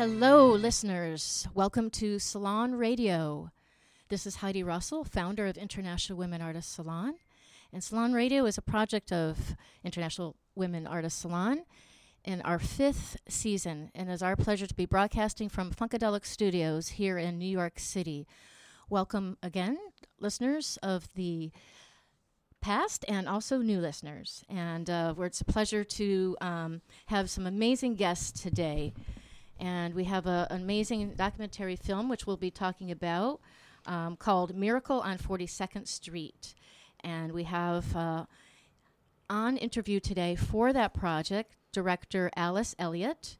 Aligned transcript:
Hello, 0.00 0.50
listeners. 0.52 1.46
Welcome 1.52 1.90
to 1.90 2.18
Salon 2.18 2.74
Radio. 2.74 3.50
This 4.08 4.24
is 4.26 4.36
Heidi 4.36 4.62
Russell, 4.62 5.04
founder 5.04 5.44
of 5.44 5.58
International 5.58 6.16
Women 6.16 6.40
Artists 6.40 6.74
Salon. 6.74 7.16
And 7.70 7.84
Salon 7.84 8.14
Radio 8.14 8.46
is 8.46 8.56
a 8.56 8.62
project 8.62 9.12
of 9.12 9.56
International 9.84 10.36
Women 10.54 10.86
Artists 10.86 11.20
Salon 11.20 11.64
in 12.24 12.40
our 12.40 12.58
fifth 12.58 13.18
season. 13.28 13.90
And 13.94 14.08
it's 14.08 14.22
our 14.22 14.36
pleasure 14.36 14.66
to 14.66 14.74
be 14.74 14.86
broadcasting 14.86 15.50
from 15.50 15.70
Funkadelic 15.70 16.24
Studios 16.24 16.88
here 16.88 17.18
in 17.18 17.38
New 17.38 17.44
York 17.44 17.78
City. 17.78 18.26
Welcome 18.88 19.36
again, 19.42 19.76
listeners 20.18 20.78
of 20.82 21.12
the 21.12 21.50
past 22.62 23.04
and 23.06 23.28
also 23.28 23.58
new 23.58 23.80
listeners. 23.80 24.44
And 24.48 24.88
uh, 24.88 25.12
it's 25.18 25.42
a 25.42 25.44
pleasure 25.44 25.84
to 25.84 26.38
um, 26.40 26.80
have 27.08 27.28
some 27.28 27.46
amazing 27.46 27.96
guests 27.96 28.40
today. 28.40 28.94
And 29.60 29.94
we 29.94 30.04
have 30.04 30.26
a, 30.26 30.46
an 30.50 30.62
amazing 30.62 31.12
documentary 31.16 31.76
film, 31.76 32.08
which 32.08 32.26
we'll 32.26 32.38
be 32.38 32.50
talking 32.50 32.90
about, 32.90 33.40
um, 33.86 34.16
called 34.16 34.56
Miracle 34.56 35.00
on 35.00 35.18
42nd 35.18 35.86
Street. 35.86 36.54
And 37.00 37.32
we 37.32 37.44
have 37.44 37.94
uh, 37.94 38.24
on 39.28 39.58
interview 39.58 40.00
today 40.00 40.34
for 40.34 40.72
that 40.72 40.94
project 40.94 41.56
director 41.72 42.30
Alice 42.36 42.74
Elliott 42.78 43.36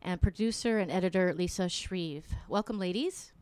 and 0.00 0.20
producer 0.20 0.78
and 0.78 0.90
editor 0.90 1.34
Lisa 1.34 1.68
Shreve. 1.68 2.34
Welcome, 2.48 2.78
ladies. 2.78 3.32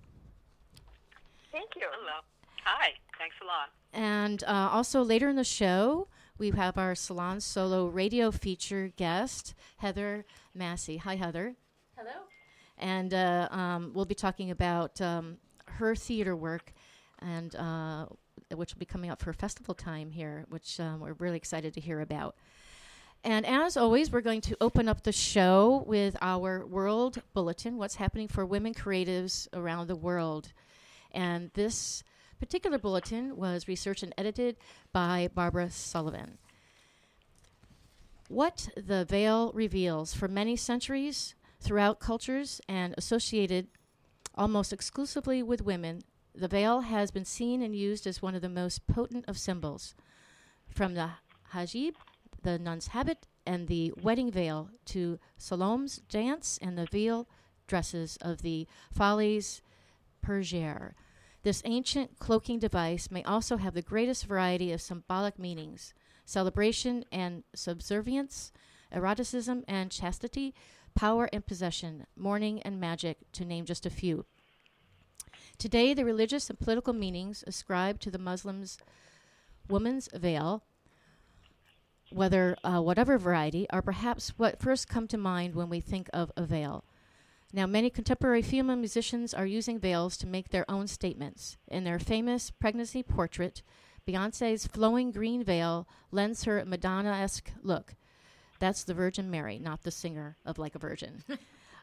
Thank 1.53 1.71
you. 1.77 1.87
Hello. 1.91 2.21
Hi. 2.65 2.95
Thanks 3.19 3.37
a 3.41 3.45
lot. 3.45 3.71
And 3.93 4.45
uh, 4.45 4.71
also 4.73 5.03
later 5.03 5.29
in 5.29 5.36
the 5.36 5.45
show, 5.45 6.09
we 6.39 6.51
have 6.51 6.77
our 6.77 6.95
Salon 6.95 7.41
Solo 7.41 7.86
radio 7.86 8.31
feature 8.31 8.92
guest, 8.97 9.55
Heather 9.79 10.27
Massey. 10.55 10.98
Hi, 10.98 11.17
Heather. 11.17 11.55
Hello. 11.96 12.27
And 12.77 13.14
uh, 13.14 13.48
um, 13.51 13.92
we'll 13.95 14.05
be 14.05 14.14
talking 14.14 14.51
about 14.51 15.01
um, 15.01 15.39
her 15.64 15.95
theater 15.95 16.36
work, 16.36 16.74
and 17.20 17.57
uh, 17.57 18.05
which 18.55 18.74
will 18.74 18.79
be 18.79 18.84
coming 18.84 19.08
up 19.08 19.23
for 19.23 19.33
festival 19.33 19.73
time 19.73 20.11
here, 20.11 20.45
which 20.51 20.79
um, 20.79 21.01
we're 21.01 21.14
really 21.14 21.39
excited 21.39 21.73
to 21.73 21.80
hear 21.80 22.02
about. 22.02 22.36
And 23.24 23.46
as 23.46 23.79
always, 23.79 24.12
we're 24.12 24.20
going 24.20 24.42
to 24.42 24.56
open 24.61 24.89
up 24.89 25.05
the 25.05 25.12
show 25.12 25.85
with 25.86 26.18
our 26.20 26.67
World 26.67 27.23
Bulletin 27.33 27.79
What's 27.79 27.95
happening 27.95 28.29
for 28.29 28.45
women 28.45 28.74
creatives 28.74 29.48
around 29.55 29.86
the 29.86 29.96
world. 29.96 30.52
And 31.12 31.51
this 31.55 32.05
particular 32.39 32.77
bulletin 32.77 33.39
was 33.39 33.68
researched 33.68 34.02
and 34.02 34.12
edited 34.18 34.58
by 34.92 35.30
Barbara 35.35 35.70
Sullivan. 35.70 36.36
What 38.29 38.68
the 38.77 39.06
veil 39.06 39.51
reveals 39.55 40.12
for 40.12 40.29
many 40.29 40.56
centuries, 40.56 41.36
throughout 41.61 42.00
cultures, 42.00 42.61
and 42.68 42.94
associated 42.96 43.68
almost 44.34 44.72
exclusively 44.72 45.42
with 45.42 45.62
women, 45.62 46.02
the 46.34 46.48
veil 46.48 46.83
has 46.83 47.11
been 47.11 47.24
seen 47.24 47.62
and 47.62 47.74
used 47.74 48.06
as 48.06 48.20
one 48.20 48.34
of 48.34 48.42
the 48.42 48.48
most 48.48 48.86
potent 48.86 49.24
of 49.27 49.39
symbols. 49.39 49.94
From 50.68 50.94
the 50.94 51.11
hijab, 51.52 51.94
the 52.42 52.58
nun's 52.58 52.89
habit, 52.89 53.27
and 53.46 53.68
the 53.68 53.92
wedding 54.02 54.30
veil, 54.30 54.70
to 54.86 55.18
Salome's 55.39 55.98
dance 56.08 56.58
and 56.61 56.77
the 56.77 56.86
veil 56.86 57.27
dresses 57.67 58.18
of 58.20 58.42
the 58.42 58.67
Folies 58.94 59.61
Bergère. 60.24 60.92
This 61.42 61.62
ancient 61.64 62.18
cloaking 62.18 62.58
device 62.58 63.11
may 63.11 63.23
also 63.23 63.56
have 63.56 63.74
the 63.74 63.83
greatest 63.83 64.27
variety 64.27 64.73
of 64.73 64.80
symbolic 64.83 65.38
meanings 65.38 65.94
celebration 66.24 67.05
and 67.12 67.44
subservience, 67.55 68.50
eroticism 68.92 69.62
and 69.68 69.92
chastity, 69.92 70.52
power 70.96 71.29
and 71.33 71.46
possession, 71.46 72.07
mourning 72.17 72.61
and 72.62 72.80
magic, 72.80 73.18
to 73.33 73.45
name 73.45 73.64
just 73.64 73.86
a 73.86 73.90
few. 73.90 74.24
Today, 75.58 75.95
the 75.95 76.05
religious 76.05 76.51
and 76.51 76.58
political 76.58 76.92
meanings 76.92 77.45
ascribed 77.46 78.02
to 78.02 78.11
the 78.11 78.18
Muslims' 78.18 78.79
woman's 79.68 80.08
veil, 80.12 80.64
whether 82.11 82.56
uh, 82.64 82.80
whatever 82.80 83.18
variety, 83.18 83.68
are 83.70 83.83
perhaps 83.83 84.30
what 84.36 84.61
first 84.61 84.89
come 84.89 85.06
to 85.08 85.17
mind 85.17 85.55
when 85.55 85.68
we 85.68 85.80
think 85.80 86.11
of 86.12 86.33
a 86.36 86.45
veil. 86.45 86.85
Now, 87.52 87.67
many 87.67 87.90
contemporary 87.90 88.42
female 88.42 88.77
musicians 88.77 89.33
are 89.33 89.46
using 89.46 89.79
veils 89.79 90.17
to 90.18 90.27
make 90.27 90.51
their 90.51 90.68
own 90.70 90.89
statements. 90.89 91.56
In 91.68 91.85
their 91.85 91.98
famous 91.98 92.51
pregnancy 92.51 93.02
portrait, 93.02 93.62
Beyonce's 94.06 94.67
flowing 94.67 95.11
green 95.11 95.42
veil 95.42 95.89
lends 96.11 96.45
her 96.45 96.64
Madonna 96.64 97.12
esque 97.12 97.51
look. 97.62 97.95
That's 98.58 98.84
the 98.84 98.94
Virgin 98.94 99.30
Mary, 99.30 99.58
not 99.58 99.83
the 99.83 99.90
singer 99.90 100.36
of 100.44 100.58
Like 100.58 100.74
a 100.74 100.78
Virgin. 100.78 101.22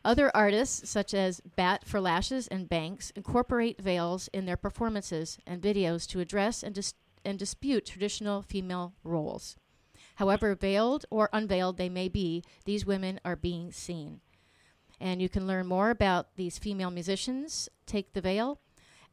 Other 0.05 0.35
artists, 0.35 0.89
such 0.89 1.13
as 1.13 1.41
Bat 1.55 1.85
for 1.85 2.01
Lashes 2.01 2.47
and 2.47 2.67
Banks, 2.67 3.11
incorporate 3.11 3.81
veils 3.81 4.29
in 4.33 4.45
their 4.45 4.57
performances 4.57 5.37
and 5.47 5.61
videos 5.61 6.07
to 6.09 6.19
address 6.19 6.61
and, 6.61 6.75
dis- 6.75 6.93
and 7.23 7.39
dispute 7.39 7.85
traditional 7.85 8.41
female 8.41 8.93
roles. 9.03 9.55
However 10.15 10.55
veiled 10.55 11.05
or 11.09 11.29
unveiled 11.31 11.77
they 11.77 11.89
may 11.89 12.09
be, 12.09 12.43
these 12.65 12.85
women 12.85 13.19
are 13.23 13.37
being 13.37 13.71
seen. 13.71 14.19
And 14.99 15.21
you 15.21 15.29
can 15.29 15.47
learn 15.47 15.67
more 15.67 15.89
about 15.89 16.35
these 16.35 16.57
female 16.57 16.91
musicians, 16.91 17.69
Take 17.85 18.13
the 18.13 18.21
Veil, 18.21 18.59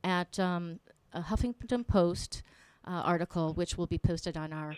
at 0.03 0.39
um, 0.39 0.81
a 1.13 1.23
Huffington 1.23 1.87
Post 1.87 2.43
uh, 2.87 2.91
article, 2.91 3.55
which 3.55 3.79
will 3.79 3.87
be 3.87 3.99
posted 3.99 4.37
on 4.37 4.53
our 4.53 4.77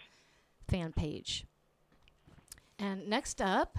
fan 0.68 0.92
page. 0.92 1.44
And 2.82 3.08
next 3.08 3.40
up, 3.40 3.78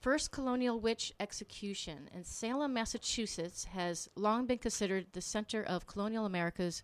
First 0.00 0.32
colonial 0.32 0.80
witch 0.80 1.12
execution 1.20 2.08
in 2.14 2.24
Salem, 2.24 2.72
Massachusetts 2.72 3.66
has 3.66 4.08
long 4.16 4.46
been 4.46 4.56
considered 4.56 5.08
the 5.12 5.20
center 5.20 5.62
of 5.62 5.86
colonial 5.86 6.24
America's 6.24 6.82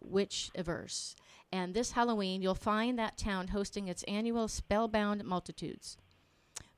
witch 0.00 0.52
averse. 0.54 1.16
And 1.50 1.74
this 1.74 1.90
Halloween, 1.90 2.42
you'll 2.42 2.54
find 2.54 2.96
that 2.98 3.18
town 3.18 3.48
hosting 3.48 3.88
its 3.88 4.04
annual 4.04 4.46
Spellbound 4.46 5.24
Multitudes. 5.24 5.96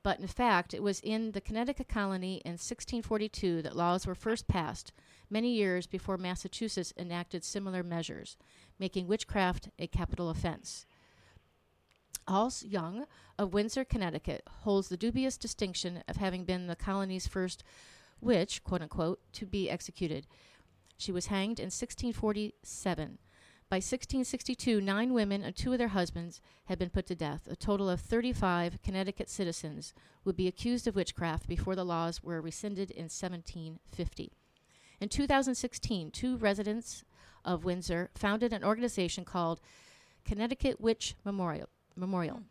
But 0.01 0.19
in 0.19 0.25
fact, 0.25 0.73
it 0.73 0.81
was 0.81 0.99
in 1.01 1.33
the 1.33 1.41
Connecticut 1.41 1.87
colony 1.87 2.41
in 2.43 2.53
1642 2.53 3.61
that 3.61 3.75
laws 3.75 4.07
were 4.07 4.15
first 4.15 4.47
passed, 4.47 4.91
many 5.29 5.53
years 5.53 5.85
before 5.85 6.17
Massachusetts 6.17 6.93
enacted 6.97 7.43
similar 7.43 7.83
measures, 7.83 8.37
making 8.79 9.07
witchcraft 9.07 9.69
a 9.77 9.85
capital 9.85 10.31
offense. 10.31 10.87
Alse 12.29 12.63
Young 12.63 13.05
of 13.39 13.53
Windsor, 13.53 13.83
Connecticut, 13.83 14.43
holds 14.61 14.87
the 14.87 14.97
dubious 14.97 15.35
distinction 15.35 16.03
of 16.07 16.17
having 16.17 16.45
been 16.45 16.67
the 16.67 16.75
colony's 16.75 17.27
first 17.27 17.63
witch, 18.21 18.63
quote 18.63 18.83
unquote, 18.83 19.19
to 19.33 19.47
be 19.47 19.67
executed. 19.67 20.27
She 20.95 21.11
was 21.11 21.25
hanged 21.27 21.59
in 21.59 21.71
1647. 21.71 23.17
By 23.67 23.77
1662, 23.77 24.79
nine 24.79 25.13
women 25.13 25.43
and 25.43 25.55
two 25.55 25.71
of 25.71 25.79
their 25.79 25.89
husbands 25.89 26.39
had 26.65 26.77
been 26.77 26.91
put 26.91 27.07
to 27.07 27.15
death. 27.15 27.47
A 27.49 27.55
total 27.55 27.89
of 27.89 27.99
35 27.99 28.81
Connecticut 28.83 29.29
citizens 29.29 29.95
would 30.23 30.35
be 30.35 30.47
accused 30.47 30.87
of 30.87 30.95
witchcraft 30.95 31.47
before 31.47 31.75
the 31.75 31.85
laws 31.85 32.21
were 32.21 32.41
rescinded 32.41 32.91
in 32.91 33.05
1750. 33.05 34.31
In 34.99 35.09
2016, 35.09 36.11
two 36.11 36.37
residents 36.37 37.03
of 37.43 37.63
Windsor 37.63 38.11
founded 38.13 38.53
an 38.53 38.63
organization 38.63 39.25
called 39.25 39.61
Connecticut 40.25 40.79
Witch 40.79 41.15
Memorial, 41.23 41.69
Memorial 41.99 42.41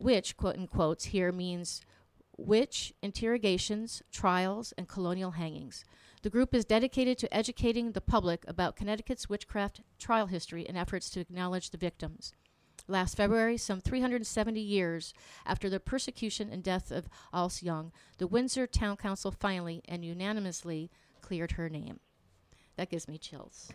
which, 0.00 0.36
quote 0.36 0.56
unquote, 0.56 1.02
here 1.04 1.30
means 1.30 1.82
witch 2.36 2.94
interrogations, 3.02 4.02
trials, 4.10 4.72
and 4.78 4.88
colonial 4.88 5.32
hangings. 5.32 5.84
The 6.22 6.30
group 6.30 6.54
is 6.54 6.64
dedicated 6.64 7.18
to 7.18 7.34
educating 7.34 7.92
the 7.92 8.00
public 8.00 8.44
about 8.48 8.76
Connecticut's 8.76 9.28
witchcraft 9.28 9.82
trial 9.98 10.26
history 10.26 10.66
and 10.66 10.76
efforts 10.76 11.10
to 11.10 11.20
acknowledge 11.20 11.70
the 11.70 11.78
victims. 11.78 12.32
Last 12.88 13.16
February, 13.16 13.58
some 13.58 13.80
370 13.80 14.58
years 14.58 15.12
after 15.46 15.68
the 15.68 15.78
persecution 15.78 16.48
and 16.50 16.62
death 16.62 16.90
of 16.90 17.08
Alse 17.32 17.62
Young, 17.62 17.92
the 18.18 18.26
Windsor 18.26 18.66
Town 18.66 18.96
Council 18.96 19.30
finally 19.30 19.82
and 19.86 20.04
unanimously 20.04 20.90
cleared 21.20 21.52
her 21.52 21.68
name. 21.68 22.00
That 22.76 22.90
gives 22.90 23.06
me 23.06 23.18
chills. 23.18 23.70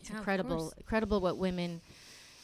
It's 0.00 0.10
Yeah, 0.10 0.16
incredible, 0.16 0.72
incredible 0.78 1.20
what 1.20 1.36
women 1.36 1.82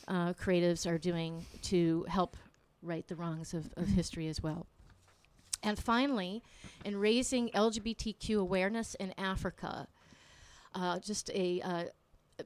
uh, 0.08 0.32
creatives 0.32 0.90
are 0.90 0.98
doing 0.98 1.46
to 1.62 2.04
help 2.08 2.36
right 2.82 3.06
the 3.06 3.14
wrongs 3.14 3.54
of, 3.54 3.70
of 3.76 3.86
history 3.88 4.26
as 4.28 4.42
well. 4.42 4.66
And 5.62 5.78
finally, 5.78 6.42
in 6.84 6.96
raising 6.96 7.50
LGBTQ 7.50 8.38
awareness 8.38 8.94
in 8.94 9.12
Africa, 9.18 9.88
uh, 10.74 10.98
just 11.00 11.30
a, 11.30 11.60
uh, 11.62 11.84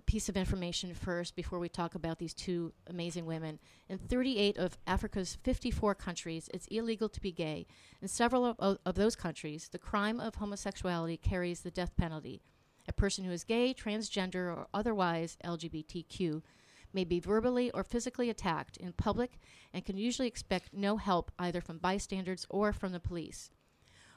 piece 0.07 0.29
of 0.29 0.37
information 0.37 0.95
first 0.95 1.37
before 1.37 1.59
we 1.59 1.69
talk 1.69 1.95
about 1.95 2.19
these 2.19 2.35
two 2.35 2.73
amazing 2.87 3.27
women. 3.27 3.59
In 3.89 3.99
38 3.99 4.57
of 4.57 4.79
Africa's 4.87 5.37
54 5.43 5.95
countries, 5.95 6.49
it's 6.53 6.67
illegal 6.69 7.09
to 7.11 7.21
be 7.21 7.33
gay. 7.33 7.67
In 8.01 8.09
several 8.09 8.47
of, 8.47 8.57
of, 8.59 8.79
of 8.87 8.95
those 8.95 9.17
countries, 9.17 9.69
the 9.71 9.79
crime 9.79 10.19
of 10.19 10.37
homosexuality 10.37 11.17
carries 11.17 11.61
the 11.61 11.71
death 11.71 11.97
penalty. 11.97 12.41
A 12.89 12.93
person 12.93 13.25
who 13.25 13.33
is 13.33 13.45
gay, 13.45 13.75
transgender, 13.75 14.47
or 14.57 14.67
otherwise 14.75 15.37
LGBTQ 15.45 16.43
may 16.93 17.05
be 17.05 17.21
verbally 17.21 17.71
or 17.71 17.85
physically 17.85 18.31
attacked 18.31 18.77
in 18.77 18.93
public 18.93 19.39
and 19.73 19.85
can 19.85 19.97
usually 19.97 20.29
expect 20.29 20.73
no 20.73 20.97
help 20.97 21.31
either 21.39 21.61
from 21.61 21.79
bystanders 21.79 22.47
or 22.51 22.73
from 22.73 22.93
the 22.93 23.01
police. 23.01 23.51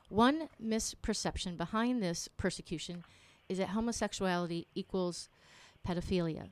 One 0.09 0.49
misperception 0.63 1.57
behind 1.57 2.01
this 2.01 2.27
persecution 2.37 3.03
is 3.49 3.57
that 3.57 3.69
homosexuality 3.69 4.67
equals 4.75 5.29
pedophilia. 5.87 6.49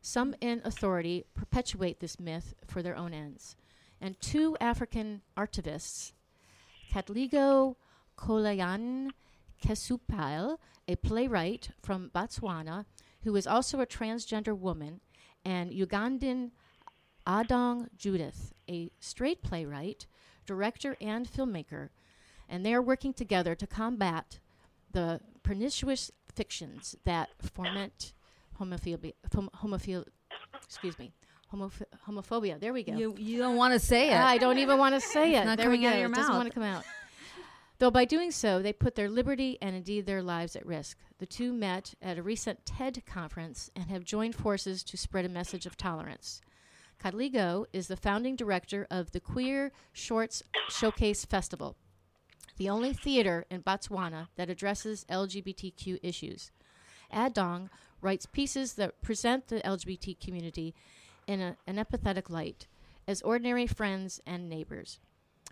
Some 0.00 0.34
in 0.40 0.62
authority 0.64 1.24
perpetuate 1.34 2.00
this 2.00 2.20
myth 2.20 2.54
for 2.66 2.82
their 2.82 2.96
own 2.96 3.12
ends. 3.12 3.56
And 4.00 4.20
two 4.20 4.56
African 4.60 5.22
artivists, 5.36 6.12
Katligo 6.92 7.76
Kolayan 8.16 9.10
Kesupal, 9.64 10.58
a 10.86 10.96
playwright 10.96 11.70
from 11.82 12.10
Botswana 12.14 12.84
who 13.26 13.34
is 13.34 13.46
also 13.46 13.80
a 13.80 13.86
transgender 13.86 14.56
woman, 14.56 15.00
and 15.46 15.70
Ugandan 15.70 16.50
Adong 17.26 17.86
Judith, 17.96 18.52
a 18.68 18.90
straight 18.98 19.42
playwright, 19.42 20.06
director, 20.44 20.96
and 21.00 21.26
filmmaker. 21.30 21.90
And 22.48 22.64
they 22.66 22.74
are 22.74 22.82
working 22.82 23.12
together 23.12 23.54
to 23.54 23.66
combat 23.66 24.38
the 24.92 25.20
pernicious 25.42 26.10
fictions 26.34 26.96
that 27.04 27.30
foment 27.40 28.12
homophobia. 28.60 29.12
Hom- 29.32 29.50
homophil- 29.62 30.06
excuse 30.62 30.98
me. 30.98 31.12
Homoph- 31.52 31.82
homophobia. 32.08 32.58
There 32.58 32.72
we 32.72 32.82
go. 32.82 32.96
You 32.96 33.14
you 33.16 33.38
don't 33.38 33.56
want 33.56 33.72
to 33.72 33.78
say 33.78 34.10
it. 34.10 34.16
I 34.16 34.38
don't 34.38 34.58
even 34.58 34.78
want 34.78 34.94
to 34.94 35.00
say 35.00 35.34
it. 35.34 35.38
It's 35.38 35.46
not 35.46 35.58
there 35.58 35.70
we 35.70 35.76
coming 35.76 35.82
go. 35.82 35.88
out 35.88 35.94
of 35.94 36.00
your 36.00 36.10
it 36.10 36.14
doesn't 36.14 36.34
want 36.34 36.48
to 36.48 36.54
come 36.54 36.62
out. 36.64 36.84
Though 37.78 37.90
by 37.90 38.06
doing 38.06 38.30
so, 38.30 38.62
they 38.62 38.72
put 38.72 38.94
their 38.94 39.10
liberty 39.10 39.58
and 39.60 39.76
indeed 39.76 40.06
their 40.06 40.22
lives 40.22 40.56
at 40.56 40.64
risk. 40.64 40.98
The 41.18 41.26
two 41.26 41.52
met 41.52 41.94
at 42.00 42.16
a 42.16 42.22
recent 42.22 42.64
TED 42.64 43.04
conference 43.04 43.70
and 43.76 43.90
have 43.90 44.04
joined 44.04 44.34
forces 44.34 44.82
to 44.84 44.96
spread 44.96 45.26
a 45.26 45.30
message 45.30 45.66
of 45.66 45.76
tolerance. 45.76 46.40
Katlego 47.02 47.66
is 47.74 47.88
the 47.88 47.96
founding 47.96 48.34
director 48.34 48.86
of 48.90 49.12
the 49.12 49.20
Queer 49.20 49.72
Shorts 49.92 50.42
Showcase 50.70 51.26
Festival, 51.26 51.76
the 52.56 52.70
only 52.70 52.94
theater 52.94 53.44
in 53.50 53.62
Botswana 53.62 54.28
that 54.36 54.48
addresses 54.48 55.04
LGBTQ 55.10 55.98
issues. 56.02 56.50
Adong 57.12 57.68
writes 58.00 58.24
pieces 58.24 58.74
that 58.74 59.02
present 59.02 59.48
the 59.48 59.60
LGBT 59.60 60.18
community 60.18 60.74
in 61.26 61.42
a, 61.42 61.56
an 61.66 61.76
empathetic 61.76 62.30
light 62.30 62.66
as 63.06 63.20
ordinary 63.20 63.66
friends 63.66 64.20
and 64.26 64.48
neighbors. 64.48 64.98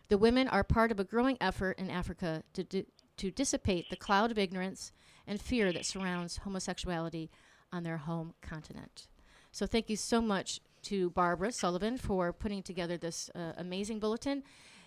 The 0.08 0.18
women 0.18 0.48
are 0.48 0.64
part 0.64 0.90
of 0.90 1.00
a 1.00 1.04
growing 1.04 1.36
effort 1.40 1.78
in 1.78 1.90
Africa 1.90 2.42
to, 2.52 2.64
di- 2.64 2.86
to 3.16 3.30
dissipate 3.30 3.88
the 3.90 3.96
cloud 3.96 4.30
of 4.30 4.38
ignorance 4.38 4.92
and 5.26 5.40
fear 5.40 5.72
that 5.72 5.86
surrounds 5.86 6.38
homosexuality 6.38 7.30
on 7.72 7.82
their 7.82 7.96
home 7.96 8.34
continent. 8.42 9.06
So, 9.52 9.66
thank 9.66 9.88
you 9.88 9.96
so 9.96 10.20
much 10.20 10.60
to 10.84 11.10
Barbara 11.10 11.52
Sullivan 11.52 11.96
for 11.96 12.32
putting 12.32 12.62
together 12.62 12.96
this 12.96 13.30
uh, 13.34 13.52
amazing 13.56 13.98
bulletin. 14.00 14.42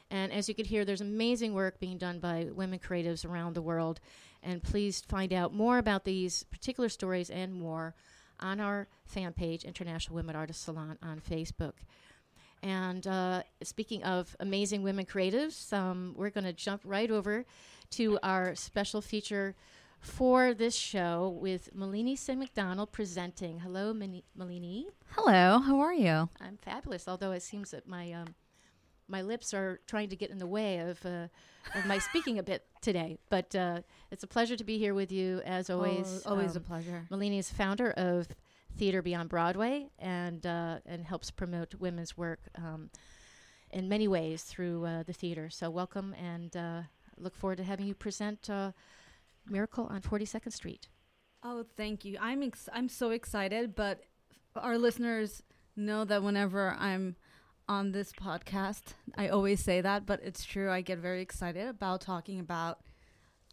And 0.09 0.31
as 0.31 0.47
you 0.47 0.55
could 0.55 0.67
hear, 0.67 0.85
there's 0.85 1.01
amazing 1.01 1.53
work 1.53 1.79
being 1.79 1.97
done 1.97 2.19
by 2.19 2.47
women 2.53 2.79
creatives 2.79 3.25
around 3.25 3.55
the 3.55 3.61
world. 3.61 3.99
And 4.43 4.63
please 4.63 5.01
find 5.01 5.33
out 5.33 5.53
more 5.53 5.77
about 5.79 6.05
these 6.05 6.43
particular 6.43 6.89
stories 6.89 7.29
and 7.29 7.53
more 7.53 7.95
on 8.39 8.59
our 8.59 8.87
fan 9.05 9.33
page, 9.33 9.63
International 9.65 10.15
Women 10.15 10.35
Artists 10.35 10.63
Salon, 10.63 10.97
on 11.01 11.19
Facebook. 11.19 11.73
And 12.63 13.05
uh, 13.05 13.43
speaking 13.63 14.03
of 14.03 14.35
amazing 14.39 14.83
women 14.83 15.05
creatives, 15.05 15.71
um, 15.73 16.13
we're 16.17 16.29
going 16.31 16.43
to 16.45 16.53
jump 16.53 16.81
right 16.83 17.09
over 17.11 17.45
to 17.91 18.19
our 18.23 18.55
special 18.55 19.01
feature 19.01 19.55
for 19.99 20.53
this 20.53 20.75
show 20.75 21.37
with 21.41 21.69
Malini 21.75 22.17
Singh 22.17 22.39
McDonald 22.39 22.91
presenting. 22.91 23.59
Hello, 23.59 23.93
Malini. 23.93 24.85
Hello, 25.11 25.59
how 25.59 25.79
are 25.79 25.93
you? 25.93 26.29
I'm 26.41 26.57
fabulous, 26.57 27.07
although 27.07 27.31
it 27.31 27.41
seems 27.41 27.71
that 27.71 27.87
my 27.87 28.11
um, 28.11 28.35
my 29.07 29.21
lips 29.21 29.53
are 29.53 29.79
trying 29.87 30.09
to 30.09 30.15
get 30.15 30.29
in 30.29 30.37
the 30.37 30.45
way 30.47 30.79
of 30.79 31.03
uh, 31.05 31.27
of 31.75 31.85
my 31.85 31.97
speaking 31.97 32.37
a 32.39 32.43
bit 32.43 32.65
today. 32.81 33.17
But 33.29 33.55
uh, 33.55 33.81
it's 34.11 34.23
a 34.23 34.27
pleasure 34.27 34.55
to 34.57 34.63
be 34.63 34.77
here 34.77 34.93
with 34.93 35.11
you 35.11 35.41
as 35.45 35.69
always. 35.69 36.23
Always 36.25 36.55
a 36.55 36.59
Um, 36.59 36.65
pleasure. 36.65 37.07
Malini 37.09 37.39
is 37.39 37.49
founder 37.49 37.91
of 37.91 38.27
Theater 38.77 39.01
Beyond 39.01 39.29
Broadway 39.29 39.87
and 39.99 40.45
uh, 40.45 40.77
and 40.85 41.03
helps 41.03 41.31
promote 41.31 41.75
women's 41.75 42.15
work 42.15 42.39
um, 42.55 42.89
in 43.71 43.89
many 43.89 44.07
ways 44.07 44.43
through 44.43 44.85
uh, 44.85 45.03
the 45.03 45.13
theater. 45.13 45.49
So 45.49 45.69
welcome 45.69 46.13
and 46.13 46.55
uh, 46.55 46.81
look 47.17 47.35
forward 47.35 47.57
to 47.57 47.63
having 47.63 47.87
you 47.87 47.95
present 47.95 48.49
uh, 48.49 48.71
Miracle 49.49 49.87
on 49.87 50.01
42nd 50.01 50.53
Street. 50.53 50.87
Oh, 51.43 51.65
thank 51.75 52.05
you. 52.05 52.17
I'm 52.19 52.43
ex- 52.43 52.69
I'm 52.71 52.89
so 52.89 53.11
excited, 53.11 53.75
but 53.75 54.01
our 54.55 54.77
listeners 54.77 55.43
know 55.75 56.05
that 56.05 56.23
whenever 56.23 56.75
I'm 56.79 57.15
on 57.67 57.91
this 57.91 58.11
podcast, 58.11 58.93
I 59.17 59.29
always 59.29 59.63
say 59.63 59.81
that, 59.81 60.05
but 60.05 60.21
it's 60.23 60.43
true. 60.43 60.71
I 60.71 60.81
get 60.81 60.99
very 60.99 61.21
excited 61.21 61.67
about 61.67 62.01
talking 62.01 62.39
about 62.39 62.79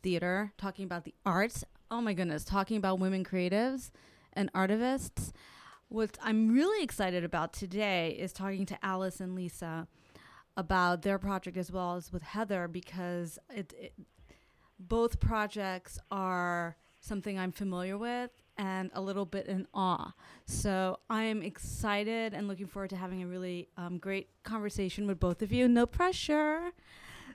theater, 0.03 0.53
talking 0.59 0.85
about 0.85 1.05
the 1.05 1.15
arts. 1.25 1.65
Oh 1.91 2.01
my 2.01 2.15
goodness, 2.15 2.45
talking 2.45 2.77
about 2.77 2.99
women 2.99 3.25
creatives 3.25 3.91
and 4.37 4.53
artivists. 4.53 5.33
What 5.89 6.19
I'm 6.23 6.53
really 6.53 6.83
excited 6.83 7.25
about 7.25 7.53
today 7.53 8.17
is 8.19 8.33
talking 8.33 8.67
to 8.67 8.85
Alice 8.85 9.21
and 9.21 9.35
Lisa 9.35 9.87
about 10.57 11.03
their 11.03 11.19
project 11.19 11.57
as 11.57 11.71
well 11.71 11.97
as 11.97 12.13
with 12.13 12.23
Heather 12.23 12.69
because 12.69 13.39
it, 13.55 13.73
it 13.79 13.93
both 14.79 15.21
projects 15.21 15.99
are 16.11 16.77
something 17.01 17.39
I'm 17.39 17.53
familiar 17.53 17.99
with 17.99 18.31
and 18.57 18.91
a 18.95 19.01
little 19.01 19.27
bit 19.27 19.47
in 19.47 19.67
awe. 19.75 20.13
So 20.47 21.01
I 21.11 21.25
am 21.25 21.43
excited 21.43 22.35
and 22.35 22.49
looking 22.49 22.67
forward 22.67 22.91
to 22.91 22.97
having 22.97 23.23
a 23.23 23.27
really 23.27 23.69
um, 23.77 23.99
great 23.99 24.29
conversation 24.43 25.07
with 25.07 25.19
both 25.19 25.43
of 25.43 25.53
you. 25.53 25.69
No 25.69 25.87
pressure. 25.87 26.73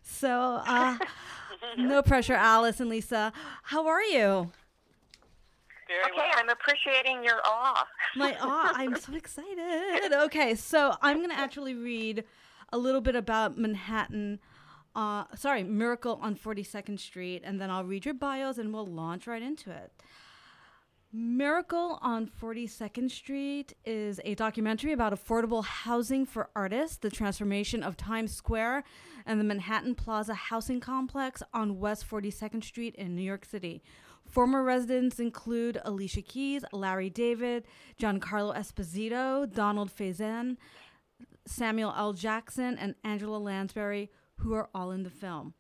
So, 0.01 0.62
uh, 0.65 0.98
no 1.77 2.01
pressure, 2.01 2.34
Alice 2.34 2.79
and 2.79 2.89
Lisa. 2.89 3.34
How 3.63 3.88
are 3.88 4.03
you? 4.03 4.51
Very 5.89 6.03
okay, 6.12 6.29
I'm 6.36 6.50
appreciating 6.50 7.24
your 7.24 7.41
awe. 7.43 7.84
My 8.15 8.38
awe. 8.39 8.72
I'm 8.75 8.96
so 8.96 9.15
excited. 9.15 10.13
Okay, 10.13 10.53
so 10.53 10.96
I'm 11.01 11.17
going 11.17 11.31
to 11.31 11.39
actually 11.39 11.74
read 11.74 12.25
a 12.72 12.77
little 12.77 13.01
bit 13.01 13.15
about 13.15 13.58
Manhattan. 13.58 14.39
Uh, 14.96 15.24
sorry, 15.36 15.63
Miracle 15.63 16.19
on 16.22 16.36
42nd 16.36 17.00
Street, 17.00 17.41
and 17.43 17.60
then 17.60 17.72
I'll 17.72 17.86
read 17.86 18.05
your 18.05 18.13
bios 18.13 18.60
and 18.60 18.72
we'll 18.72 18.86
launch 18.86 19.25
right 19.25 19.41
into 19.41 19.72
it. 19.72 19.91
Miracle 21.12 21.98
on 22.03 22.29
42nd 22.39 23.10
Street 23.10 23.74
is 23.84 24.22
a 24.24 24.36
documentary 24.36 24.93
about 24.93 25.12
affordable 25.12 25.65
housing 25.65 26.24
for 26.24 26.51
artists, 26.55 26.98
the 26.98 27.10
transformation 27.10 27.81
of 27.81 27.98
Times 27.98 28.31
Square 28.36 28.84
and 29.25 29.39
the 29.39 29.43
Manhattan 29.43 29.96
Plaza 29.96 30.36
housing 30.36 30.79
complex 30.79 31.41
on 31.51 31.79
West 31.79 32.08
42nd 32.08 32.63
Street 32.63 32.93
in 32.93 33.15
New 33.15 33.24
York 33.24 33.43
City. 33.43 33.81
Former 34.29 34.63
residents 34.63 35.19
include 35.19 35.81
Alicia 35.83 36.21
Keys, 36.21 36.63
Larry 36.71 37.09
David, 37.09 37.65
Giancarlo 38.00 38.55
Esposito, 38.55 39.51
Donald 39.51 39.89
Faison, 39.89 40.57
Samuel 41.45 41.93
L. 41.98 42.13
Jackson, 42.13 42.77
and 42.77 42.93
Angela 43.03 43.38
Lansbury, 43.38 44.12
who 44.36 44.53
are 44.53 44.69
all 44.74 44.91
in 44.91 45.03
the 45.03 45.09
film. 45.09 45.55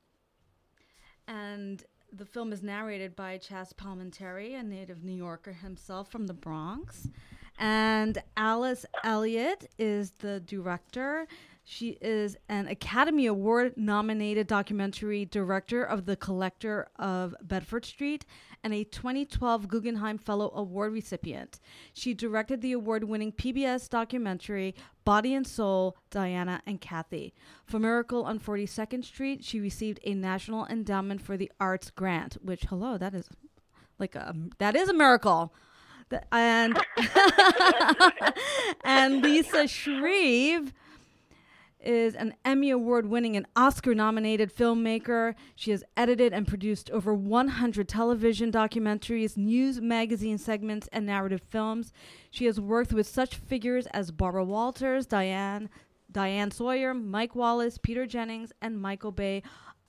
And 1.27 1.83
the 2.11 2.25
film 2.25 2.53
is 2.53 2.61
narrated 2.61 3.15
by 3.15 3.39
Chazz 3.39 3.73
Palminteri, 3.73 4.59
a 4.59 4.63
native 4.63 5.03
New 5.03 5.15
Yorker 5.15 5.53
himself 5.53 6.11
from 6.11 6.27
the 6.27 6.33
Bronx. 6.33 7.07
And 7.57 8.21
Alice 8.37 8.85
Elliott 9.03 9.69
is 9.77 10.11
the 10.19 10.39
director. 10.41 11.27
She 11.71 11.99
is 12.01 12.35
an 12.49 12.67
Academy 12.67 13.27
Award 13.27 13.73
nominated 13.77 14.47
documentary 14.47 15.25
director 15.25 15.83
of 15.83 16.07
The 16.07 16.15
Collector 16.15 16.87
of 16.97 17.35
Bedford 17.43 17.85
Street 17.85 18.25
and 18.63 18.73
a 18.73 18.83
2012 18.85 19.67
Guggenheim 19.67 20.17
Fellow 20.17 20.51
Award 20.55 20.93
recipient. 20.93 21.59
She 21.93 22.15
directed 22.15 22.61
the 22.61 22.71
award 22.71 23.03
winning 23.03 23.31
PBS 23.31 23.87
documentary 23.87 24.73
Body 25.05 25.35
and 25.35 25.45
Soul, 25.45 25.95
Diana 26.09 26.63
and 26.65 26.81
Kathy. 26.81 27.35
For 27.67 27.77
Miracle 27.77 28.23
on 28.23 28.39
42nd 28.39 29.05
Street, 29.05 29.43
she 29.43 29.59
received 29.59 29.99
a 30.03 30.15
National 30.15 30.65
Endowment 30.65 31.21
for 31.21 31.37
the 31.37 31.51
Arts 31.59 31.91
grant, 31.91 32.37
which, 32.41 32.63
hello, 32.63 32.97
that 32.97 33.13
is 33.13 33.29
like 33.99 34.15
a, 34.15 34.33
that 34.57 34.75
is 34.75 34.89
a 34.89 34.93
miracle. 34.93 35.53
The- 36.09 36.23
And, 36.33 36.79
and 38.83 39.21
Lisa 39.21 39.67
Shreve 39.67 40.73
is 41.81 42.15
an 42.15 42.35
Emmy 42.43 42.71
Award 42.71 43.05
winning 43.05 43.35
and 43.35 43.45
Oscar 43.55 43.95
nominated 43.95 44.53
filmmaker. 44.53 45.35
She 45.55 45.71
has 45.71 45.83
edited 45.95 46.33
and 46.33 46.47
produced 46.47 46.89
over 46.91 47.13
100 47.13 47.87
television 47.87 48.51
documentaries, 48.51 49.37
news 49.37 49.79
magazine 49.79 50.37
segments, 50.37 50.89
and 50.91 51.05
narrative 51.05 51.41
films. 51.41 51.93
She 52.29 52.45
has 52.45 52.59
worked 52.59 52.91
with 52.91 53.07
such 53.07 53.35
figures 53.35 53.87
as 53.87 54.11
Barbara 54.11 54.43
Walters, 54.43 55.05
Diane, 55.05 55.69
Diane 56.11 56.51
Sawyer, 56.51 56.93
Mike 56.93 57.35
Wallace, 57.35 57.77
Peter 57.77 58.05
Jennings, 58.05 58.51
and 58.61 58.81
Michael 58.81 59.11
Bay, 59.11 59.41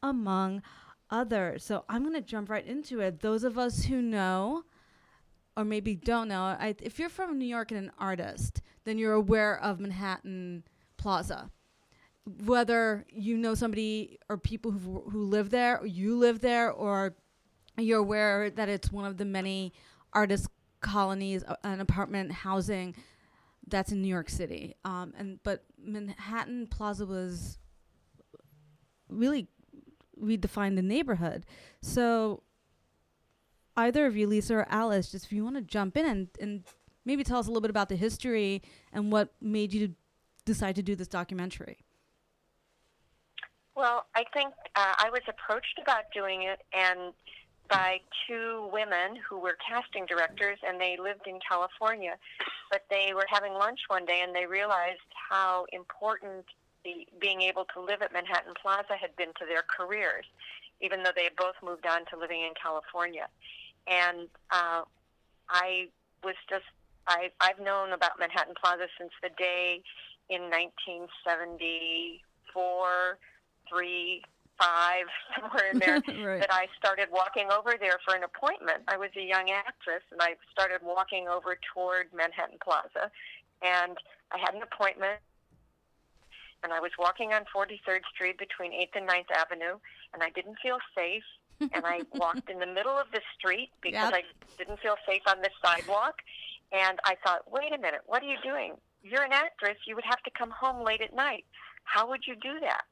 among 0.03 0.63
others. 1.11 1.65
So 1.65 1.85
I'm 1.89 2.03
going 2.03 2.15
to 2.15 2.21
jump 2.21 2.51
right 2.51 2.67
into 2.67 3.01
it. 3.01 3.21
Those 3.21 3.43
of 3.43 3.59
us 3.59 3.85
who 3.85 4.01
know, 4.01 4.63
or 5.57 5.65
maybe 5.65 5.97
don't 5.97 6.29
know, 6.29 6.43
I, 6.43 6.77
if 6.81 6.99
you're 6.99 7.09
from 7.09 7.39
New 7.39 7.47
York 7.47 7.73
and 7.73 7.87
an 7.87 7.93
artist, 7.99 8.63
then 8.85 8.97
you're 8.97 9.15
aware 9.15 9.59
of 9.59 9.81
Manhattan 9.81 10.63
Plaza 10.97 11.51
whether 12.45 13.07
you 13.11 13.37
know 13.37 13.55
somebody 13.55 14.19
or 14.29 14.37
people 14.37 14.71
who 14.71 15.11
who 15.11 15.25
live 15.25 15.51
there, 15.51 15.79
or 15.79 15.87
you 15.87 16.17
live 16.19 16.41
there, 16.41 16.71
or 16.71 17.15
you're 17.79 17.99
aware 17.99 18.51
that 18.51 18.69
it's 18.69 18.93
one 18.93 19.05
of 19.05 19.17
the 19.17 19.25
many 19.25 19.73
artist 20.13 20.49
colonies 20.81 21.45
uh, 21.45 21.57
and 21.65 21.81
apartment 21.81 22.33
housing 22.33 22.95
that's 23.67 23.93
in 23.93 24.03
New 24.03 24.09
York 24.09 24.29
City. 24.29 24.75
Um, 24.85 25.13
and 25.17 25.39
but 25.43 25.65
Manhattan 25.79 26.67
Plaza 26.67 27.07
was 27.07 27.59
really 29.09 29.49
redefined 30.21 30.77
the 30.77 30.83
neighborhood. 30.83 31.47
So 31.83 32.43
either 33.77 34.07
of 34.07 34.17
you, 34.17 34.27
Lisa 34.27 34.57
or 34.57 34.67
Alice, 34.69 35.11
just 35.11 35.27
if 35.27 35.33
you 35.33 35.45
want 35.45 35.57
to 35.57 35.63
jump 35.63 35.97
in 35.97 36.07
and, 36.07 36.29
and 36.41 36.65
maybe 37.05 37.25
tell 37.25 37.39
us 37.39 37.47
a 37.47 37.51
little 37.51 37.63
bit 37.63 37.71
about 37.71 37.89
the 37.89 37.97
history 37.97 38.63
and 38.93 39.11
what 39.11 39.33
made 39.41 39.73
you 39.73 39.95
decide 40.45 40.77
to 40.77 40.83
do 40.83 40.95
this 40.95 41.09
documentary. 41.09 41.79
Well, 43.81 44.05
I 44.15 44.25
think 44.35 44.53
uh, 44.77 44.93
I 44.99 45.09
was 45.09 45.23
approached 45.27 45.79
about 45.81 46.13
doing 46.13 46.43
it, 46.43 46.61
and 46.75 47.15
by 47.71 48.01
two 48.29 48.69
women 48.71 49.17
who 49.27 49.41
were 49.41 49.57
casting 49.57 50.05
directors, 50.05 50.59
and 50.69 50.79
they 50.79 50.99
lived 51.01 51.27
in 51.27 51.39
California. 51.41 52.19
But 52.71 52.85
they 52.91 53.13
were 53.15 53.25
having 53.27 53.55
lunch 53.55 53.81
one 53.89 54.05
day, 54.05 54.21
and 54.23 54.37
they 54.37 54.45
realized 54.45 55.01
how 55.31 55.65
important 55.73 56.45
the, 56.85 57.09
being 57.23 57.41
able 57.41 57.65
to 57.73 57.81
live 57.81 58.03
at 58.03 58.13
Manhattan 58.13 58.53
Plaza 58.61 58.97
had 59.01 59.17
been 59.17 59.33
to 59.41 59.47
their 59.49 59.63
careers, 59.63 60.27
even 60.83 61.03
though 61.03 61.13
they 61.17 61.25
had 61.25 61.37
both 61.37 61.57
moved 61.65 61.87
on 61.87 62.05
to 62.13 62.19
living 62.19 62.43
in 62.43 62.53
California. 62.63 63.29
And 63.87 64.29
uh, 64.51 64.83
I 65.49 65.89
was 66.23 66.37
just 66.51 66.67
I, 67.09 67.31
I've 67.41 67.59
known 67.59 67.95
about 67.95 68.19
Manhattan 68.19 68.57
Plaza 68.61 68.89
since 68.99 69.13
the 69.23 69.31
day 69.39 69.81
in 70.29 70.51
1974, 70.53 73.19
three, 73.71 74.23
five, 74.59 75.07
somewhere 75.41 75.71
in 75.73 75.79
there, 75.79 75.95
right. 76.27 76.41
that 76.41 76.53
I 76.53 76.67
started 76.77 77.09
walking 77.11 77.49
over 77.51 77.75
there 77.79 77.99
for 78.05 78.15
an 78.15 78.25
appointment. 78.25 78.83
I 78.89 78.97
was 78.97 79.11
a 79.17 79.23
young 79.23 79.51
actress, 79.51 80.03
and 80.13 80.21
I 80.21 80.37
started 80.53 80.81
walking 80.83 81.29
over 81.29 81.57
toward 81.73 82.13
Manhattan 82.15 82.59
Plaza, 82.63 83.11
and 83.63 83.97
I 84.33 84.39
had 84.39 84.55
an 84.55 84.63
appointment. 84.63 85.21
And 86.63 86.75
I 86.75 86.81
was 86.81 86.91
walking 86.99 87.33
on 87.33 87.49
43rd 87.57 88.05
Street 88.15 88.37
between 88.37 88.73
8th 88.73 89.01
and 89.01 89.09
9th 89.09 89.31
Avenue, 89.35 89.81
and 90.13 90.23
I 90.23 90.29
didn't 90.29 90.57
feel 90.63 90.77
safe. 90.95 91.25
and 91.75 91.85
I 91.85 92.01
walked 92.15 92.49
in 92.49 92.59
the 92.59 92.67
middle 92.67 92.97
of 92.97 93.07
the 93.13 93.21
street 93.39 93.71
because 93.83 94.11
yep. 94.11 94.15
I 94.15 94.23
didn't 94.57 94.81
feel 94.81 94.97
safe 95.07 95.23
on 95.29 95.43
the 95.43 95.51
sidewalk. 95.63 96.17
And 96.73 96.99
I 97.05 97.17
thought, 97.23 97.51
wait 97.51 97.73
a 97.75 97.79
minute, 97.79 98.01
what 98.07 98.23
are 98.23 98.27
you 98.27 98.37
doing? 98.43 98.75
You're 99.03 99.23
an 99.23 99.33
actress. 99.33 99.77
You 99.87 99.95
would 99.95 100.05
have 100.05 100.23
to 100.23 100.31
come 100.31 100.51
home 100.51 100.85
late 100.85 101.03
at 101.03 101.15
night. 101.15 101.45
How 101.85 102.09
would 102.09 102.27
you 102.27 102.35
do 102.37 102.61
that? 102.61 102.83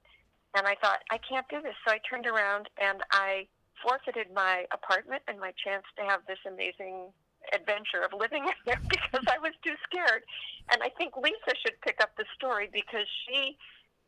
And 0.56 0.66
I 0.66 0.74
thought, 0.80 1.00
I 1.10 1.18
can't 1.18 1.46
do 1.48 1.60
this. 1.60 1.74
So 1.86 1.92
I 1.92 1.98
turned 2.08 2.26
around 2.26 2.68
and 2.80 3.02
I 3.12 3.46
forfeited 3.82 4.32
my 4.34 4.64
apartment 4.72 5.22
and 5.28 5.38
my 5.38 5.52
chance 5.62 5.84
to 5.96 6.02
have 6.04 6.20
this 6.26 6.38
amazing 6.46 7.12
adventure 7.54 8.02
of 8.02 8.12
living 8.18 8.44
in 8.44 8.58
there 8.66 8.80
because 8.88 9.24
I 9.28 9.38
was 9.38 9.52
too 9.62 9.74
scared. 9.84 10.24
And 10.72 10.82
I 10.82 10.88
think 10.88 11.16
Lisa 11.16 11.54
should 11.60 11.80
pick 11.82 12.00
up 12.00 12.16
the 12.16 12.24
story 12.34 12.68
because 12.72 13.06
she 13.26 13.56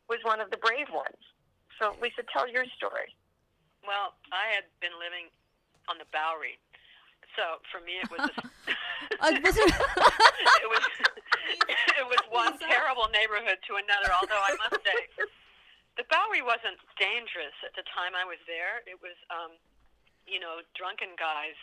was 0.09 0.19
one 0.23 0.41
of 0.41 0.51
the 0.51 0.57
brave 0.57 0.89
ones. 0.91 1.21
So, 1.79 1.95
Lisa, 2.01 2.21
tell 2.33 2.49
your 2.49 2.65
story. 2.77 3.15
Well, 3.87 4.13
I 4.29 4.53
had 4.53 4.69
been 4.81 4.93
living 5.01 5.33
on 5.89 5.97
the 5.97 6.05
Bowery 6.13 6.61
so 7.35 7.63
for 7.71 7.79
me, 7.83 7.99
it 8.03 8.09
was. 8.11 8.27
A, 8.27 8.31
it 9.31 10.67
was. 10.67 10.83
it 11.99 12.05
was 12.07 12.21
one 12.29 12.57
terrible 12.59 13.07
neighborhood 13.11 13.59
to 13.67 13.79
another. 13.79 14.11
Although 14.11 14.41
I 14.43 14.55
must 14.59 14.83
say, 14.83 15.07
the 16.01 16.09
Bowery 16.09 16.41
wasn't 16.41 16.81
dangerous 16.97 17.53
at 17.61 17.77
the 17.77 17.85
time 17.85 18.17
I 18.17 18.25
was 18.25 18.41
there. 18.49 18.81
It 18.89 18.97
was, 19.05 19.13
um, 19.29 19.53
you 20.25 20.41
know, 20.41 20.65
drunken 20.73 21.13
guys. 21.13 21.53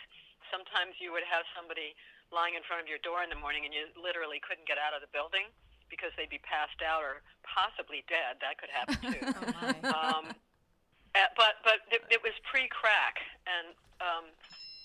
Sometimes 0.47 0.95
you 1.03 1.11
would 1.11 1.27
have 1.27 1.43
somebody 1.51 1.91
lying 2.31 2.55
in 2.55 2.63
front 2.63 2.79
of 2.79 2.87
your 2.87 3.03
door 3.03 3.19
in 3.19 3.27
the 3.27 3.35
morning, 3.35 3.67
and 3.67 3.75
you 3.75 3.91
literally 3.99 4.39
couldn't 4.39 4.63
get 4.63 4.79
out 4.79 4.95
of 4.95 5.03
the 5.03 5.11
building 5.11 5.51
because 5.91 6.15
they'd 6.15 6.31
be 6.31 6.39
passed 6.39 6.79
out 6.79 7.03
or 7.03 7.19
possibly 7.43 8.07
dead. 8.07 8.39
That 8.39 8.55
could 8.55 8.71
happen 8.71 8.95
too. 9.11 9.19
oh 9.27 9.91
um, 9.91 10.25
uh, 10.31 11.27
but 11.35 11.59
but 11.67 11.83
it, 11.91 12.07
it 12.07 12.23
was 12.23 12.31
pre-crack, 12.47 13.19
and 13.43 13.75
um, 13.99 14.31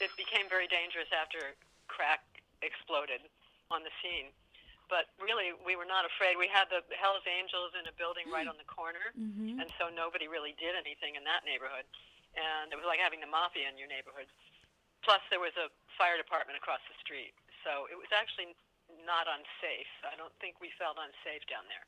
it 0.03 0.11
became 0.19 0.51
very 0.51 0.67
dangerous 0.67 1.09
after 1.15 1.55
crack 1.87 2.27
exploded 2.59 3.23
on 3.71 3.87
the 3.87 3.95
scene. 4.03 4.35
But 4.93 5.09
really, 5.17 5.57
we 5.65 5.75
were 5.81 5.89
not 5.89 6.05
afraid. 6.05 6.37
We 6.37 6.51
had 6.51 6.69
the 6.69 6.85
Hell's 6.93 7.25
Angels 7.25 7.73
in 7.73 7.89
a 7.89 7.95
building 7.97 8.29
right 8.29 8.45
on 8.45 8.61
the 8.61 8.69
corner, 8.69 9.13
mm-hmm. 9.17 9.57
and 9.57 9.69
so 9.81 9.89
nobody 9.89 10.29
really 10.29 10.53
did 10.61 10.77
anything 10.77 11.17
in 11.17 11.25
that 11.25 11.43
neighborhood. 11.49 11.89
And 12.37 12.69
it 12.69 12.77
was 12.77 12.85
like 12.85 13.01
having 13.01 13.25
the 13.25 13.31
mafia 13.31 13.71
in 13.71 13.81
your 13.81 13.89
neighborhood. 13.89 14.29
Plus, 15.01 15.25
there 15.33 15.41
was 15.41 15.55
a 15.57 15.73
fire 15.97 16.21
department 16.21 16.61
across 16.61 16.85
the 16.91 16.97
street, 17.01 17.33
so 17.65 17.89
it 17.89 17.97
was 17.97 18.11
actually 18.13 18.53
not 19.09 19.25
unsafe. 19.25 19.89
I 20.05 20.17
don't 20.21 20.33
think 20.41 20.61
we 20.61 20.69
felt 20.77 21.01
unsafe 21.01 21.45
down 21.49 21.65
there. 21.73 21.85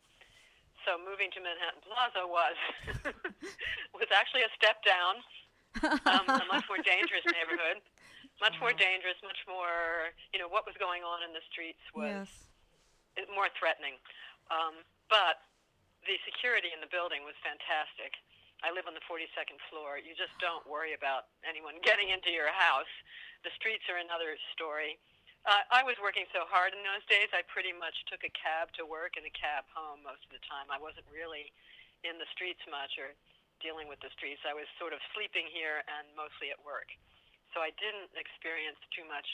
So 0.88 0.96
moving 0.96 1.28
to 1.36 1.40
Manhattan 1.42 1.82
Plaza 1.84 2.24
was 2.24 2.56
was 4.00 4.08
actually 4.12 4.48
a 4.48 4.52
step 4.56 4.80
down, 4.86 5.20
um, 6.08 6.24
a 6.28 6.46
much 6.48 6.64
more 6.68 6.80
dangerous 6.80 7.24
neighborhood 7.28 7.84
much 8.40 8.56
more 8.60 8.72
dangerous, 8.72 9.16
much 9.24 9.40
more, 9.48 10.12
you 10.32 10.38
know, 10.38 10.48
what 10.48 10.66
was 10.68 10.76
going 10.76 11.02
on 11.02 11.24
in 11.24 11.32
the 11.32 11.40
streets 11.48 11.80
was 11.94 12.28
yes. 12.28 12.45
More 13.32 13.48
threatening. 13.56 13.96
Um, 14.52 14.84
but 15.08 15.42
the 16.04 16.16
security 16.22 16.70
in 16.70 16.80
the 16.84 16.90
building 16.90 17.24
was 17.24 17.34
fantastic. 17.42 18.14
I 18.64 18.72
live 18.72 18.88
on 18.88 18.96
the 18.96 19.04
42nd 19.04 19.60
floor. 19.68 20.00
You 20.00 20.16
just 20.16 20.32
don't 20.40 20.64
worry 20.64 20.96
about 20.96 21.28
anyone 21.44 21.76
getting 21.88 22.12
into 22.12 22.32
your 22.32 22.52
house. 22.52 22.90
The 23.44 23.52
streets 23.56 23.84
are 23.88 24.00
another 24.00 24.36
story. 24.56 24.96
Uh, 25.46 25.62
I 25.70 25.86
was 25.86 25.94
working 26.02 26.26
so 26.34 26.42
hard 26.50 26.74
in 26.74 26.82
those 26.82 27.06
days, 27.06 27.30
I 27.30 27.46
pretty 27.46 27.70
much 27.70 27.94
took 28.10 28.26
a 28.26 28.32
cab 28.34 28.74
to 28.74 28.82
work 28.82 29.14
and 29.14 29.22
a 29.22 29.30
cab 29.30 29.62
home 29.70 30.02
most 30.02 30.26
of 30.26 30.34
the 30.34 30.42
time. 30.42 30.66
I 30.74 30.80
wasn't 30.82 31.06
really 31.06 31.54
in 32.02 32.18
the 32.18 32.26
streets 32.34 32.58
much 32.66 32.98
or 32.98 33.14
dealing 33.62 33.86
with 33.86 34.02
the 34.02 34.10
streets. 34.10 34.42
I 34.42 34.58
was 34.58 34.66
sort 34.74 34.90
of 34.90 34.98
sleeping 35.14 35.46
here 35.46 35.86
and 35.86 36.10
mostly 36.18 36.50
at 36.50 36.58
work 36.66 36.90
so 37.56 37.64
I 37.64 37.72
didn't 37.80 38.12
experience 38.12 38.76
too 38.92 39.08
much 39.08 39.24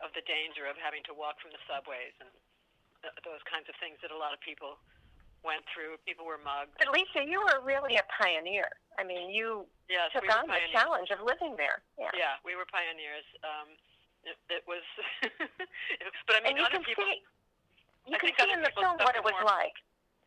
of 0.00 0.08
the 0.16 0.24
danger 0.24 0.64
of 0.64 0.80
having 0.80 1.04
to 1.04 1.12
walk 1.12 1.36
from 1.44 1.52
the 1.52 1.60
subways 1.68 2.16
and 2.16 2.32
th- 3.04 3.20
those 3.20 3.44
kinds 3.44 3.68
of 3.68 3.76
things 3.76 4.00
that 4.00 4.08
a 4.08 4.16
lot 4.16 4.32
of 4.32 4.40
people 4.40 4.80
went 5.44 5.60
through. 5.68 6.00
People 6.08 6.24
were 6.24 6.40
mugged. 6.40 6.72
But 6.80 6.88
Lisa, 6.88 7.20
you 7.20 7.44
were 7.44 7.60
really 7.60 8.00
a 8.00 8.06
pioneer. 8.08 8.72
I 8.96 9.04
mean, 9.04 9.28
you 9.28 9.68
yes, 9.92 10.08
took 10.16 10.24
we 10.24 10.32
on 10.32 10.48
the 10.48 10.64
challenge 10.72 11.12
of 11.12 11.20
living 11.20 11.60
there. 11.60 11.84
Yeah, 12.00 12.08
yeah 12.16 12.34
we 12.40 12.56
were 12.56 12.64
pioneers. 12.64 13.28
Um, 13.44 13.68
it, 14.24 14.40
it 14.48 14.64
was, 14.64 14.80
but 16.26 16.32
I 16.32 16.40
mean, 16.40 16.56
and 16.56 16.58
you 16.58 16.64
other 16.64 16.80
can 16.80 16.88
people. 16.88 17.04
See, 17.04 17.20
you 18.08 18.16
I 18.16 18.20
can 18.24 18.32
see 18.40 18.52
in 18.56 18.64
the 18.64 18.72
film 18.72 18.96
what 19.04 19.16
it 19.16 19.24
was 19.24 19.36
more, 19.36 19.44
like. 19.44 19.76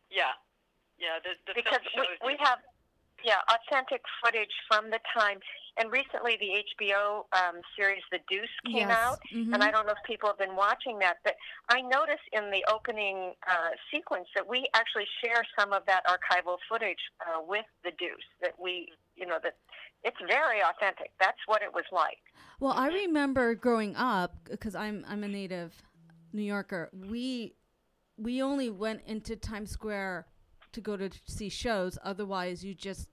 Yeah, 0.06 0.38
yeah. 1.02 1.18
The, 1.18 1.34
the 1.50 1.52
because 1.58 1.82
we, 1.98 2.06
we 2.22 2.34
have 2.38 2.62
yeah 3.26 3.42
authentic 3.50 4.06
footage 4.22 4.54
from 4.70 4.94
the 4.94 5.02
time 5.10 5.42
and 5.78 5.92
recently, 5.92 6.36
the 6.40 6.62
HBO 6.74 7.24
um, 7.32 7.60
series 7.76 8.02
The 8.10 8.18
Deuce 8.28 8.48
came 8.66 8.88
yes. 8.88 8.98
out, 8.98 9.18
mm-hmm. 9.34 9.54
and 9.54 9.62
I 9.62 9.70
don't 9.70 9.86
know 9.86 9.92
if 9.92 10.02
people 10.06 10.28
have 10.28 10.38
been 10.38 10.56
watching 10.56 10.98
that, 11.00 11.18
but 11.24 11.34
I 11.68 11.80
noticed 11.80 12.26
in 12.32 12.50
the 12.50 12.64
opening 12.72 13.32
uh, 13.46 13.70
sequence 13.92 14.26
that 14.34 14.46
we 14.46 14.68
actually 14.74 15.06
share 15.22 15.42
some 15.58 15.72
of 15.72 15.82
that 15.86 16.02
archival 16.06 16.56
footage 16.68 16.98
uh, 17.20 17.40
with 17.46 17.64
The 17.84 17.92
Deuce. 17.98 18.28
That 18.42 18.54
we, 18.60 18.88
you 19.16 19.26
know, 19.26 19.38
that 19.42 19.54
it's 20.04 20.16
very 20.26 20.60
authentic. 20.60 21.10
That's 21.20 21.38
what 21.46 21.62
it 21.62 21.72
was 21.72 21.84
like. 21.92 22.18
Well, 22.60 22.72
I 22.72 22.88
remember 22.88 23.54
growing 23.54 23.94
up 23.96 24.48
because 24.50 24.74
I'm 24.74 25.04
I'm 25.08 25.22
a 25.22 25.28
native 25.28 25.74
New 26.32 26.42
Yorker. 26.42 26.90
We 26.92 27.54
we 28.16 28.42
only 28.42 28.70
went 28.70 29.02
into 29.06 29.36
Times 29.36 29.70
Square 29.70 30.26
to 30.72 30.80
go 30.80 30.96
to 30.96 31.10
see 31.26 31.48
shows. 31.48 31.98
Otherwise, 32.02 32.64
you 32.64 32.74
just 32.74 33.08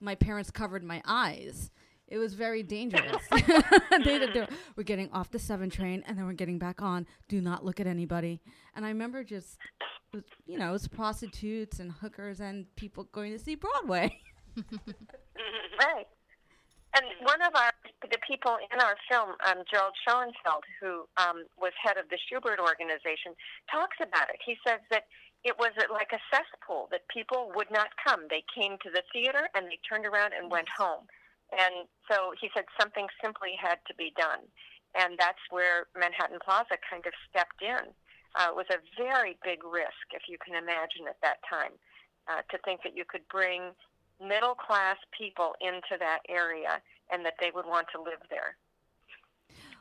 my 0.00 0.14
parents 0.14 0.50
covered 0.50 0.82
my 0.82 1.02
eyes. 1.04 1.70
It 2.10 2.18
was 2.18 2.34
very 2.34 2.62
dangerous. 2.62 3.22
they, 3.30 4.46
we're 4.76 4.82
getting 4.82 5.10
off 5.12 5.30
the 5.30 5.38
seven 5.38 5.70
train 5.70 6.02
and 6.06 6.18
then 6.18 6.26
we're 6.26 6.32
getting 6.32 6.58
back 6.58 6.82
on. 6.82 7.06
Do 7.28 7.40
not 7.40 7.64
look 7.64 7.80
at 7.80 7.86
anybody. 7.86 8.40
And 8.74 8.84
I 8.84 8.88
remember 8.88 9.22
just, 9.22 9.58
you 10.46 10.58
know, 10.58 10.74
it's 10.74 10.88
prostitutes 10.88 11.78
and 11.78 11.92
hookers 11.92 12.40
and 12.40 12.66
people 12.74 13.04
going 13.12 13.32
to 13.32 13.38
see 13.38 13.54
Broadway. 13.54 14.18
right. 14.56 16.06
And 16.96 17.06
one 17.22 17.40
of 17.40 17.54
our 17.54 17.70
the 18.02 18.18
people 18.26 18.56
in 18.74 18.80
our 18.80 18.96
film, 19.08 19.38
um, 19.46 19.62
Gerald 19.70 19.94
Schoenfeld, 20.02 20.64
who 20.80 21.06
um, 21.22 21.46
was 21.54 21.70
head 21.80 21.96
of 21.96 22.10
the 22.10 22.18
Shubert 22.18 22.58
organization, 22.58 23.38
talks 23.70 23.96
about 24.02 24.28
it. 24.30 24.42
He 24.44 24.56
says 24.66 24.80
that 24.90 25.04
it 25.44 25.54
was 25.56 25.70
like 25.92 26.10
a 26.12 26.18
cesspool 26.34 26.88
that 26.90 27.06
people 27.06 27.52
would 27.54 27.70
not 27.70 27.88
come. 28.04 28.26
They 28.28 28.42
came 28.50 28.76
to 28.82 28.90
the 28.90 29.02
theater 29.12 29.48
and 29.54 29.66
they 29.66 29.78
turned 29.88 30.04
around 30.04 30.32
and 30.34 30.50
went 30.50 30.68
home. 30.68 31.06
And 31.52 31.86
so 32.10 32.32
he 32.40 32.50
said 32.54 32.64
something 32.78 33.06
simply 33.22 33.54
had 33.58 33.78
to 33.88 33.94
be 33.94 34.12
done. 34.16 34.46
And 34.94 35.18
that's 35.18 35.42
where 35.50 35.86
Manhattan 35.98 36.38
Plaza 36.42 36.78
kind 36.82 37.06
of 37.06 37.12
stepped 37.28 37.62
in. 37.62 37.90
Uh, 38.34 38.50
it 38.50 38.56
was 38.56 38.66
a 38.70 38.78
very 38.96 39.36
big 39.42 39.62
risk, 39.64 40.10
if 40.14 40.28
you 40.28 40.38
can 40.38 40.54
imagine, 40.54 41.06
at 41.10 41.18
that 41.22 41.38
time. 41.48 41.74
uh, 42.28 42.42
to 42.50 42.58
think 42.62 42.82
that 42.86 42.96
you 42.96 43.04
could 43.04 43.26
bring 43.26 43.74
middle 44.20 44.54
class 44.54 44.96
people 45.16 45.56
into 45.60 45.96
that 45.98 46.20
area 46.28 46.78
and 47.10 47.24
that 47.24 47.34
they 47.40 47.50
would 47.50 47.66
want 47.66 47.88
to 47.90 47.98
live 47.98 48.20
there. 48.28 48.54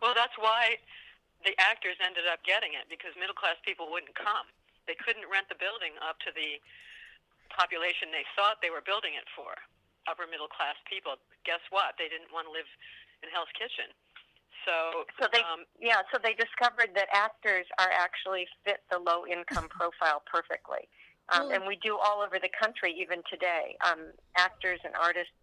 Well, 0.02 0.16
that's 0.16 0.34
why 0.40 0.80
the 1.44 1.54
actors 1.60 2.00
ended 2.00 2.26
up 2.26 2.42
getting 2.48 2.74
it 2.74 2.88
because 2.90 3.12
middle 3.20 3.36
class 3.36 3.60
people 3.62 3.92
wouldn't 3.92 4.16
come. 4.16 4.48
They 4.88 4.96
couldn't 4.96 5.28
rent 5.30 5.52
the 5.52 5.60
building 5.60 5.94
up 6.02 6.18
to 6.26 6.32
the 6.34 6.58
population 7.52 8.10
they 8.10 8.26
thought 8.34 8.64
they 8.64 8.72
were 8.72 8.82
building 8.82 9.14
it 9.14 9.28
for, 9.36 9.54
upper 10.10 10.26
middle 10.26 10.50
class 10.50 10.74
people. 10.90 11.22
Guess 11.46 11.62
what? 11.70 11.94
They 12.02 12.10
didn't 12.10 12.34
want 12.34 12.50
to 12.50 12.54
live 12.54 12.68
in 13.22 13.30
Hell's 13.30 13.52
Kitchen. 13.54 13.94
So, 14.66 15.06
so 15.22 15.30
they, 15.32 15.40
um, 15.40 15.64
yeah, 15.80 16.04
so 16.12 16.20
they 16.20 16.34
discovered 16.34 16.92
that 16.98 17.08
actors 17.14 17.66
are 17.80 17.94
actually 17.94 18.50
fit 18.66 18.82
the 18.92 19.00
low 19.00 19.24
income 19.30 19.70
profile 19.78 20.26
perfectly. 20.26 20.90
Um, 21.30 21.48
Well- 21.48 21.52
and 21.56 21.62
we 21.70 21.78
do 21.78 21.96
all 21.96 22.26
over 22.26 22.42
the 22.42 22.52
country, 22.52 22.92
even 22.98 23.22
today. 23.30 23.78
Um, 23.86 24.12
actors 24.36 24.82
and 24.84 24.94
artists 24.98 25.38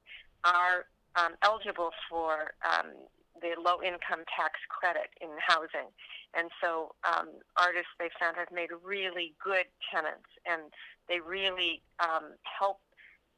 are 0.44 0.90
um, 1.16 1.32
eligible 1.42 1.90
for 2.10 2.52
um, 2.66 2.92
the 3.40 3.56
low 3.60 3.82
income 3.82 4.24
tax 4.28 4.60
credit 4.68 5.08
in 5.20 5.28
housing. 5.40 5.88
And 6.34 6.50
so 6.60 6.94
um, 7.04 7.28
artists 7.56 7.92
they 7.98 8.10
found 8.20 8.36
have 8.36 8.52
made 8.52 8.68
really 8.84 9.34
good 9.42 9.66
tenants 9.92 10.28
and 10.44 10.72
they 11.08 11.20
really 11.20 11.82
um, 12.00 12.36
help 12.44 12.80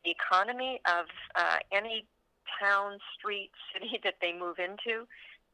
the 0.05 0.11
economy 0.11 0.81
of 0.87 1.07
uh, 1.35 1.59
any 1.73 2.07
town, 2.61 2.99
street, 3.19 3.51
city 3.73 4.01
that 4.05 4.17
they 4.21 4.33
move 4.33 4.59
into. 4.59 5.07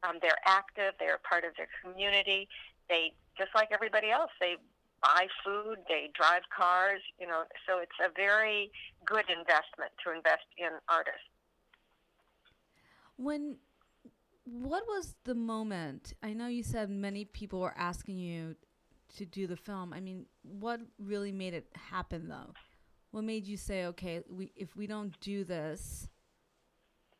Um, 0.03 0.17
they're 0.21 0.41
active. 0.45 0.93
They're 0.99 1.19
part 1.27 1.43
of 1.43 1.55
their 1.57 1.67
community. 1.81 2.47
They 2.89 3.13
just 3.37 3.49
like 3.55 3.69
everybody 3.71 4.11
else. 4.11 4.31
They 4.39 4.55
buy 5.01 5.27
food. 5.43 5.77
They 5.87 6.09
drive 6.13 6.43
cars. 6.55 7.01
You 7.19 7.27
know, 7.27 7.43
so 7.67 7.79
it's 7.79 7.97
a 8.03 8.11
very 8.15 8.71
good 9.05 9.25
investment 9.29 9.91
to 10.05 10.11
invest 10.11 10.45
in 10.57 10.69
artists. 10.89 11.25
When 13.17 13.57
what 14.45 14.83
was 14.87 15.15
the 15.23 15.33
moment? 15.33 16.13
I 16.21 16.33
know 16.33 16.47
you 16.47 16.61
said 16.61 16.89
many 16.89 17.25
people 17.25 17.59
were 17.59 17.73
asking 17.75 18.19
you 18.19 18.55
to 19.17 19.25
do 19.25 19.47
the 19.47 19.55
film. 19.55 19.91
I 19.91 19.99
mean, 19.99 20.25
what 20.43 20.81
really 20.99 21.31
made 21.31 21.53
it 21.53 21.67
happen 21.73 22.27
though? 22.27 22.53
What 23.15 23.23
made 23.23 23.47
you 23.47 23.55
say, 23.55 23.85
okay, 23.85 24.23
we 24.29 24.51
if 24.57 24.75
we 24.75 24.87
don't 24.87 25.17
do 25.21 25.45
this, 25.45 26.09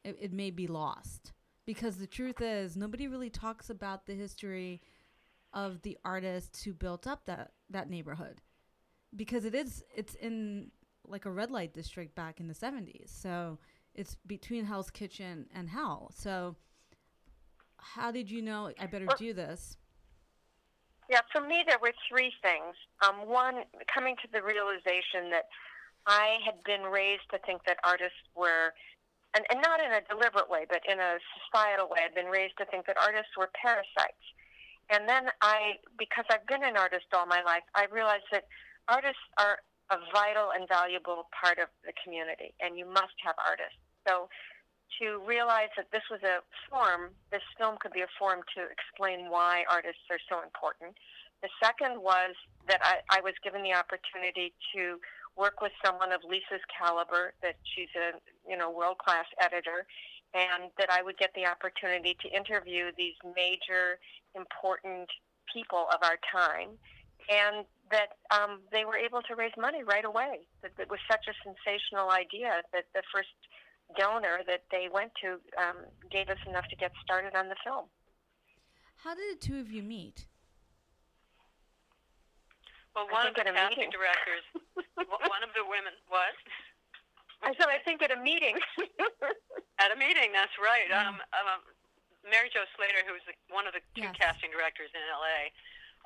it, 0.04 0.18
it 0.20 0.34
may 0.34 0.52
be 0.52 0.68
lost? 0.68 1.32
Because 1.66 1.96
the 1.96 2.06
truth 2.06 2.42
is, 2.42 2.76
nobody 2.76 3.08
really 3.08 3.30
talks 3.30 3.70
about 3.70 4.06
the 4.06 4.14
history 4.14 4.82
of 5.54 5.84
the 5.84 5.98
artists 6.04 6.64
who 6.64 6.74
built 6.74 7.08
up 7.08 7.26
that 7.28 7.52
that 7.70 7.90
neighborhood, 7.90 8.42
because 9.16 9.46
it 9.46 9.56
is 9.56 9.86
it's 9.96 10.16
in 10.16 10.70
like 11.08 11.24
a 11.24 11.32
red 11.32 11.50
light 11.50 11.74
district 11.74 12.14
back 12.14 12.42
in 12.42 12.50
the 12.50 12.54
seventies. 12.54 13.10
So 13.18 13.58
it's 13.94 14.18
between 14.28 14.66
Hell's 14.66 14.92
Kitchen 14.92 15.46
and 15.56 15.70
Hell. 15.70 16.12
So 16.14 16.58
how 17.78 18.12
did 18.12 18.30
you 18.30 18.42
know 18.42 18.70
I 18.78 18.88
better 18.88 19.06
Well- 19.06 19.16
do 19.16 19.32
this? 19.32 19.78
Yeah, 21.08 21.22
for 21.32 21.40
me, 21.40 21.64
there 21.66 21.78
were 21.80 21.94
three 22.10 22.34
things. 22.42 22.76
Um, 23.08 23.30
one, 23.30 23.64
coming 23.94 24.16
to 24.24 24.28
the 24.34 24.42
realization 24.42 25.30
that 25.30 25.46
I 26.08 26.38
had 26.46 26.62
been 26.64 26.84
raised 26.84 27.26
to 27.32 27.40
think 27.46 27.66
that 27.66 27.78
artists 27.84 28.22
were, 28.36 28.74
and, 29.34 29.46
and 29.50 29.62
not 29.62 29.80
in 29.80 29.92
a 29.92 30.02
deliberate 30.06 30.50
way, 30.50 30.66
but 30.70 30.82
in 30.88 31.00
a 31.00 31.18
societal 31.44 31.90
way, 31.90 32.06
I'd 32.06 32.16
been 32.16 32.32
raised 32.32 32.58
to 32.60 32.66
think 32.66 32.86
that 32.86 32.98
artists 33.02 33.34
were 33.38 33.50
parasites. 33.58 34.26
And 34.90 35.10
then 35.10 35.34
I, 35.42 35.82
because 35.98 36.26
I've 36.30 36.46
been 36.46 36.64
an 36.64 36.78
artist 36.78 37.10
all 37.14 37.26
my 37.26 37.42
life, 37.42 37.66
I 37.74 37.86
realized 37.90 38.30
that 38.32 38.46
artists 38.88 39.26
are 39.38 39.60
a 39.90 39.98
vital 40.14 40.54
and 40.54 40.68
valuable 40.68 41.30
part 41.34 41.58
of 41.58 41.70
the 41.86 41.94
community, 42.04 42.54
and 42.62 42.78
you 42.78 42.86
must 42.86 43.18
have 43.26 43.36
artists. 43.42 43.82
So 44.08 44.30
to 45.02 45.22
realize 45.26 45.74
that 45.78 45.90
this 45.92 46.06
was 46.10 46.22
a 46.22 46.46
form, 46.70 47.14
this 47.32 47.44
film 47.58 47.78
could 47.82 47.94
be 47.94 48.02
a 48.02 48.12
form 48.18 48.42
to 48.56 48.62
explain 48.70 49.30
why 49.30 49.66
artists 49.70 50.06
are 50.10 50.22
so 50.30 50.42
important. 50.42 50.98
The 51.42 51.50
second 51.62 52.02
was 52.02 52.34
that 52.68 52.82
I, 52.82 53.02
I 53.10 53.22
was 53.22 53.34
given 53.44 53.62
the 53.62 53.74
opportunity 53.74 54.54
to 54.74 54.98
work 55.38 55.62
with 55.62 55.72
someone 55.84 56.12
of 56.12 56.22
Lisa's 56.24 56.64
caliber, 56.72 57.34
that 57.42 57.56
she's 57.64 57.92
a 57.96 58.18
you 58.50 58.58
know 58.58 58.72
world 58.72 58.98
class 58.98 59.26
editor, 59.40 59.86
and 60.34 60.72
that 60.78 60.90
I 60.92 61.02
would 61.02 61.18
get 61.18 61.32
the 61.36 61.46
opportunity 61.46 62.18
to 62.22 62.28
interview 62.30 62.92
these 62.98 63.16
major 63.36 64.00
important 64.36 65.10
people 65.52 65.88
of 65.92 66.00
our 66.04 66.18
time, 66.32 66.76
and 67.30 67.66
that 67.92 68.18
um, 68.32 68.62
they 68.72 68.86
were 68.86 68.98
able 68.98 69.22
to 69.24 69.36
raise 69.36 69.54
money 69.58 69.84
right 69.84 70.06
away. 70.06 70.48
That 70.62 70.72
it 70.80 70.90
was 70.90 71.00
such 71.10 71.28
a 71.28 71.36
sensational 71.44 72.12
idea 72.12 72.62
that 72.74 72.86
the 72.94 73.04
first 73.14 73.36
donor 73.98 74.40
that 74.48 74.64
they 74.72 74.90
went 74.92 75.12
to 75.22 75.40
um, 75.62 75.86
gave 76.12 76.30
us 76.30 76.42
enough 76.48 76.66
to 76.70 76.76
get 76.76 76.92
started 77.04 77.36
on 77.36 77.50
the 77.50 77.56
film. 77.64 77.86
How 79.04 79.14
did 79.14 79.38
the 79.38 79.46
two 79.46 79.60
of 79.60 79.72
you 79.72 79.84
meet? 79.84 80.26
Well, 82.96 83.06
one 83.12 83.28
of 83.28 83.36
the 83.36 83.44
casting 83.44 83.86
meeting. 83.86 83.92
directors, 83.92 84.44
one 85.30 85.44
of 85.44 85.52
the 85.54 85.64
women, 85.68 85.94
what? 86.08 86.32
I 87.44 87.52
said, 87.60 87.68
I 87.70 87.78
think 87.84 88.02
at 88.02 88.10
a 88.10 88.18
meeting. 88.20 88.56
At 89.76 89.92
a 89.92 90.00
meeting, 90.00 90.32
that's 90.32 90.56
right. 90.56 90.88
Um, 90.88 91.20
um, 91.36 91.60
Mary 92.24 92.48
Jo 92.48 92.64
Slater, 92.80 93.04
who 93.04 93.12
was 93.12 93.20
the, 93.28 93.36
one 93.52 93.68
of 93.68 93.76
the 93.76 93.84
two 93.92 94.08
Yes. 94.08 94.16
casting 94.16 94.48
directors 94.56 94.88
in 94.96 95.04
LA, 95.12 95.52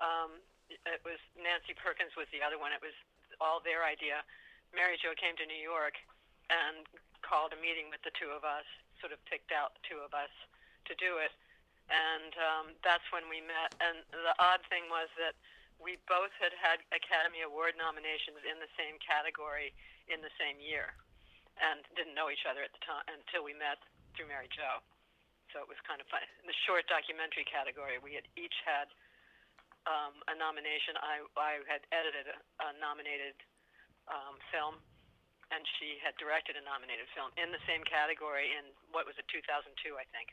um, 0.02 0.42
it 0.74 0.98
was 1.06 1.22
Nancy 1.38 1.78
Perkins 1.78 2.18
was 2.18 2.26
the 2.34 2.42
other 2.42 2.58
one. 2.58 2.74
It 2.74 2.82
was 2.82 2.98
all 3.38 3.62
their 3.62 3.86
idea. 3.86 4.26
Mary 4.74 4.98
Jo 4.98 5.14
came 5.14 5.38
to 5.38 5.46
New 5.46 5.62
York 5.62 6.02
and 6.50 6.90
called 7.22 7.54
a 7.54 7.60
meeting 7.62 7.94
with 7.94 8.02
the 8.02 8.10
two 8.18 8.34
of 8.34 8.42
us, 8.42 8.66
sort 8.98 9.14
of 9.14 9.22
picked 9.30 9.54
out 9.54 9.78
the 9.78 9.86
two 9.86 10.02
of 10.02 10.18
us 10.18 10.34
to 10.90 10.98
do 10.98 11.22
it. 11.22 11.30
And 11.94 12.34
um, 12.42 12.66
that's 12.82 13.06
when 13.14 13.30
we 13.30 13.38
met. 13.46 13.78
And 13.86 14.02
the 14.10 14.34
odd 14.42 14.66
thing 14.66 14.90
was 14.90 15.14
that 15.22 15.38
we 15.80 15.96
both 16.12 16.32
had 16.38 16.52
had 16.60 16.84
Academy 16.92 17.42
Award 17.42 17.80
nominations 17.80 18.44
in 18.44 18.60
the 18.60 18.70
same 18.76 19.00
category 19.00 19.72
in 20.12 20.20
the 20.20 20.32
same 20.36 20.60
year 20.60 20.94
and 21.60 21.84
didn't 21.96 22.16
know 22.16 22.32
each 22.32 22.48
other 22.48 22.64
at 22.64 22.72
the 22.76 22.84
time 22.84 23.04
until 23.08 23.44
we 23.44 23.56
met 23.56 23.80
through 24.16 24.28
Mary 24.28 24.48
Jo. 24.52 24.84
So 25.52 25.64
it 25.64 25.70
was 25.72 25.80
kind 25.88 25.98
of 25.98 26.08
fun. 26.12 26.22
In 26.44 26.46
the 26.46 26.60
short 26.68 26.86
documentary 26.86 27.48
category, 27.48 27.98
we 27.98 28.14
had 28.14 28.28
each 28.38 28.54
had 28.64 28.92
um, 29.90 30.14
a 30.30 30.36
nomination. 30.38 30.94
I, 31.02 31.26
I 31.34 31.64
had 31.66 31.82
edited 31.90 32.30
a, 32.30 32.38
a 32.62 32.70
nominated 32.78 33.34
um, 34.06 34.38
film, 34.54 34.78
and 35.50 35.66
she 35.82 35.98
had 35.98 36.14
directed 36.22 36.54
a 36.54 36.64
nominated 36.64 37.10
film 37.18 37.34
in 37.40 37.50
the 37.50 37.62
same 37.66 37.82
category 37.82 38.54
in 38.54 38.70
what 38.94 39.10
was 39.10 39.18
it, 39.18 39.26
2002, 39.34 39.98
I 39.98 40.06
think. 40.14 40.30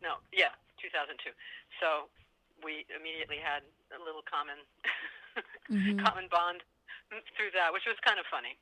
No, 0.00 0.20
yeah, 0.32 0.56
2002. 0.80 1.32
So 1.80 2.08
we 2.64 2.86
immediately 2.96 3.38
had 3.38 3.62
a 3.94 4.02
little 4.02 4.22
common 4.22 4.56
Mhm. 5.70 6.04
common 6.04 6.28
bond 6.28 6.62
through 7.36 7.50
that, 7.52 7.72
which 7.72 7.84
was 7.86 7.96
kind 8.00 8.18
of 8.18 8.26
funny. 8.26 8.58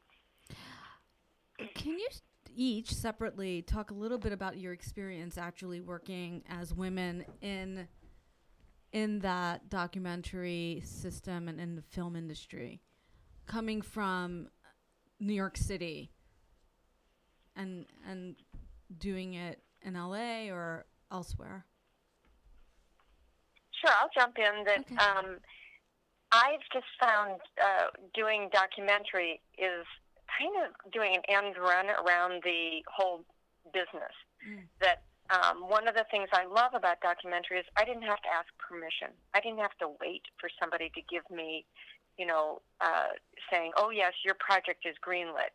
Can 1.75 1.99
you 1.99 2.09
each 2.55 2.93
separately 2.93 3.63
talk 3.63 3.91
a 3.91 3.95
little 3.95 4.19
bit 4.19 4.33
about 4.33 4.59
your 4.59 4.73
experience 4.73 5.39
actually 5.39 5.81
working 5.81 6.45
as 6.49 6.75
women 6.75 7.25
in 7.41 7.89
in 8.93 9.21
that 9.21 9.71
documentary 9.71 10.83
system 10.85 11.49
and 11.49 11.59
in 11.59 11.77
the 11.77 11.83
film 11.83 12.15
industry, 12.15 12.83
coming 13.47 13.81
from 13.81 14.51
New 15.19 15.33
York 15.33 15.57
City 15.57 16.13
and 17.57 17.87
and 18.05 18.37
doing 18.99 19.33
it 19.35 19.63
in 19.83 19.95
LA 19.97 20.51
or 20.51 20.85
elsewhere? 21.11 21.65
Sure, 23.83 23.91
I'll 24.01 24.11
jump 24.15 24.39
in. 24.39 24.65
That 24.65 24.81
Okay. 24.81 24.97
um, 24.97 25.39
I've 26.31 26.65
just 26.73 26.87
found 26.99 27.41
uh, 27.61 27.89
doing 28.15 28.49
documentary 28.53 29.43
is 29.59 29.85
kind 30.39 30.55
of 30.65 30.93
doing 30.93 31.17
an 31.17 31.23
end 31.29 31.57
run 31.59 31.91
around 31.91 32.43
the 32.43 32.81
whole 32.89 33.25
business. 33.75 34.15
Mm. 34.49 34.65
That 34.81 35.03
um, 35.31 35.69
one 35.69 35.87
of 35.89 35.95
the 35.95 36.05
things 36.11 36.29
I 36.33 36.45
love 36.45 36.75
about 36.75 37.01
documentary 37.01 37.59
is 37.59 37.67
I 37.77 37.85
didn't 37.85 38.03
have 38.03 38.21
to 38.23 38.29
ask 38.33 38.49
permission. 38.59 39.09
I 39.35 39.41
didn't 39.41 39.61
have 39.61 39.77
to 39.81 39.89
wait 40.01 40.23
for 40.41 40.49
somebody 40.61 40.91
to 40.95 41.03
give 41.03 41.29
me, 41.31 41.65
you 42.17 42.27
know, 42.27 42.63
uh, 42.81 43.13
saying, 43.51 43.73
"Oh 43.77 43.91
yes, 43.91 44.13
your 44.25 44.35
project 44.35 44.87
is 44.87 44.97
greenlit." 45.07 45.53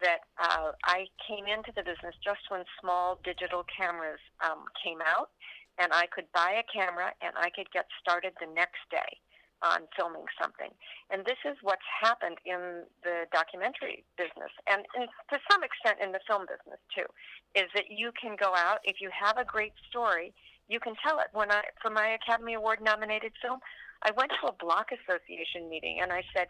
That 0.00 0.26
uh, 0.38 0.72
I 0.84 1.06
came 1.26 1.46
into 1.46 1.70
the 1.74 1.82
business 1.82 2.14
just 2.22 2.40
when 2.48 2.64
small 2.80 3.20
digital 3.24 3.64
cameras 3.64 4.20
um, 4.44 4.64
came 4.82 4.98
out, 5.00 5.30
and 5.78 5.92
I 5.92 6.06
could 6.06 6.26
buy 6.32 6.60
a 6.60 6.66
camera 6.70 7.12
and 7.20 7.34
I 7.36 7.50
could 7.50 7.70
get 7.72 7.86
started 8.00 8.32
the 8.40 8.52
next 8.52 8.82
day 8.90 9.18
on 9.62 9.88
filming 9.96 10.28
something. 10.40 10.68
And 11.10 11.24
this 11.24 11.40
is 11.48 11.56
what's 11.62 11.86
happened 11.88 12.36
in 12.44 12.84
the 13.02 13.24
documentary 13.32 14.04
business, 14.18 14.52
and, 14.68 14.84
and 14.94 15.08
to 15.32 15.38
some 15.50 15.64
extent 15.64 16.04
in 16.04 16.12
the 16.12 16.20
film 16.28 16.44
business 16.44 16.80
too, 16.92 17.08
is 17.56 17.70
that 17.74 17.88
you 17.88 18.12
can 18.12 18.36
go 18.36 18.52
out 18.54 18.84
if 18.84 19.00
you 19.00 19.08
have 19.08 19.38
a 19.38 19.44
great 19.44 19.72
story, 19.88 20.34
you 20.68 20.80
can 20.80 20.94
tell 21.00 21.18
it. 21.18 21.28
When 21.32 21.50
I 21.50 21.62
for 21.80 21.90
my 21.90 22.18
Academy 22.18 22.54
Award 22.54 22.80
nominated 22.82 23.32
film, 23.40 23.60
I 24.02 24.12
went 24.16 24.32
to 24.40 24.48
a 24.48 24.52
block 24.52 24.92
association 24.92 25.68
meeting 25.68 26.00
and 26.02 26.12
I 26.12 26.22
said, 26.36 26.48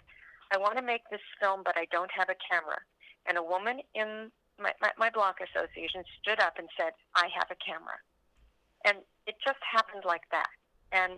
I 0.52 0.58
want 0.58 0.76
to 0.76 0.82
make 0.82 1.02
this 1.10 1.24
film, 1.40 1.62
but 1.64 1.76
I 1.76 1.87
don't 1.90 2.10
have 2.16 2.28
a 2.28 2.38
camera. 2.50 2.78
And 3.26 3.38
a 3.38 3.42
woman 3.42 3.80
in 3.94 4.30
my, 4.60 4.72
my, 4.80 4.90
my 4.98 5.10
block 5.10 5.38
association 5.42 6.04
stood 6.20 6.40
up 6.40 6.58
and 6.58 6.68
said, 6.78 6.92
I 7.14 7.26
have 7.34 7.50
a 7.50 7.58
camera. 7.58 7.98
And 8.85 8.99
it 9.27 9.37
just 9.44 9.59
happened 9.61 10.05
like 10.05 10.29
that. 10.31 10.51
And 10.92 11.14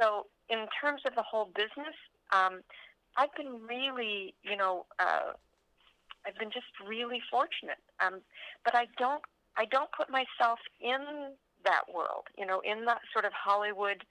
so, 0.00 0.26
in 0.48 0.66
terms 0.80 1.02
of 1.06 1.14
the 1.14 1.22
whole 1.22 1.50
business, 1.54 1.94
um, 2.32 2.60
I've 3.16 3.34
been 3.36 3.60
really, 3.68 4.34
you 4.42 4.56
know, 4.56 4.86
uh, 4.98 5.32
I've 6.26 6.36
been 6.38 6.50
just 6.50 6.66
really 6.86 7.20
fortunate. 7.30 7.78
Um, 8.04 8.20
but 8.64 8.74
I 8.74 8.86
don't, 8.98 9.22
I 9.56 9.66
don't 9.66 9.90
put 9.92 10.10
myself 10.10 10.58
in 10.80 11.32
that 11.64 11.84
world, 11.92 12.26
you 12.36 12.44
know, 12.46 12.60
in 12.60 12.84
that 12.86 13.00
sort 13.12 13.24
of 13.24 13.32
Hollywood 13.32 14.04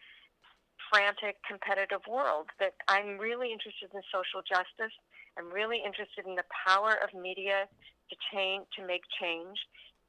frantic 0.91 1.37
competitive 1.47 2.01
world 2.09 2.47
that 2.59 2.73
I'm 2.87 3.17
really 3.17 3.51
interested 3.51 3.89
in 3.93 4.01
social 4.13 4.41
justice. 4.45 4.93
I'm 5.37 5.51
really 5.51 5.81
interested 5.83 6.25
in 6.25 6.35
the 6.35 6.45
power 6.67 6.97
of 7.01 7.09
media 7.19 7.65
to 8.09 8.15
change, 8.31 8.65
to 8.77 8.85
make 8.85 9.01
change. 9.19 9.57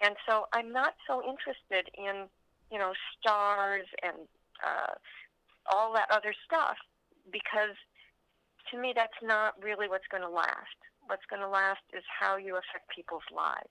And 0.02 0.16
so 0.28 0.46
I'm 0.52 0.72
not 0.72 0.94
so 1.06 1.22
interested 1.22 1.88
in, 1.96 2.28
you 2.70 2.78
know, 2.78 2.92
stars 3.18 3.86
and 4.02 4.16
uh, 4.64 4.94
all 5.72 5.92
that 5.94 6.08
other 6.10 6.34
stuff 6.44 6.76
because 7.32 7.76
to 8.70 8.78
me 8.78 8.92
that's 8.94 9.12
not 9.22 9.54
really 9.62 9.88
what's 9.88 10.06
going 10.10 10.22
to 10.22 10.28
last. 10.28 10.76
What's 11.06 11.24
going 11.28 11.42
to 11.42 11.48
last 11.48 11.82
is 11.92 12.02
how 12.20 12.36
you 12.36 12.54
affect 12.54 12.88
people's 12.94 13.22
lives. 13.34 13.68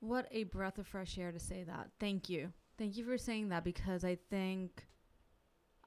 What 0.00 0.26
a 0.30 0.44
breath 0.44 0.78
of 0.78 0.86
fresh 0.86 1.18
air 1.18 1.32
to 1.32 1.38
say 1.38 1.64
that. 1.64 1.88
Thank 2.00 2.28
you. 2.28 2.52
Thank 2.78 2.96
you 2.96 3.04
for 3.04 3.18
saying 3.18 3.48
that 3.50 3.64
because 3.64 4.04
I 4.04 4.18
think 4.30 4.84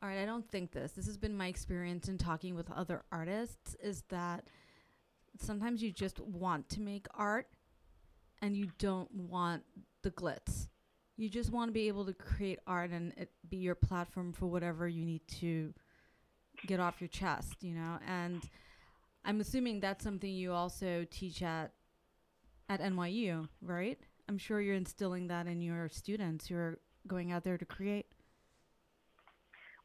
all 0.01 0.07
right, 0.07 0.19
I 0.19 0.25
don't 0.25 0.49
think 0.49 0.71
this. 0.71 0.93
This 0.93 1.07
has 1.07 1.17
been 1.17 1.35
my 1.35 1.47
experience 1.47 2.07
in 2.07 2.17
talking 2.17 2.55
with 2.55 2.71
other 2.71 3.03
artists 3.11 3.75
is 3.83 4.03
that 4.09 4.45
sometimes 5.37 5.83
you 5.83 5.91
just 5.91 6.21
want 6.21 6.69
to 6.69 6.81
make 6.81 7.07
art 7.13 7.47
and 8.41 8.55
you 8.55 8.67
don't 8.77 9.13
want 9.13 9.63
the 10.03 10.11
glitz. 10.11 10.69
You 11.19 11.27
just 11.27 11.51
want 11.51 11.67
to 11.67 11.73
be 11.73 11.89
able 11.89 12.05
to 12.05 12.13
create 12.13 12.59
art 12.65 12.91
and 12.91 13.11
it 13.17 13.29
be 13.49 13.57
your 13.57 13.75
platform 13.75 14.31
for 14.31 14.45
whatever 14.47 14.87
you 14.87 15.03
need 15.03 15.27
to 15.41 15.73
get 16.65 16.79
off 16.79 17.01
your 17.01 17.09
chest, 17.09 17.61
you 17.61 17.75
know? 17.75 17.99
And 18.07 18.41
I'm 19.25 19.41
assuming 19.41 19.81
that's 19.81 20.01
something 20.01 20.31
you 20.31 20.53
also 20.53 21.05
teach 21.11 21.43
at 21.43 21.73
at 22.69 22.79
NYU, 22.79 23.49
right? 23.61 23.99
I'm 24.29 24.37
sure 24.37 24.61
you're 24.61 24.75
instilling 24.75 25.27
that 25.27 25.45
in 25.45 25.61
your 25.61 25.89
students 25.89 26.47
who 26.47 26.55
are 26.55 26.79
going 27.05 27.33
out 27.33 27.43
there 27.43 27.57
to 27.57 27.65
create. 27.65 28.05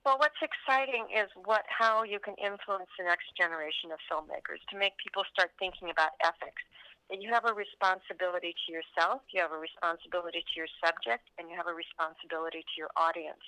Well, 0.05 0.19
what's 0.19 0.39
exciting 0.39 1.07
is 1.17 1.31
what 1.45 1.65
how 1.67 2.05
you 2.05 2.21
can 2.21 2.35
influence 2.39 2.91
the 2.97 3.07
next 3.07 3.35
generation 3.37 3.91
of 3.91 3.99
filmmakers 4.07 4.63
to 4.71 4.79
make 4.79 4.93
people 5.03 5.25
start 5.33 5.51
thinking 5.59 5.91
about 5.91 6.11
ethics. 6.23 6.63
That 7.11 7.21
you 7.21 7.29
have 7.33 7.45
a 7.45 7.53
responsibility 7.53 8.57
to 8.57 8.67
yourself, 8.73 9.21
you 9.29 9.41
have 9.45 9.53
a 9.53 9.61
responsibility 9.61 10.41
to 10.41 10.55
your 10.57 10.71
subject, 10.81 11.29
and 11.37 11.53
you 11.53 11.55
have 11.57 11.69
a 11.69 11.77
responsibility 11.77 12.65
to 12.65 12.75
your 12.81 12.89
audience. 12.97 13.45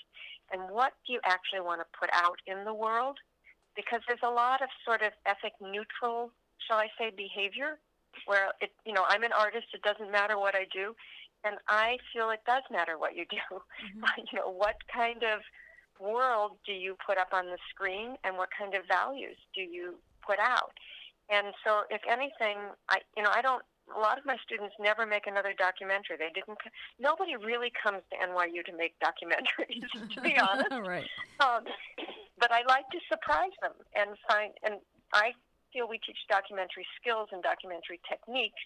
And 0.53 0.69
what 0.69 0.92
do 1.07 1.16
you 1.16 1.21
actually 1.25 1.64
want 1.64 1.81
to 1.81 1.88
put 1.97 2.12
out 2.12 2.37
in 2.47 2.69
the 2.69 2.77
world? 2.77 3.16
Because 3.75 4.05
there's 4.07 4.23
a 4.23 4.31
lot 4.31 4.61
of 4.61 4.69
sort 4.85 5.01
of 5.01 5.16
ethic 5.25 5.57
neutral, 5.61 6.31
shall 6.69 6.77
I 6.77 6.92
say, 7.01 7.09
behavior 7.11 7.81
where 8.25 8.53
it 8.61 8.73
you 8.87 8.92
know, 8.92 9.05
I'm 9.07 9.23
an 9.23 9.33
artist, 9.37 9.66
it 9.75 9.83
doesn't 9.83 10.11
matter 10.11 10.38
what 10.38 10.55
I 10.55 10.64
do. 10.73 10.97
And 11.45 11.57
I 11.69 11.99
feel 12.12 12.31
it 12.31 12.40
does 12.47 12.62
matter 12.71 12.99
what 12.99 13.14
you 13.14 13.27
do. 13.29 13.37
Mm-hmm. 13.53 14.03
you 14.33 14.38
know, 14.38 14.51
what 14.51 14.77
kind 14.92 15.23
of 15.23 15.40
world 16.01 16.53
do 16.66 16.73
you 16.73 16.97
put 17.07 17.19
up 17.19 17.29
on 17.33 17.47
the 17.47 17.59
screen 17.71 18.16
and 18.25 18.37
what 18.37 18.49
kind 18.57 18.75
of 18.75 18.83
values 18.88 19.37
do 19.55 19.61
you 19.61 19.95
put 20.27 20.38
out? 20.40 20.73
And 21.31 21.55
so, 21.65 21.83
if 21.91 22.01
anything, 22.09 22.59
I 22.89 23.03
you 23.17 23.23
know 23.23 23.31
I 23.33 23.43
don't. 23.43 23.62
A 23.95 24.01
lot 24.01 24.19
of 24.19 24.27
my 24.27 24.35
students 24.43 24.75
never 24.83 25.07
make 25.07 25.31
another 25.31 25.55
documentary. 25.55 26.19
They 26.19 26.35
didn't. 26.35 26.59
Nobody 26.99 27.39
really 27.39 27.71
comes 27.71 28.03
to 28.11 28.15
NYU 28.19 28.67
to 28.67 28.75
make 28.75 28.99
documentaries, 28.99 29.87
to 30.15 30.21
be 30.21 30.35
honest. 30.39 30.71
right. 30.83 31.07
Um, 31.39 31.62
but 32.39 32.51
I 32.51 32.67
like 32.67 32.91
to 32.91 32.99
surprise 33.07 33.55
them 33.62 33.79
and 33.95 34.19
find. 34.27 34.53
And 34.67 34.83
I 35.15 35.39
feel 35.73 35.87
we 35.87 36.03
teach 36.03 36.19
documentary 36.29 36.87
skills 36.99 37.31
and 37.31 37.43
documentary 37.43 38.03
techniques. 38.11 38.59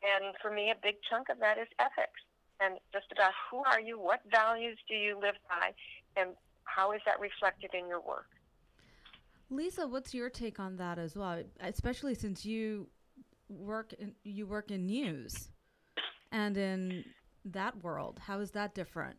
And 0.00 0.32
for 0.40 0.50
me, 0.50 0.72
a 0.72 0.76
big 0.80 0.96
chunk 1.08 1.28
of 1.28 1.40
that 1.40 1.56
is 1.56 1.68
ethics 1.80 2.20
and 2.60 2.78
just 2.92 3.10
about 3.12 3.32
who 3.50 3.62
are 3.64 3.80
you, 3.80 3.98
what 3.98 4.20
values 4.30 4.78
do 4.88 4.94
you 4.94 5.18
live 5.20 5.36
by, 5.48 5.72
and 6.16 6.30
how 6.64 6.92
is 6.92 7.00
that 7.06 7.20
reflected 7.20 7.70
in 7.74 7.88
your 7.88 8.00
work? 8.00 8.30
Lisa, 9.54 9.86
what's 9.86 10.12
your 10.12 10.28
take 10.28 10.58
on 10.58 10.76
that 10.76 10.98
as 10.98 11.14
well? 11.16 11.42
Especially 11.60 12.14
since 12.14 12.44
you 12.44 12.88
work 13.48 13.92
in, 13.92 14.14
you 14.24 14.46
work 14.46 14.70
in 14.70 14.86
news 14.86 15.50
and 16.32 16.58
in 16.58 17.04
that 17.44 17.78
world, 17.86 18.18
how 18.18 18.40
is 18.40 18.50
that 18.58 18.74
different 18.74 19.14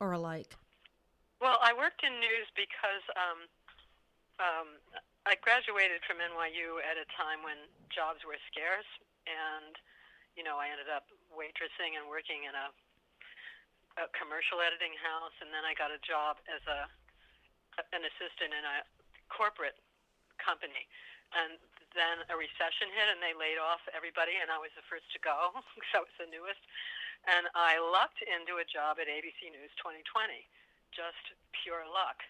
or 0.00 0.12
alike? 0.12 0.52
Well, 1.40 1.56
I 1.64 1.72
worked 1.72 2.04
in 2.04 2.12
news 2.20 2.48
because 2.52 3.04
um, 3.16 3.40
um, 4.36 4.68
I 5.24 5.40
graduated 5.40 6.04
from 6.04 6.20
NYU 6.20 6.84
at 6.84 7.00
a 7.00 7.08
time 7.16 7.40
when 7.40 7.56
jobs 7.88 8.20
were 8.28 8.36
scarce, 8.52 8.88
and 9.24 9.72
you 10.36 10.44
know 10.44 10.60
I 10.60 10.68
ended 10.68 10.92
up 10.92 11.08
waitressing 11.32 11.96
and 11.96 12.08
working 12.08 12.44
in 12.44 12.52
a 12.52 12.68
a 13.94 14.10
commercial 14.12 14.58
editing 14.58 14.92
house, 14.98 15.32
and 15.38 15.54
then 15.54 15.62
I 15.62 15.72
got 15.78 15.94
a 15.94 16.00
job 16.02 16.42
as 16.50 16.60
a 16.68 16.90
an 17.94 18.04
assistant 18.04 18.52
in 18.52 18.64
a 18.64 18.76
corporate 19.30 19.78
company. 20.38 20.88
And 21.34 21.58
then 21.94 22.26
a 22.30 22.36
recession 22.36 22.90
hit, 22.90 23.06
and 23.10 23.22
they 23.22 23.34
laid 23.34 23.58
off 23.58 23.82
everybody, 23.94 24.38
and 24.38 24.50
I 24.50 24.58
was 24.58 24.74
the 24.74 24.86
first 24.86 25.06
to 25.14 25.20
go, 25.22 25.54
so 25.90 26.02
I 26.02 26.04
was 26.04 26.16
the 26.18 26.30
newest. 26.30 26.62
And 27.24 27.48
I 27.56 27.80
lucked 27.80 28.20
into 28.20 28.60
a 28.60 28.66
job 28.68 29.00
at 29.00 29.08
ABC 29.08 29.48
News 29.48 29.72
2020, 29.80 30.44
just 30.92 31.24
pure 31.64 31.88
luck. 31.88 32.20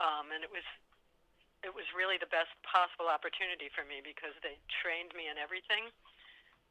Um, 0.00 0.32
and 0.32 0.40
it 0.40 0.48
was 0.48 0.64
it 1.60 1.76
was 1.76 1.84
really 1.92 2.16
the 2.16 2.30
best 2.32 2.48
possible 2.64 3.12
opportunity 3.12 3.68
for 3.76 3.84
me 3.84 4.00
because 4.00 4.32
they 4.40 4.56
trained 4.80 5.12
me 5.12 5.28
in 5.28 5.36
everything. 5.36 5.92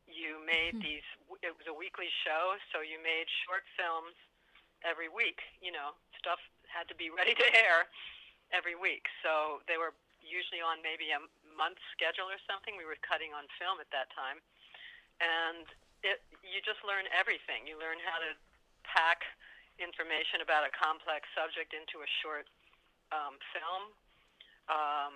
You 0.09 0.41
made 0.41 0.81
hmm. 0.81 0.81
these. 0.81 1.05
It 1.45 1.53
was 1.53 1.69
a 1.69 1.75
weekly 1.75 2.09
show, 2.25 2.57
so 2.73 2.81
you 2.81 2.97
made 2.97 3.29
short 3.45 3.61
films 3.77 4.17
every 4.81 5.05
week. 5.05 5.45
You 5.61 5.69
know, 5.69 5.93
stuff 6.17 6.41
had 6.65 6.89
to 6.89 6.97
be 6.97 7.13
ready 7.19 7.37
to 7.37 7.47
air 7.53 7.85
every 8.51 8.77
week. 8.77 9.05
So 9.21 9.61
they 9.69 9.77
were 9.77 9.93
usually 10.21 10.61
on 10.61 10.81
maybe 10.83 11.09
a 11.15 11.21
month 11.55 11.79
schedule 11.95 12.29
or 12.29 12.39
something. 12.45 12.75
We 12.77 12.87
were 12.87 12.99
cutting 13.01 13.33
on 13.35 13.49
film 13.59 13.81
at 13.81 13.89
that 13.91 14.11
time, 14.13 14.39
and 15.19 15.65
it 16.05 16.23
you 16.43 16.63
just 16.63 16.79
learn 16.85 17.07
everything. 17.11 17.67
You 17.67 17.75
learn 17.79 17.99
how 18.03 18.19
to 18.23 18.31
pack 18.87 19.25
information 19.79 20.43
about 20.43 20.67
a 20.67 20.71
complex 20.71 21.27
subject 21.35 21.71
into 21.71 22.03
a 22.03 22.09
short 22.23 22.47
um, 23.11 23.39
film. 23.55 23.83
Um, 24.69 25.13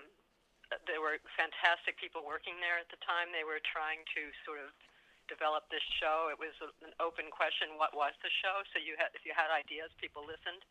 there 0.89 1.03
were 1.03 1.21
fantastic 1.37 1.99
people 2.01 2.25
working 2.25 2.57
there 2.57 2.81
at 2.81 2.89
the 2.89 2.97
time. 3.05 3.29
They 3.29 3.45
were 3.45 3.61
trying 3.61 4.01
to 4.17 4.21
sort 4.41 4.57
of 4.63 4.73
developed 5.29 5.69
this 5.69 5.85
show. 6.01 6.33
It 6.33 6.39
was 6.39 6.55
an 6.81 6.95
open 6.99 7.29
question: 7.29 7.77
what 7.77 7.93
was 7.95 8.15
the 8.25 8.31
show? 8.43 8.63
So 8.73 8.81
you 8.81 8.97
had, 8.97 9.13
if 9.15 9.23
you 9.23 9.31
had 9.35 9.53
ideas, 9.53 9.93
people 10.01 10.25
listened. 10.25 10.65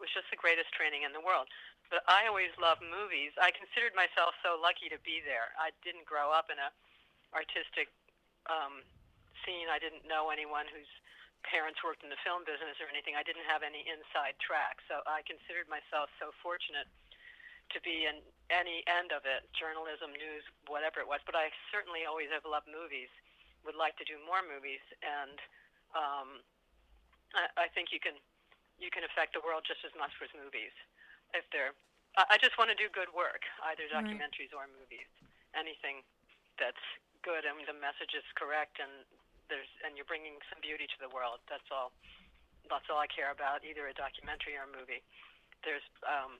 It 0.00 0.08
was 0.08 0.16
just 0.16 0.32
the 0.32 0.40
greatest 0.40 0.72
training 0.72 1.04
in 1.04 1.12
the 1.12 1.20
world. 1.20 1.52
But 1.92 2.00
I 2.08 2.24
always 2.24 2.48
loved 2.56 2.80
movies. 2.80 3.36
I 3.36 3.52
considered 3.52 3.92
myself 3.92 4.32
so 4.40 4.56
lucky 4.56 4.88
to 4.88 4.96
be 5.04 5.20
there. 5.20 5.52
I 5.60 5.76
didn't 5.84 6.08
grow 6.08 6.32
up 6.32 6.48
in 6.48 6.56
a 6.56 6.72
artistic 7.36 7.92
um, 8.48 8.80
scene. 9.44 9.68
I 9.68 9.76
didn't 9.76 10.08
know 10.08 10.32
anyone 10.32 10.64
whose 10.72 10.88
parents 11.44 11.84
worked 11.84 12.00
in 12.00 12.08
the 12.08 12.16
film 12.24 12.48
business 12.48 12.80
or 12.80 12.88
anything. 12.88 13.12
I 13.12 13.20
didn't 13.28 13.44
have 13.44 13.60
any 13.60 13.84
inside 13.84 14.40
track. 14.40 14.80
So 14.88 15.04
I 15.04 15.20
considered 15.28 15.68
myself 15.68 16.08
so 16.16 16.32
fortunate 16.40 16.88
to 17.76 17.78
be 17.84 18.08
in 18.08 18.24
any 18.48 18.80
end 18.88 19.12
of 19.12 19.28
it, 19.28 19.44
journalism, 19.52 20.16
news, 20.16 20.48
whatever 20.64 21.04
it 21.04 21.08
was. 21.12 21.20
But 21.28 21.36
I 21.36 21.52
certainly 21.68 22.08
always 22.08 22.32
have 22.32 22.48
loved 22.48 22.72
movies 22.72 23.12
would 23.68 23.76
like 23.76 23.92
to 24.00 24.06
do 24.08 24.16
more 24.24 24.40
movies, 24.40 24.80
and 25.04 25.36
um, 25.92 26.40
I, 27.36 27.68
I 27.68 27.72
think 27.76 27.92
you 27.92 28.00
can 28.00 28.16
you 28.80 28.88
can 28.88 29.04
affect 29.04 29.36
the 29.36 29.44
world 29.44 29.68
just 29.68 29.84
as 29.84 29.92
much 29.94 30.16
with 30.18 30.32
movies. 30.32 30.72
If 31.36 31.44
they're, 31.52 31.76
I, 32.18 32.40
just 32.40 32.58
want 32.58 32.72
to 32.72 32.78
do 32.78 32.90
good 32.90 33.12
work, 33.14 33.46
either 33.70 33.86
documentaries 33.86 34.50
right. 34.50 34.66
or 34.66 34.72
movies. 34.72 35.06
Anything 35.54 36.02
that's 36.58 36.82
good 37.22 37.46
and 37.46 37.60
the 37.68 37.76
message 37.76 38.16
is 38.16 38.26
correct, 38.34 38.82
and 38.82 39.06
there's 39.46 39.70
and 39.82 39.94
you're 39.94 40.08
bringing 40.08 40.40
some 40.50 40.58
beauty 40.62 40.88
to 40.90 40.98
the 40.98 41.10
world. 41.12 41.38
That's 41.46 41.66
all. 41.70 41.94
That's 42.66 42.86
all 42.86 43.02
I 43.02 43.10
care 43.10 43.34
about, 43.34 43.66
either 43.66 43.90
a 43.90 43.94
documentary 43.94 44.54
or 44.54 44.62
a 44.62 44.70
movie. 44.70 45.02
There's, 45.66 45.82
um, 46.06 46.38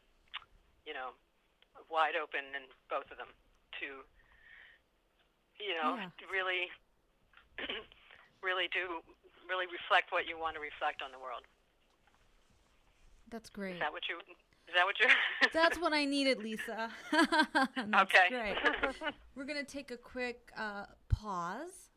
you 0.86 0.94
know, 0.94 1.16
wide 1.90 2.14
open 2.14 2.54
in 2.54 2.70
both 2.86 3.10
of 3.10 3.18
them 3.18 3.34
to, 3.82 4.06
you 5.58 5.74
know, 5.74 5.98
yeah. 5.98 6.12
really 6.30 6.70
really 8.46 8.70
do 8.70 9.02
really 9.50 9.66
reflect 9.66 10.14
what 10.14 10.30
you 10.30 10.38
want 10.38 10.54
to 10.54 10.62
reflect 10.62 11.02
on 11.02 11.10
the 11.10 11.18
world. 11.18 11.42
That's 13.30 13.50
great. 13.50 13.74
Is 13.74 13.80
that 13.80 13.92
what 13.92 14.02
you 14.08 14.16
Is 14.18 14.74
that 14.74 14.84
what 14.84 14.98
you're? 14.98 15.52
That's 15.52 15.78
what 15.78 15.92
I 15.92 16.04
needed, 16.04 16.42
Lisa. 16.42 16.90
okay. 17.12 18.28
Great. 18.28 18.56
We're 19.34 19.44
gonna 19.44 19.64
take 19.64 19.90
a 19.90 19.96
quick 19.96 20.50
uh, 20.56 20.86
pause. 21.08 21.90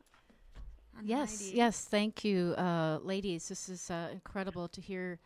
Yes, 1.02 1.46
Heidi. 1.46 1.56
yes. 1.56 1.84
Thank 1.84 2.24
you, 2.24 2.54
uh, 2.56 2.98
ladies. 3.02 3.48
This 3.48 3.68
is 3.68 3.90
uh, 3.90 4.08
incredible 4.12 4.68
to 4.68 4.80
hear 4.80 5.18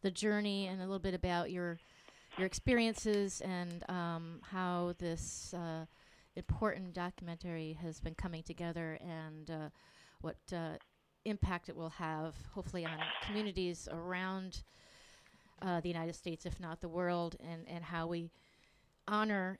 the 0.00 0.10
journey 0.10 0.66
and 0.66 0.80
a 0.80 0.84
little 0.84 0.98
bit 0.98 1.14
about 1.14 1.50
your 1.50 1.78
your 2.38 2.46
experiences 2.46 3.42
and 3.42 3.84
um, 3.90 4.40
how 4.42 4.94
this 4.98 5.52
uh, 5.54 5.84
important 6.36 6.94
documentary 6.94 7.78
has 7.82 8.00
been 8.00 8.14
coming 8.14 8.42
together 8.42 8.98
and 9.02 9.50
uh, 9.50 9.68
what 10.22 10.36
uh, 10.52 10.76
impact 11.24 11.68
it 11.68 11.76
will 11.76 11.90
have, 11.90 12.34
hopefully, 12.54 12.84
on 12.84 12.98
communities 13.26 13.88
around 13.92 14.62
uh, 15.62 15.80
the 15.80 15.88
United 15.88 16.14
States, 16.14 16.44
if 16.46 16.58
not 16.60 16.80
the 16.80 16.88
world, 16.88 17.36
and, 17.40 17.66
and 17.68 17.84
how 17.84 18.06
we 18.06 18.30
honor 19.06 19.58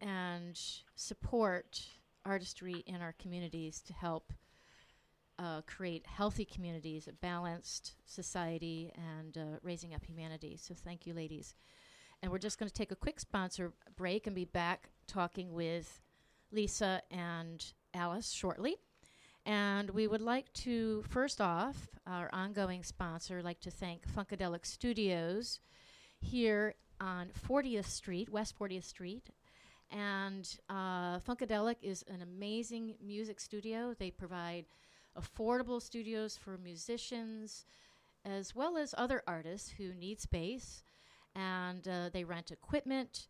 and 0.00 0.58
support 0.94 1.82
artistry 2.24 2.84
in 2.86 3.00
our 3.00 3.14
communities 3.18 3.80
to 3.80 3.92
help 3.92 4.32
uh, 5.38 5.62
create 5.66 6.06
healthy 6.06 6.44
communities, 6.44 7.08
a 7.08 7.12
balanced 7.12 7.94
society, 8.04 8.92
and 8.94 9.38
uh, 9.38 9.58
raising 9.62 9.94
up 9.94 10.04
humanity. 10.04 10.58
So, 10.60 10.74
thank 10.74 11.06
you, 11.06 11.14
ladies. 11.14 11.54
And 12.22 12.30
we're 12.30 12.38
just 12.38 12.58
going 12.58 12.68
to 12.68 12.74
take 12.74 12.92
a 12.92 12.96
quick 12.96 13.18
sponsor 13.18 13.72
break 13.96 14.26
and 14.26 14.36
be 14.36 14.44
back 14.44 14.90
talking 15.06 15.54
with 15.54 16.02
Lisa 16.52 17.00
and 17.10 17.64
Alice 17.94 18.30
shortly. 18.30 18.76
And 19.46 19.90
we 19.90 20.06
would 20.06 20.20
like 20.20 20.52
to, 20.54 21.02
first 21.08 21.40
off, 21.40 21.88
our 22.06 22.28
ongoing 22.32 22.82
sponsor, 22.82 23.42
like 23.42 23.60
to 23.60 23.70
thank 23.70 24.06
Funkadelic 24.06 24.66
Studios 24.66 25.60
here 26.20 26.74
on 27.00 27.30
40th 27.48 27.86
Street, 27.86 28.28
West 28.28 28.58
40th 28.58 28.84
Street. 28.84 29.30
And 29.90 30.48
uh, 30.68 31.18
Funkadelic 31.20 31.76
is 31.82 32.04
an 32.08 32.22
amazing 32.22 32.94
music 33.02 33.40
studio. 33.40 33.94
They 33.98 34.10
provide 34.10 34.66
affordable 35.18 35.82
studios 35.82 36.36
for 36.36 36.56
musicians 36.58 37.64
as 38.24 38.54
well 38.54 38.76
as 38.76 38.94
other 38.96 39.22
artists 39.26 39.70
who 39.78 39.94
need 39.94 40.20
space. 40.20 40.84
And 41.34 41.86
uh, 41.88 42.10
they 42.12 42.24
rent 42.24 42.50
equipment, 42.50 43.28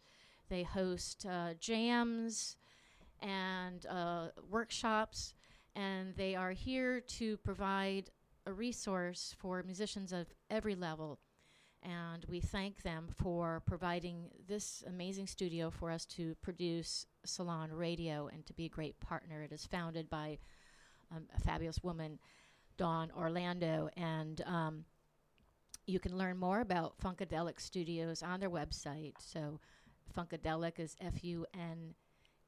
they 0.49 0.63
host 0.63 1.27
uh, 1.27 1.55
jams 1.61 2.57
and 3.21 3.85
uh, 3.87 4.29
workshops, 4.51 5.35
and 5.75 6.15
they 6.17 6.35
are 6.35 6.53
here 6.53 7.01
to 7.01 7.37
provide 7.39 8.11
a 8.47 8.53
resource 8.53 9.35
for 9.39 9.63
musicians 9.63 10.13
of 10.13 10.27
every 10.51 10.75
level. 10.75 11.19
And 11.83 12.27
we 12.29 12.41
thank 12.41 12.83
them 12.83 13.09
for 13.17 13.63
providing 13.65 14.31
this 14.47 14.85
amazing 14.87 15.27
studio 15.27 15.71
for 15.71 15.91
us 15.91 16.05
to 16.07 16.35
produce 16.43 17.07
Salon 17.25 17.73
Radio 17.73 18.29
and 18.33 18.45
to 18.47 18.53
be 18.53 18.67
a 18.67 18.69
great 18.69 19.01
partner. 19.01 19.43
It 19.43 19.53
is 19.53 19.65
founded 19.65 20.11
by 20.11 20.39
um, 21.15 21.25
a 21.35 21.41
fabulous 21.41 21.83
woman, 21.83 22.19
Dawn 22.77 23.11
Orlando, 23.17 23.89
and 23.97 24.43
um, 24.47 24.85
you 25.87 25.99
can 25.99 26.19
learn 26.19 26.37
more 26.37 26.61
about 26.61 26.99
Funkadelic 26.99 27.61
Studios 27.61 28.23
on 28.23 28.41
their 28.41 28.51
website. 28.51 29.15
So, 29.19 29.59
Funkadelic 30.17 30.79
is 30.79 30.97
F 31.01 31.25
U 31.25 31.47
N 31.55 31.95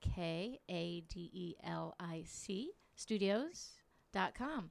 K 0.01 0.59
A 0.69 1.01
D 1.09 1.31
E 1.33 1.55
L 1.65 1.95
I 1.99 2.25
C 2.27 2.73
studios.com. 2.97 4.71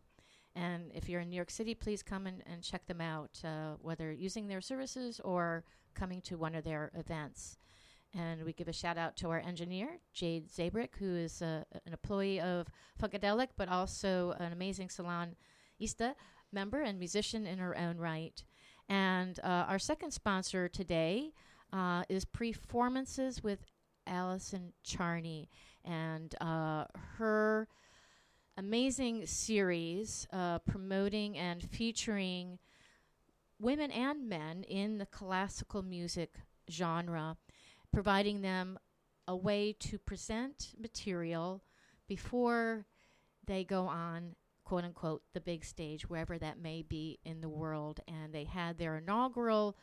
And 0.55 0.91
if 0.93 1.07
you're 1.07 1.21
in 1.21 1.29
New 1.29 1.35
York 1.35 1.51
City, 1.51 1.73
please 1.73 2.03
come 2.03 2.27
and, 2.27 2.43
and 2.45 2.61
check 2.61 2.85
them 2.85 2.99
out, 2.99 3.39
uh, 3.43 3.75
whether 3.81 4.11
using 4.11 4.47
their 4.47 4.61
services 4.61 5.21
or 5.23 5.63
coming 5.93 6.21
to 6.21 6.37
one 6.37 6.55
of 6.55 6.63
their 6.63 6.91
events. 6.95 7.57
And 8.13 8.43
we 8.43 8.51
give 8.51 8.67
a 8.67 8.73
shout 8.73 8.97
out 8.97 9.15
to 9.17 9.29
our 9.29 9.39
engineer, 9.39 9.99
Jade 10.13 10.49
Zabrick, 10.49 10.97
who 10.99 11.15
is 11.15 11.41
uh, 11.41 11.63
an 11.85 11.93
employee 11.93 12.41
of 12.41 12.67
Funkadelic, 13.01 13.49
but 13.55 13.69
also 13.69 14.35
an 14.39 14.51
amazing 14.51 14.89
Salon 14.89 15.35
Ista 15.79 16.15
member 16.51 16.81
and 16.81 16.99
musician 16.99 17.47
in 17.47 17.57
her 17.57 17.77
own 17.77 17.97
right. 17.97 18.43
And 18.89 19.39
uh, 19.41 19.65
our 19.69 19.79
second 19.79 20.11
sponsor 20.11 20.67
today 20.67 21.31
uh, 21.71 22.03
is 22.09 22.25
Performances 22.25 23.41
with 23.41 23.63
Allison 24.05 24.73
Charney. 24.83 25.49
And 25.85 26.35
uh, 26.41 26.85
her 27.17 27.69
amazing 28.57 29.25
series 29.25 30.27
uh, 30.31 30.59
promoting 30.59 31.37
and 31.37 31.63
featuring 31.63 32.59
women 33.59 33.91
and 33.91 34.27
men 34.27 34.63
in 34.63 34.97
the 34.97 35.05
classical 35.05 35.81
music 35.81 36.35
genre 36.69 37.37
providing 37.91 38.41
them 38.41 38.77
a 39.27 39.35
way 39.35 39.73
to 39.79 39.97
present 39.97 40.73
material 40.79 41.63
before 42.07 42.85
they 43.45 43.63
go 43.63 43.85
on 43.85 44.35
quote 44.63 44.83
unquote 44.83 45.21
the 45.33 45.41
big 45.41 45.65
stage 45.65 46.09
wherever 46.09 46.37
that 46.37 46.59
may 46.59 46.81
be 46.81 47.19
in 47.25 47.41
the 47.41 47.49
world. 47.49 47.99
And 48.07 48.33
they 48.33 48.45
had 48.45 48.77
their 48.77 48.97
inaugural 48.97 49.77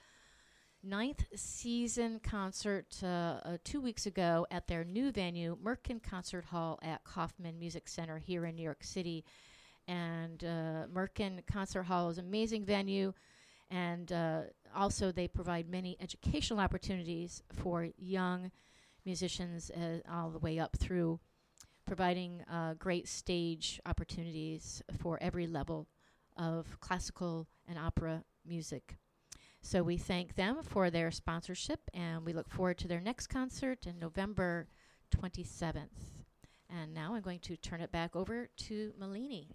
ninth 0.82 1.24
season 1.34 2.20
concert 2.22 2.96
uh, 3.02 3.06
uh, 3.06 3.58
two 3.64 3.80
weeks 3.80 4.06
ago 4.06 4.46
at 4.50 4.66
their 4.68 4.84
new 4.84 5.10
venue 5.10 5.56
merkin 5.62 6.02
concert 6.02 6.44
hall 6.44 6.78
at 6.82 7.02
kaufman 7.04 7.58
music 7.58 7.88
center 7.88 8.18
here 8.18 8.44
in 8.46 8.54
new 8.54 8.62
york 8.62 8.84
city 8.84 9.24
and 9.88 10.44
uh, 10.44 10.86
merkin 10.92 11.44
concert 11.46 11.82
hall 11.82 12.08
is 12.10 12.18
an 12.18 12.26
amazing 12.26 12.64
venue 12.64 13.12
and 13.70 14.12
uh, 14.12 14.42
also 14.74 15.10
they 15.10 15.28
provide 15.28 15.68
many 15.68 15.96
educational 16.00 16.60
opportunities 16.60 17.42
for 17.52 17.88
young 17.98 18.50
musicians 19.04 19.70
uh, 19.70 19.98
all 20.10 20.30
the 20.30 20.38
way 20.38 20.58
up 20.58 20.76
through 20.76 21.18
providing 21.86 22.42
uh, 22.52 22.74
great 22.74 23.08
stage 23.08 23.80
opportunities 23.86 24.82
for 25.00 25.18
every 25.20 25.46
level 25.46 25.88
of 26.36 26.78
classical 26.80 27.48
and 27.66 27.78
opera 27.78 28.22
music. 28.46 28.96
So 29.60 29.82
we 29.82 29.96
thank 29.96 30.34
them 30.34 30.62
for 30.62 30.90
their 30.90 31.10
sponsorship 31.10 31.80
and 31.92 32.24
we 32.24 32.32
look 32.32 32.48
forward 32.48 32.78
to 32.78 32.88
their 32.88 33.00
next 33.00 33.26
concert 33.26 33.86
in 33.86 33.98
November 33.98 34.68
27th. 35.16 35.88
And 36.70 36.94
now 36.94 37.14
I'm 37.14 37.22
going 37.22 37.40
to 37.40 37.56
turn 37.56 37.80
it 37.80 37.92
back 37.92 38.14
over 38.16 38.48
to 38.56 38.92
Malini. 39.00 39.48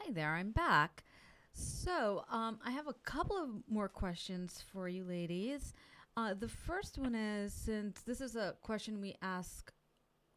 Hi 0.00 0.12
there, 0.12 0.34
I'm 0.34 0.52
back. 0.52 1.04
So, 1.52 2.24
um, 2.30 2.58
I 2.64 2.70
have 2.70 2.86
a 2.86 2.92
couple 2.92 3.36
of 3.36 3.48
more 3.68 3.88
questions 3.88 4.62
for 4.72 4.88
you 4.88 5.04
ladies. 5.04 5.74
Uh, 6.16 6.34
the 6.34 6.48
first 6.48 6.98
one 6.98 7.14
is 7.14 7.52
since 7.52 8.02
this 8.02 8.20
is 8.20 8.36
a 8.36 8.54
question 8.62 9.00
we 9.00 9.16
ask 9.22 9.72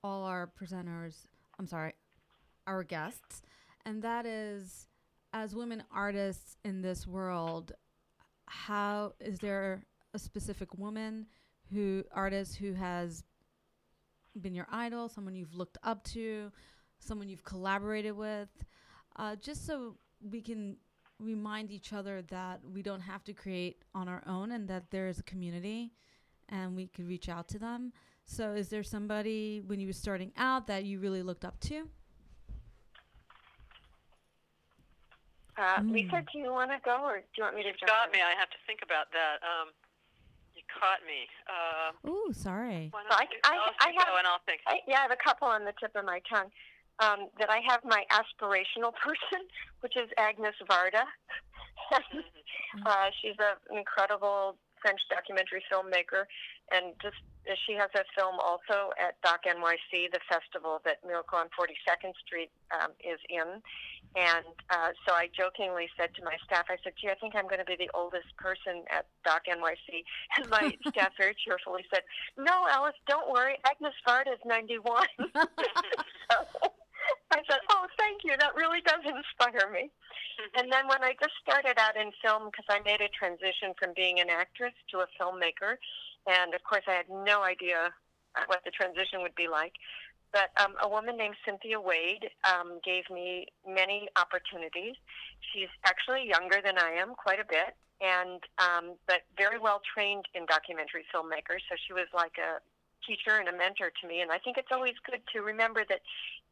all 0.03 0.23
our 0.23 0.51
presenters, 0.59 1.27
I'm 1.59 1.67
sorry, 1.67 1.93
our 2.65 2.83
guests, 2.83 3.41
and 3.85 4.01
that 4.01 4.25
is 4.25 4.87
as 5.33 5.55
women 5.55 5.83
artists 5.93 6.57
in 6.63 6.81
this 6.81 7.07
world, 7.07 7.71
how 8.47 9.13
is 9.19 9.39
there 9.39 9.85
a 10.13 10.19
specific 10.19 10.77
woman 10.77 11.25
who 11.71 12.03
artist 12.11 12.57
who 12.57 12.73
has 12.73 13.23
been 14.41 14.53
your 14.53 14.67
idol, 14.71 15.09
someone 15.09 15.35
you've 15.35 15.53
looked 15.53 15.77
up 15.83 16.03
to, 16.03 16.51
someone 16.99 17.29
you've 17.29 17.43
collaborated 17.43 18.15
with, 18.15 18.49
uh, 19.17 19.35
just 19.35 19.65
so 19.65 19.95
we 20.21 20.41
can 20.41 20.77
remind 21.19 21.71
each 21.71 21.93
other 21.93 22.21
that 22.23 22.59
we 22.73 22.81
don't 22.81 23.01
have 23.01 23.23
to 23.23 23.33
create 23.33 23.83
on 23.93 24.07
our 24.07 24.23
own 24.27 24.51
and 24.51 24.67
that 24.67 24.89
there 24.91 25.07
is 25.07 25.19
a 25.19 25.23
community 25.23 25.91
and 26.49 26.75
we 26.75 26.87
could 26.87 27.07
reach 27.07 27.29
out 27.29 27.47
to 27.47 27.59
them. 27.59 27.93
So, 28.25 28.53
is 28.53 28.69
there 28.69 28.83
somebody 28.83 29.61
when 29.65 29.79
you 29.79 29.87
were 29.87 29.93
starting 29.93 30.31
out 30.37 30.67
that 30.67 30.85
you 30.85 30.99
really 30.99 31.23
looked 31.23 31.45
up 31.45 31.59
to? 31.61 31.87
Uh, 35.57 35.83
mm. 35.83 35.91
Lisa, 35.91 36.23
do 36.31 36.39
you 36.39 36.51
want 36.51 36.71
to 36.71 36.79
go 36.83 37.03
or 37.03 37.19
do 37.19 37.35
you 37.37 37.43
want 37.43 37.55
me 37.55 37.63
to 37.63 37.69
you 37.69 37.87
got 37.87 38.07
in? 38.07 38.15
me. 38.15 38.19
I 38.23 38.37
have 38.39 38.49
to 38.49 38.59
think 38.65 38.79
about 38.83 39.11
that. 39.11 39.43
Um, 39.43 39.75
you 40.55 40.63
caught 40.67 41.03
me. 41.03 41.27
Uh, 41.47 41.91
oh, 42.07 42.31
sorry. 42.31 42.91
So 42.91 42.99
I, 43.11 43.27
I, 43.43 43.55
I, 43.79 43.89
have, 43.97 44.11
and 44.17 44.27
I'll 44.27 44.43
think. 44.45 44.61
I, 44.67 44.79
yeah, 44.87 44.99
I 44.99 45.01
have 45.07 45.11
a 45.11 45.21
couple 45.21 45.47
on 45.47 45.65
the 45.65 45.73
tip 45.79 45.95
of 45.95 46.05
my 46.05 46.21
tongue 46.27 46.51
um, 46.99 47.27
that 47.39 47.49
I 47.49 47.59
have 47.67 47.81
my 47.83 48.03
aspirational 48.11 48.93
person, 49.03 49.47
which 49.81 49.95
is 49.97 50.09
Agnes 50.17 50.55
Varda. 50.69 51.03
Mm-hmm. 51.91 52.83
uh, 52.85 53.09
she's 53.21 53.35
an 53.39 53.59
incredible 53.75 54.55
French 54.81 55.01
documentary 55.09 55.63
filmmaker, 55.71 56.25
and 56.71 56.93
just 57.01 57.17
she 57.65 57.73
has 57.73 57.89
a 57.95 58.05
film 58.17 58.37
also 58.39 58.93
at 59.01 59.17
Doc 59.21 59.45
NYC, 59.45 60.13
the 60.13 60.21
festival 60.29 60.81
that 60.85 61.01
Miracle 61.05 61.37
on 61.37 61.47
42nd 61.57 62.13
Street 62.25 62.51
um, 62.69 62.91
is 63.01 63.19
in. 63.29 63.61
And 64.15 64.45
uh, 64.69 64.91
so 65.07 65.13
I 65.15 65.29
jokingly 65.31 65.87
said 65.95 66.13
to 66.15 66.23
my 66.23 66.35
staff, 66.43 66.65
I 66.67 66.75
said, 66.83 66.93
gee, 66.99 67.09
I 67.09 67.15
think 67.15 67.35
I'm 67.35 67.47
going 67.47 67.63
to 67.63 67.65
be 67.65 67.79
the 67.79 67.89
oldest 67.93 68.27
person 68.37 68.83
at 68.91 69.05
Doc 69.23 69.43
NYC. 69.47 70.03
And 70.37 70.49
my 70.49 70.75
staff 70.89 71.11
very 71.17 71.35
cheerfully 71.45 71.85
said, 71.93 72.03
no, 72.37 72.67
Alice, 72.69 72.95
don't 73.07 73.31
worry. 73.31 73.55
Agnes 73.65 73.95
Varda 74.07 74.33
is 74.33 74.43
91. 74.45 75.07
so, 75.19 76.35
I 77.31 77.41
I 77.41 77.41
said, 77.49 77.61
"Oh, 77.71 77.87
thank 77.97 78.21
you. 78.23 78.35
That 78.37 78.55
really 78.55 78.81
does 78.81 79.01
inspire 79.05 79.71
me." 79.71 79.89
and 80.55 80.71
then 80.71 80.87
when 80.87 81.03
I 81.03 81.13
just 81.19 81.33
started 81.41 81.77
out 81.77 81.95
in 81.95 82.11
film, 82.21 82.49
because 82.51 82.65
I 82.69 82.79
made 82.83 83.01
a 83.01 83.09
transition 83.09 83.73
from 83.77 83.93
being 83.95 84.19
an 84.19 84.29
actress 84.29 84.73
to 84.91 84.99
a 84.99 85.07
filmmaker, 85.19 85.77
and 86.27 86.53
of 86.53 86.63
course 86.63 86.83
I 86.87 86.93
had 86.93 87.09
no 87.09 87.43
idea 87.43 87.93
what 88.47 88.61
the 88.63 88.71
transition 88.71 89.21
would 89.21 89.35
be 89.35 89.47
like. 89.47 89.73
But 90.31 90.51
um, 90.63 90.75
a 90.81 90.87
woman 90.87 91.17
named 91.17 91.35
Cynthia 91.43 91.79
Wade 91.79 92.29
um, 92.47 92.79
gave 92.85 93.03
me 93.11 93.47
many 93.67 94.07
opportunities. 94.15 94.95
She's 95.51 95.71
actually 95.85 96.27
younger 96.27 96.61
than 96.63 96.77
I 96.77 96.91
am, 96.91 97.15
quite 97.15 97.39
a 97.39 97.47
bit, 97.47 97.75
and 97.99 98.39
um, 98.57 98.95
but 99.07 99.27
very 99.37 99.59
well 99.59 99.81
trained 99.83 100.25
in 100.33 100.45
documentary 100.45 101.03
filmmaker. 101.13 101.59
So 101.67 101.75
she 101.85 101.91
was 101.91 102.07
like 102.15 102.39
a 102.39 102.63
teacher 103.05 103.37
and 103.37 103.49
a 103.49 103.55
mentor 103.57 103.91
to 104.01 104.07
me. 104.07 104.21
And 104.21 104.31
I 104.31 104.37
think 104.37 104.57
it's 104.57 104.71
always 104.71 104.93
good 105.09 105.21
to 105.33 105.41
remember 105.41 105.83
that 105.89 106.01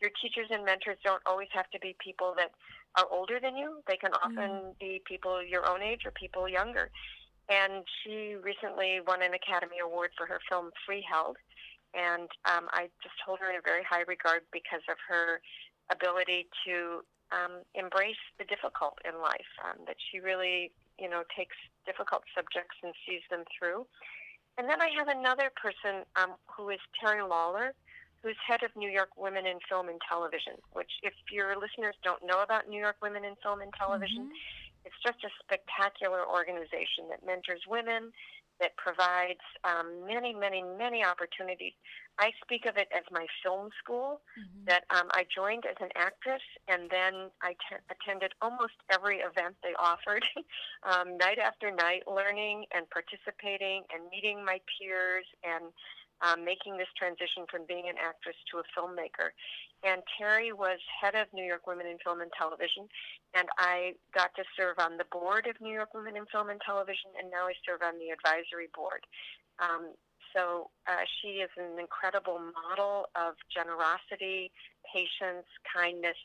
your 0.02 0.12
teachers 0.22 0.48
and 0.50 0.66
mentors 0.66 0.98
don't 1.04 1.22
always 1.26 1.50
have 1.54 1.70
to 1.72 1.80
be 1.80 1.96
people 2.04 2.34
that 2.38 2.52
are 2.98 3.08
older 3.12 3.40
than 3.40 3.56
you. 3.56 3.82
They 3.88 3.98
can 3.98 4.12
often 4.14 4.74
mm. 4.74 4.80
be 4.80 5.02
people 5.06 5.44
your 5.44 5.68
own 5.70 5.82
age 5.82 6.02
or 6.06 6.12
people 6.12 6.50
younger. 6.50 6.90
And 7.50 7.84
she 8.04 8.36
recently 8.42 9.00
won 9.06 9.22
an 9.22 9.34
Academy 9.34 9.78
Award 9.84 10.12
for 10.18 10.28
her 10.28 10.40
film 10.50 10.70
Freeheld. 10.86 11.36
And 11.94 12.30
um, 12.46 12.70
I 12.72 12.90
just 13.02 13.18
hold 13.26 13.40
her 13.40 13.50
in 13.50 13.58
a 13.58 13.66
very 13.66 13.84
high 13.84 14.06
regard 14.08 14.42
because 14.54 14.86
of 14.90 14.98
her 15.10 15.42
ability 15.92 16.48
to 16.66 17.02
um, 17.32 17.66
embrace 17.74 18.22
the 18.38 18.46
difficult 18.46 18.98
in 19.06 19.22
life. 19.22 19.50
Um, 19.66 19.86
that 19.88 19.98
she 19.98 20.20
really, 20.20 20.72
you 21.00 21.10
know, 21.10 21.24
takes 21.36 21.58
difficult 21.86 22.24
subjects 22.36 22.78
and 22.84 22.94
sees 23.06 23.22
them 23.30 23.44
through. 23.50 23.86
And 24.58 24.68
then 24.68 24.82
I 24.82 24.90
have 24.98 25.08
another 25.08 25.50
person 25.56 26.04
um, 26.20 26.36
who 26.46 26.70
is 26.70 26.80
Terry 27.00 27.24
Lawler, 27.24 27.74
who's 28.22 28.36
head 28.46 28.62
of 28.64 28.76
New 28.76 28.90
York 28.90 29.16
Women 29.16 29.48
in 29.48 29.58
Film 29.70 29.88
and 29.88 30.02
Television. 30.04 30.60
Which, 30.74 30.92
if 31.02 31.14
your 31.32 31.56
listeners 31.56 31.96
don't 32.04 32.26
know 32.26 32.44
about 32.44 32.68
New 32.68 32.80
York 32.80 32.98
Women 33.02 33.24
in 33.24 33.40
Film 33.42 33.62
and 33.62 33.72
Television, 33.74 34.28
mm-hmm. 34.28 34.86
it's 34.86 35.00
just 35.00 35.24
a 35.24 35.32
spectacular 35.40 36.28
organization 36.28 37.08
that 37.10 37.26
mentors 37.26 37.64
women 37.68 38.12
that 38.60 38.76
provides 38.78 39.44
um, 39.64 40.06
many, 40.06 40.34
many, 40.34 40.64
many 40.78 41.04
opportunities. 41.04 41.74
I 42.20 42.32
speak 42.44 42.66
of 42.66 42.76
it 42.76 42.90
as 42.96 43.04
my 43.12 43.26
film 43.42 43.70
school 43.82 44.20
mm-hmm. 44.38 44.66
that 44.68 44.84
um, 44.92 45.08
I 45.12 45.24
joined 45.34 45.64
as 45.66 45.78
an 45.80 45.90
actress, 45.96 46.44
and 46.68 46.90
then 46.92 47.32
I 47.42 47.54
t- 47.54 47.80
attended 47.90 48.34
almost 48.42 48.76
every 48.92 49.20
event 49.20 49.56
they 49.64 49.74
offered, 49.80 50.24
um, 50.84 51.18
night 51.18 51.40
after 51.40 51.72
night, 51.72 52.04
learning 52.08 52.66
and 52.76 52.86
participating 52.90 53.84
and 53.94 54.10
meeting 54.12 54.44
my 54.44 54.60
peers 54.68 55.26
and 55.44 55.72
um, 56.22 56.44
making 56.44 56.78
this 56.78 56.92
transition 56.98 57.46
from 57.50 57.64
being 57.68 57.88
an 57.88 57.96
actress 58.00 58.36
to 58.52 58.60
a 58.60 58.66
filmmaker. 58.76 59.32
And 59.84 60.02
Terry 60.18 60.52
was 60.52 60.80
head 61.02 61.16
of 61.16 61.28
New 61.34 61.46
York 61.46 61.68
Women 61.68 61.88
in 61.88 61.98
Film 62.04 62.22
and 62.22 62.32
Television, 62.36 62.88
and 63.34 63.48
I 63.58 63.94
got 64.14 64.36
to 64.36 64.44
serve 64.58 64.80
on 64.80 64.98
the 64.98 65.08
board 65.12 65.48
of 65.48 65.56
New 65.62 65.74
York 65.74 65.94
Women 65.94 66.18
in 66.18 66.26
Film 66.28 66.50
and 66.50 66.60
Television, 66.60 67.12
and 67.18 67.32
now 67.32 67.48
I 67.48 67.54
serve 67.64 67.82
on 67.82 67.96
the 68.00 68.12
advisory 68.12 68.68
board. 68.76 69.08
Um, 69.60 69.96
so 70.36 70.70
uh, 70.88 71.08
she 71.22 71.42
is 71.42 71.50
an 71.58 71.80
incredible 71.80 72.38
model 72.38 73.08
of 73.16 73.34
generosity, 73.50 74.52
patience, 74.86 75.48
kindness, 75.66 76.18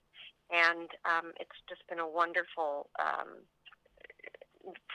and 0.52 0.90
um, 1.08 1.32
it's 1.40 1.56
just 1.68 1.80
been 1.88 1.98
a 1.98 2.08
wonderful 2.08 2.90
um, 3.00 3.40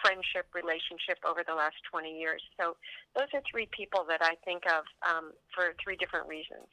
friendship 0.01 0.47
relationship 0.53 1.19
over 1.27 1.43
the 1.45 1.53
last 1.53 1.77
20 1.91 2.10
years. 2.10 2.41
So 2.60 2.75
those 3.15 3.27
are 3.34 3.41
three 3.49 3.67
people 3.71 4.05
that 4.10 4.21
I 4.21 4.36
think 4.45 4.63
of 4.65 4.84
um, 5.05 5.32
for 5.53 5.73
three 5.84 5.95
different 5.95 6.27
reasons. 6.27 6.67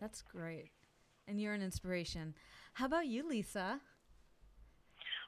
That's 0.00 0.22
great. 0.22 0.70
And 1.26 1.40
you're 1.40 1.54
an 1.54 1.62
inspiration. 1.62 2.34
How 2.74 2.86
about 2.86 3.06
you, 3.06 3.26
Lisa? 3.26 3.80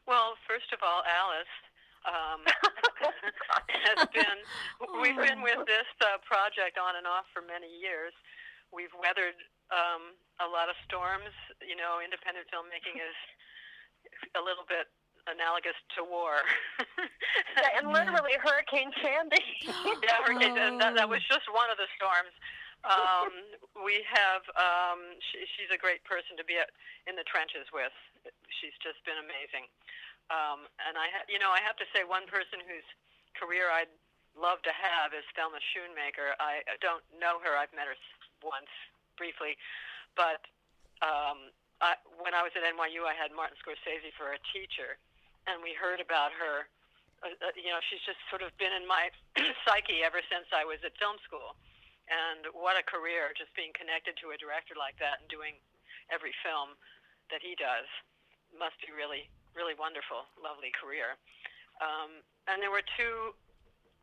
Well, 0.07 0.37
first 0.47 0.73
of 0.73 0.81
all, 0.81 1.03
Alice 1.05 1.55
um, 2.07 2.41
has 3.89 4.01
been, 4.15 4.39
we've 5.03 5.19
been 5.19 5.43
with 5.43 5.67
this 5.67 5.89
uh, 6.01 6.17
project 6.25 6.79
on 6.79 6.97
and 6.97 7.05
off 7.05 7.27
for 7.35 7.43
many 7.43 7.69
years. 7.69 8.15
We've 8.73 8.93
weathered 8.97 9.37
um, 9.73 10.17
a 10.41 10.49
lot 10.49 10.69
of 10.69 10.77
storms. 10.85 11.33
You 11.65 11.77
know, 11.77 12.01
independent 12.05 12.47
filmmaking 12.53 13.01
is 13.01 13.17
a 14.37 14.43
little 14.43 14.65
bit 14.69 14.89
analogous 15.29 15.77
to 15.97 16.03
war. 16.05 16.41
yeah, 17.57 17.79
and 17.79 17.93
literally 17.93 18.37
yeah. 18.37 18.45
Hurricane 18.45 18.93
Sandy. 19.01 19.45
yeah, 20.03 20.19
Hurricane, 20.25 20.57
oh. 20.57 20.81
that, 20.81 20.97
that 20.97 21.09
was 21.09 21.23
just 21.29 21.47
one 21.53 21.69
of 21.69 21.77
the 21.77 21.89
storms. 21.95 22.33
Um, 22.87 23.35
we 23.83 24.07
have. 24.07 24.47
Um, 24.55 25.19
she, 25.19 25.43
she's 25.59 25.71
a 25.75 25.81
great 25.81 26.07
person 26.07 26.39
to 26.39 26.45
be 26.47 26.57
at, 26.63 26.71
in 27.11 27.19
the 27.19 27.27
trenches 27.27 27.67
with. 27.75 27.95
She's 28.63 28.75
just 28.81 29.03
been 29.03 29.19
amazing. 29.19 29.67
Um, 30.31 30.69
and 30.85 30.95
I, 30.95 31.09
ha- 31.11 31.27
you 31.27 31.41
know, 31.41 31.51
I 31.51 31.59
have 31.65 31.75
to 31.81 31.89
say, 31.91 32.05
one 32.05 32.29
person 32.29 32.61
whose 32.63 32.87
career 33.35 33.73
I'd 33.73 33.91
love 34.37 34.63
to 34.63 34.71
have 34.71 35.11
is 35.11 35.27
Thelma 35.35 35.59
Schoonmaker. 35.75 36.39
I 36.39 36.63
don't 36.79 37.03
know 37.19 37.43
her. 37.43 37.59
I've 37.59 37.73
met 37.75 37.91
her 37.91 37.99
once 38.45 38.71
briefly, 39.19 39.59
but 40.15 40.47
um, 41.03 41.51
I, 41.83 41.99
when 42.19 42.35
I 42.35 42.43
was 42.43 42.55
at 42.59 42.63
NYU, 42.63 43.07
I 43.07 43.15
had 43.15 43.31
Martin 43.35 43.59
Scorsese 43.59 44.11
for 44.15 44.35
a 44.35 44.41
teacher, 44.51 44.99
and 45.49 45.65
we 45.65 45.73
heard 45.73 45.99
about 45.99 46.37
her. 46.37 46.69
Uh, 47.25 47.35
uh, 47.41 47.51
you 47.59 47.73
know, 47.73 47.81
she's 47.89 48.05
just 48.05 48.21
sort 48.29 48.45
of 48.45 48.53
been 48.61 48.71
in 48.77 48.85
my 48.85 49.09
psyche 49.65 50.05
ever 50.05 50.21
since 50.29 50.47
I 50.53 50.63
was 50.63 50.79
at 50.85 50.95
film 51.01 51.17
school. 51.25 51.57
And 52.09 52.49
what 52.57 52.77
a 52.77 52.85
career, 52.85 53.33
just 53.37 53.53
being 53.53 53.73
connected 53.77 54.17
to 54.25 54.33
a 54.33 54.39
director 54.39 54.77
like 54.77 54.97
that 55.01 55.21
and 55.21 55.29
doing 55.29 55.61
every 56.09 56.33
film 56.41 56.77
that 57.29 57.45
he 57.45 57.53
does 57.57 57.85
must 58.57 58.81
be 58.81 58.89
really, 58.93 59.29
really 59.53 59.77
wonderful, 59.77 60.25
lovely 60.41 60.73
career. 60.73 61.21
Um, 61.85 62.25
and 62.49 62.65
there 62.65 62.73
were 62.73 62.85
two 62.97 63.37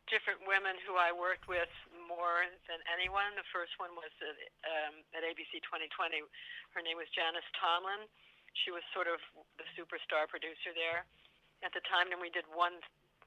different 0.05 0.45
women 0.45 0.77
who 0.85 1.01
I 1.01 1.09
worked 1.09 1.49
with 1.49 1.71
more 2.05 2.45
than 2.69 2.77
anyone. 2.85 3.33
The 3.33 3.47
first 3.49 3.73
one 3.81 3.97
was 3.97 4.13
at, 4.21 4.37
um, 4.69 5.01
at 5.17 5.25
ABC 5.25 5.65
2020. 5.65 6.21
Her 6.77 6.81
name 6.85 7.01
was 7.01 7.09
Janice 7.09 7.47
Tomlin. 7.57 8.05
She 8.61 8.69
was 8.69 8.85
sort 8.93 9.09
of 9.09 9.17
the 9.57 9.65
superstar 9.73 10.29
producer 10.29 10.77
there 10.77 11.09
at 11.65 11.73
the 11.73 11.81
time, 11.89 12.13
and 12.13 12.21
we 12.21 12.29
did 12.29 12.45
one 12.53 12.77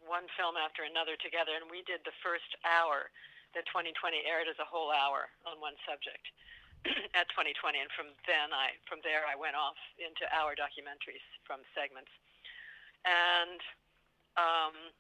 one 0.07 0.31
film 0.39 0.55
after 0.57 0.87
another 0.87 1.19
together, 1.19 1.59
and 1.59 1.67
we 1.69 1.83
did 1.85 2.01
the 2.07 2.15
first 2.25 2.49
hour 2.65 3.11
that 3.53 3.67
2020 3.69 4.25
aired 4.25 4.49
as 4.49 4.57
a 4.63 4.65
whole 4.65 4.95
hour 4.95 5.29
on 5.45 5.59
one 5.59 5.75
subject 5.85 6.23
at 7.19 7.29
2020, 7.35 7.77
and 7.77 7.91
from 7.93 8.15
then 8.25 8.55
I 8.55 8.79
from 8.87 9.03
there 9.03 9.27
I 9.27 9.35
went 9.35 9.59
off 9.59 9.77
into 9.99 10.25
hour 10.31 10.55
documentaries 10.55 11.25
from 11.43 11.67
segments, 11.75 12.15
and 13.05 13.61
um, 14.39 14.95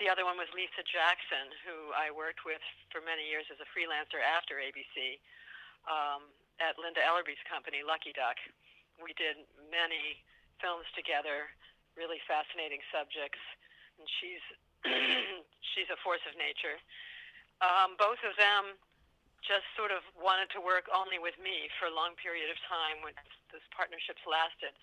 the 0.00 0.08
other 0.08 0.24
one 0.24 0.40
was 0.40 0.48
Lisa 0.56 0.82
Jackson, 0.88 1.52
who 1.68 1.92
I 1.92 2.08
worked 2.08 2.48
with 2.48 2.64
for 2.88 3.04
many 3.04 3.28
years 3.28 3.44
as 3.52 3.60
a 3.60 3.68
freelancer 3.76 4.24
after 4.24 4.56
ABC 4.56 5.20
um, 5.84 6.32
at 6.58 6.80
Linda 6.80 7.04
Ellerbee's 7.04 7.42
company, 7.44 7.84
Lucky 7.84 8.16
Duck. 8.16 8.40
We 8.98 9.14
did 9.14 9.46
many 9.70 10.22
films 10.58 10.86
together 10.96 11.50
really 11.98 12.22
fascinating 12.30 12.80
subjects, 12.94 13.42
and 13.98 14.06
she's 14.22 14.44
she's 15.74 15.90
a 15.90 15.98
force 16.06 16.22
of 16.30 16.38
nature. 16.38 16.78
Um, 17.58 17.98
both 17.98 18.22
of 18.22 18.38
them 18.38 18.78
just 19.42 19.66
sort 19.74 19.90
of 19.90 20.02
wanted 20.14 20.50
to 20.54 20.60
work 20.62 20.86
only 20.90 21.18
with 21.18 21.34
me 21.42 21.66
for 21.78 21.90
a 21.90 21.94
long 21.94 22.14
period 22.18 22.50
of 22.50 22.58
time 22.66 23.02
when 23.02 23.14
those 23.50 23.64
partnerships 23.74 24.22
lasted. 24.26 24.74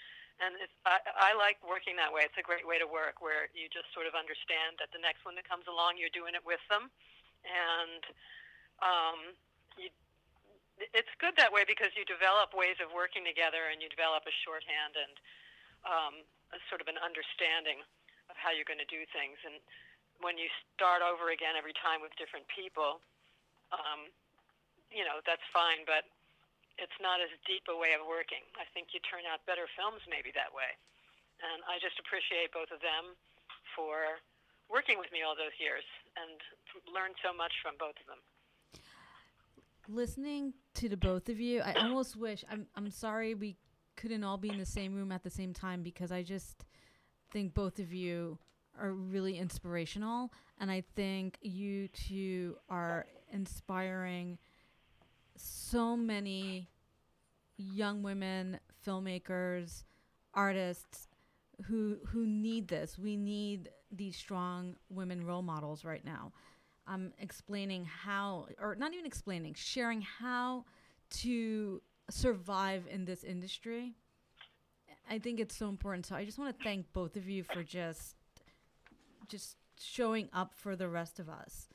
And 0.43 0.59
it's, 0.59 0.75
I, 0.83 0.99
I 1.15 1.31
like 1.39 1.55
working 1.63 1.95
that 1.95 2.11
way. 2.11 2.27
It's 2.27 2.35
a 2.35 2.43
great 2.43 2.67
way 2.67 2.75
to 2.75 2.87
work 2.87 3.23
where 3.23 3.47
you 3.55 3.71
just 3.71 3.87
sort 3.95 4.03
of 4.03 4.19
understand 4.19 4.75
that 4.83 4.91
the 4.91 4.99
next 4.99 5.23
one 5.23 5.39
that 5.39 5.47
comes 5.47 5.63
along, 5.71 5.95
you're 5.95 6.11
doing 6.11 6.35
it 6.35 6.43
with 6.43 6.59
them. 6.67 6.91
And 7.47 8.03
um, 8.83 9.19
you, 9.79 9.87
it's 10.91 11.13
good 11.23 11.39
that 11.39 11.55
way 11.55 11.63
because 11.63 11.95
you 11.95 12.03
develop 12.03 12.51
ways 12.51 12.75
of 12.83 12.91
working 12.91 13.23
together 13.23 13.71
and 13.71 13.79
you 13.79 13.87
develop 13.87 14.27
a 14.27 14.35
shorthand 14.43 14.99
and 14.99 15.15
um, 15.87 16.15
a 16.53 16.59
sort 16.69 16.81
of 16.81 16.87
an 16.91 16.99
understanding 17.01 17.81
of 18.29 18.35
how 18.37 18.51
you're 18.53 18.67
going 18.67 18.81
to 18.81 18.89
do 18.89 19.05
things. 19.13 19.37
And 19.45 19.61
when 20.21 20.37
you 20.37 20.49
start 20.73 21.01
over 21.01 21.29
again 21.33 21.57
every 21.57 21.75
time 21.77 22.01
with 22.01 22.13
different 22.17 22.45
people, 22.49 23.01
um, 23.73 24.09
you 24.93 25.03
know, 25.03 25.21
that's 25.25 25.43
fine, 25.49 25.83
but 25.85 26.05
it's 26.77 26.95
not 26.99 27.23
as 27.23 27.31
deep 27.47 27.65
a 27.71 27.75
way 27.75 27.95
of 27.95 28.03
working. 28.03 28.43
I 28.59 28.67
think 28.75 28.91
you 28.91 28.99
turn 29.07 29.23
out 29.27 29.43
better 29.47 29.67
films 29.75 30.03
maybe 30.07 30.31
that 30.35 30.51
way. 30.51 30.69
And 31.43 31.63
I 31.67 31.79
just 31.83 31.99
appreciate 31.99 32.51
both 32.55 32.71
of 32.71 32.79
them 32.79 33.15
for 33.75 34.23
working 34.71 34.97
with 34.97 35.11
me 35.11 35.23
all 35.23 35.35
those 35.35 35.55
years 35.59 35.83
and 36.15 36.39
learned 36.87 37.15
so 37.23 37.35
much 37.35 37.51
from 37.59 37.75
both 37.79 37.95
of 37.99 38.07
them. 38.07 38.21
Listening 39.87 40.53
to 40.75 40.89
the 40.89 40.97
both 40.97 41.29
of 41.29 41.39
you, 41.39 41.61
I 41.61 41.73
almost 41.73 42.15
wish 42.15 42.43
I'm 42.49 42.65
I'm 42.75 42.89
sorry 42.89 43.35
we 43.35 43.55
couldn't 44.05 44.23
all 44.23 44.37
be 44.37 44.49
in 44.49 44.59
the 44.59 44.65
same 44.67 44.93
room 44.93 45.11
at 45.11 45.23
the 45.23 45.31
same 45.31 45.51
time 45.51 45.81
because 45.81 46.11
I 46.11 46.21
just 46.21 46.63
think 47.31 47.55
both 47.55 47.79
of 47.79 47.91
you 47.91 48.37
are 48.79 48.91
really 48.91 49.39
inspirational 49.39 50.31
and 50.59 50.69
I 50.69 50.83
think 50.95 51.39
you 51.41 51.87
two 51.87 52.55
are 52.69 53.07
inspiring 53.33 54.37
so 55.35 55.97
many 55.97 56.69
young 57.57 58.03
women, 58.03 58.59
filmmakers, 58.85 59.85
artists 60.35 61.07
who 61.63 61.97
who 62.05 62.27
need 62.27 62.67
this. 62.67 62.99
We 62.99 63.17
need 63.17 63.69
these 63.91 64.15
strong 64.15 64.75
women 64.91 65.25
role 65.25 65.41
models 65.41 65.83
right 65.83 66.05
now. 66.05 66.31
I'm 66.85 67.11
explaining 67.17 67.85
how, 67.85 68.49
or 68.61 68.75
not 68.75 68.93
even 68.93 69.07
explaining, 69.07 69.55
sharing 69.55 70.01
how 70.01 70.65
to 71.21 71.81
survive 72.09 72.87
in 72.89 73.05
this 73.05 73.23
industry. 73.23 73.93
I 75.09 75.19
think 75.19 75.39
it's 75.39 75.55
so 75.55 75.69
important. 75.69 76.05
So 76.05 76.15
I 76.15 76.25
just 76.25 76.37
want 76.39 76.57
to 76.57 76.63
thank 76.63 76.91
both 76.93 77.15
of 77.15 77.29
you 77.29 77.43
for 77.43 77.63
just 77.63 78.15
just 79.27 79.57
showing 79.79 80.29
up 80.33 80.53
for 80.53 80.75
the 80.75 80.87
rest 80.87 81.19
of 81.19 81.29
us. 81.29 81.67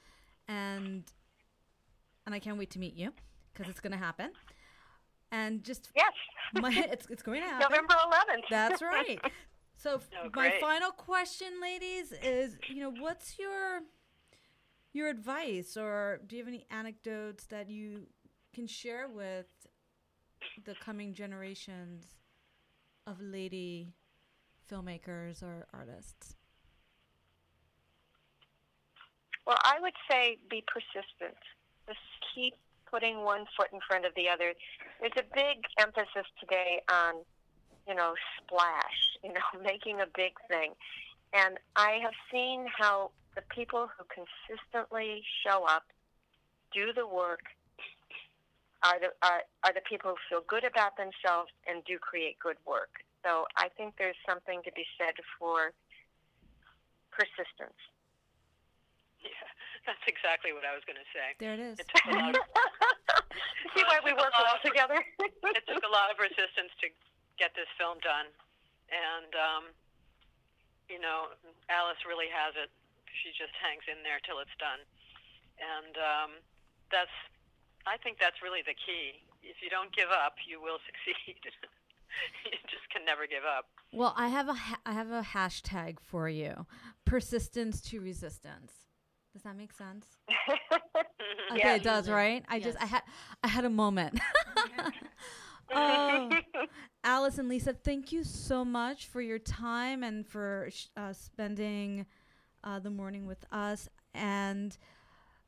And 0.49 1.05
and 2.27 2.35
I 2.35 2.39
can't 2.39 2.59
wait 2.59 2.71
to 2.71 2.79
meet 2.79 2.95
you 2.95 3.13
because 3.53 3.69
it's 3.69 3.81
going 3.81 3.93
to 3.93 3.99
happen. 3.99 4.31
And 5.33 5.63
just 5.63 5.91
yes, 5.95 6.13
my, 6.55 6.73
it's 6.91 7.07
it's 7.09 7.23
going 7.23 7.41
to 7.41 7.47
happen 7.49 7.69
November 7.71 7.95
11th. 7.95 8.43
That's 8.51 8.83
right. 8.83 9.21
So 9.83 9.99
Oh, 10.23 10.29
my 10.35 10.53
final 10.61 10.91
question, 10.91 11.49
ladies, 11.63 12.13
is 12.23 12.55
you 12.69 12.83
know 12.83 12.91
what's 12.91 13.39
your 13.39 13.81
your 14.93 15.09
advice, 15.09 15.75
or 15.75 16.21
do 16.27 16.37
you 16.37 16.43
have 16.43 16.49
any 16.49 16.67
anecdotes 16.71 17.47
that 17.47 17.71
you 17.71 18.03
can 18.53 18.67
share 18.67 19.09
with 19.09 19.47
the 20.65 20.75
coming 20.75 21.15
generations 21.15 22.05
of 23.07 23.21
lady 23.21 23.95
filmmakers 24.71 25.43
or 25.43 25.67
artists? 25.73 26.37
Well, 29.47 29.59
I 29.65 29.81
would 29.81 29.95
say 30.11 30.39
be 30.49 30.63
persistent. 30.67 31.37
Just 31.87 31.99
keep 32.35 32.55
putting 32.91 33.23
one 33.25 33.47
foot 33.57 33.69
in 33.73 33.81
front 33.87 34.05
of 34.05 34.13
the 34.15 34.29
other. 34.29 34.55
There's 35.01 35.13
a 35.17 35.35
big 35.35 35.65
emphasis 35.79 36.27
today 36.39 36.83
on, 36.91 37.15
you 37.89 37.95
know, 37.95 38.15
splash, 38.39 39.19
you 39.25 39.33
know, 39.33 39.63
making 39.63 40.01
a 40.01 40.07
big 40.15 40.33
thing. 40.49 40.73
And 41.33 41.59
I 41.77 41.99
have 42.03 42.13
seen 42.33 42.67
how 42.77 43.13
the 43.37 43.43
people 43.55 43.89
who 43.97 44.05
consistently 44.11 45.23
show 45.47 45.65
up, 45.65 45.85
do 46.73 46.93
the 46.93 47.07
work, 47.07 47.43
are 48.83 48.99
the 49.01 49.11
are, 49.23 49.45
are 49.65 49.75
the 49.75 49.85
people 49.85 50.17
who 50.17 50.19
feel 50.29 50.45
good 50.49 50.65
about 50.65 50.97
themselves 50.97 51.53
and 51.69 51.85
do 51.85 51.99
create 51.99 52.39
good 52.41 52.57
work. 52.65 53.05
So 53.25 53.45
I 53.57 53.69
think 53.77 54.01
there's 54.01 54.17
something 54.25 54.65
to 54.65 54.73
be 54.73 54.85
said 54.97 55.13
for 55.37 55.77
persistence. 57.13 57.77
Yeah, 59.21 59.45
that's 59.87 60.05
exactly 60.09 60.57
what 60.57 60.65
I 60.65 60.73
was 60.73 60.85
going 60.89 60.97
to 60.97 61.11
say. 61.13 61.37
There 61.37 61.53
it 61.53 61.61
is. 61.61 61.77
It 61.77 61.89
took 61.93 62.05
a 62.09 62.17
lot. 62.17 62.33
Of, 62.33 62.45
See 63.77 63.85
why 63.85 64.01
we 64.01 64.17
work 64.17 64.33
well 64.33 64.61
together? 64.65 64.99
it 65.57 65.65
took 65.69 65.85
a 65.85 65.93
lot 65.93 66.09
of 66.09 66.17
resistance 66.17 66.73
to 66.81 66.89
get 67.37 67.53
this 67.53 67.69
film 67.77 68.01
done, 68.01 68.29
and 68.89 69.31
um, 69.37 69.65
you 70.89 70.99
know, 70.99 71.37
Alice 71.69 72.01
really 72.09 72.33
has 72.33 72.57
it. 72.57 72.73
She 73.21 73.37
just 73.37 73.53
hangs 73.61 73.85
in 73.85 74.01
there 74.01 74.19
till 74.25 74.41
it's 74.41 74.55
done, 74.57 74.81
and 75.61 75.95
um, 76.01 76.31
that's. 76.89 77.13
I 77.87 77.97
think 77.97 78.19
that's 78.21 78.43
really 78.43 78.61
the 78.65 78.75
key. 78.75 79.21
If 79.43 79.57
you 79.63 79.71
don't 79.71 79.95
give 79.95 80.09
up, 80.11 80.35
you 80.49 80.61
will 80.61 80.79
succeed. 80.87 81.37
you 82.45 82.59
just 82.69 82.89
can 82.93 83.05
never 83.05 83.27
give 83.27 83.45
up. 83.45 83.67
Well, 83.93 84.15
I 84.17 84.29
have 84.29 84.49
a 84.49 84.55
ha- 84.55 84.81
I 84.85 84.93
have 84.93 85.11
a 85.11 85.23
hashtag 85.23 85.99
for 86.01 86.29
you: 86.29 86.67
persistence 87.05 87.81
to 87.83 88.01
resistance. 88.01 88.73
Does 89.33 89.43
that 89.43 89.57
make 89.57 89.73
sense? 89.73 90.07
Okay, 91.53 91.59
Yeah. 91.61 91.75
it 91.77 91.83
does, 91.83 92.09
right? 92.09 92.45
I 92.49 92.61
just 92.61 92.81
I 92.81 92.87
had 92.87 93.03
I 93.43 93.49
had 93.49 93.65
a 93.65 93.71
moment. 93.71 94.21
oh, 95.75 96.31
Alice 97.05 97.39
and 97.39 97.49
Lisa, 97.49 97.73
thank 97.73 98.13
you 98.13 98.23
so 98.25 98.65
much 98.65 99.07
for 99.07 99.21
your 99.21 99.39
time 99.39 100.03
and 100.05 100.27
for 100.27 100.69
sh- 100.71 100.87
uh, 100.97 101.13
spending 101.13 102.07
uh, 102.65 102.79
the 102.79 102.91
morning 102.91 103.27
with 103.27 103.45
us. 103.53 103.89
And 104.15 104.77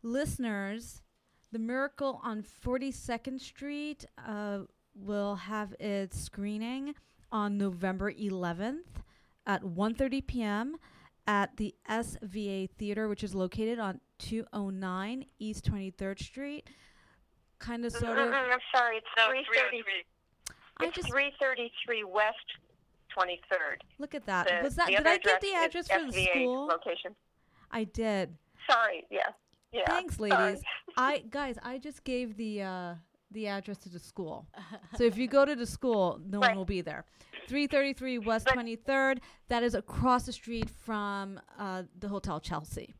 listeners, 0.02 1.01
the 1.52 1.58
Miracle 1.58 2.20
on 2.24 2.42
42nd 2.42 3.40
Street 3.40 4.04
uh, 4.26 4.60
will 4.94 5.36
have 5.36 5.74
its 5.78 6.18
screening 6.18 6.94
on 7.30 7.58
November 7.58 8.10
11th 8.12 8.80
at 9.46 9.62
1:30 9.62 10.26
p.m. 10.26 10.76
at 11.26 11.56
the 11.56 11.74
SVA 11.88 12.70
Theater, 12.78 13.08
which 13.08 13.22
is 13.22 13.34
located 13.34 13.78
on 13.78 14.00
209 14.18 15.26
East 15.38 15.64
23rd 15.70 16.18
Street. 16.22 16.68
Kind 17.58 17.84
of 17.84 17.92
sort 17.92 18.18
of. 18.18 18.32
I'm 18.32 18.58
sorry, 18.74 18.96
it's 18.96 19.06
No, 19.16 19.26
330. 19.28 19.82
303. 19.82 19.92
I 20.80 20.84
It's 20.86 20.96
just 20.96 21.08
333 21.10 22.04
West 22.04 22.36
23rd. 23.16 23.76
look 23.98 24.14
at 24.14 24.24
that. 24.26 24.48
The, 24.48 24.64
Was 24.64 24.74
that? 24.76 24.86
the 24.86 24.96
Did 24.96 25.06
I 25.06 25.18
get 25.18 25.40
the 25.40 25.52
address 25.54 25.86
address 25.90 26.00
is 26.00 26.06
for 26.06 26.12
the 26.12 26.24
school? 26.30 26.66
location? 26.66 27.14
I 27.70 27.84
did. 27.84 28.36
Sorry, 28.68 29.04
yeah. 29.10 29.28
Yeah. 29.72 29.84
Thanks, 29.86 30.16
sorry. 30.16 30.56
Ladies. 30.96 31.24
I 31.24 31.28
guys, 31.30 31.58
I 31.62 31.78
just 31.78 32.04
gave 32.04 32.36
the 32.36 32.62
uh, 32.62 32.94
the 33.30 33.46
address 33.48 33.78
to 33.78 33.88
the 33.88 33.98
school. 33.98 34.46
So 34.98 35.04
if 35.04 35.16
you 35.16 35.26
go 35.26 35.44
to 35.44 35.56
the 35.56 35.66
school, 35.66 36.20
no 36.28 36.40
one 36.40 36.54
will 36.56 36.66
be 36.66 36.82
there. 36.82 37.04
333 37.48 38.18
West 38.18 38.44
But- 38.46 38.54
23rd. 38.56 39.18
That 39.48 39.62
is 39.62 39.74
across 39.74 40.24
the 40.26 40.32
street 40.32 40.68
from 40.70 41.40
uh, 41.58 41.82
the 41.98 42.08
Hotel 42.08 42.40
Chelsea. 42.40 42.94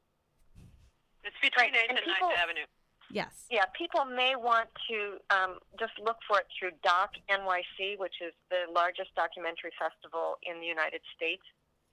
It's 1.25 1.37
between 1.41 1.71
Right, 1.73 1.85
8th 1.85 1.89
and 1.91 1.99
and 1.99 2.07
people- 2.07 2.29
9th 2.31 2.43
Avenue. 2.43 2.67
Yes. 3.11 3.45
Yeah, 3.51 3.67
people 3.77 4.07
may 4.07 4.37
want 4.37 4.69
to 4.89 5.21
um, 5.29 5.59
just 5.79 5.93
look 6.01 6.17
for 6.27 6.39
it 6.41 6.47
through 6.59 6.73
Doc 6.83 7.11
NYC, 7.29 7.99
which 7.99 8.17
is 8.25 8.33
the 8.49 8.65
largest 8.73 9.15
documentary 9.15 9.71
festival 9.79 10.39
in 10.43 10.61
the 10.61 10.67
United 10.67 11.03
States, 11.15 11.45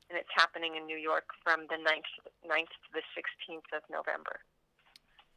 and 0.09 0.17
it's 0.17 0.31
happening 0.33 0.77
in 0.79 0.85
New 0.87 0.95
York 0.97 1.25
from 1.43 1.67
the 1.67 1.75
9th, 1.75 2.07
9th 2.47 2.71
to 2.71 2.89
the 2.95 3.03
16th 3.19 3.67
of 3.75 3.83
November. 3.91 4.39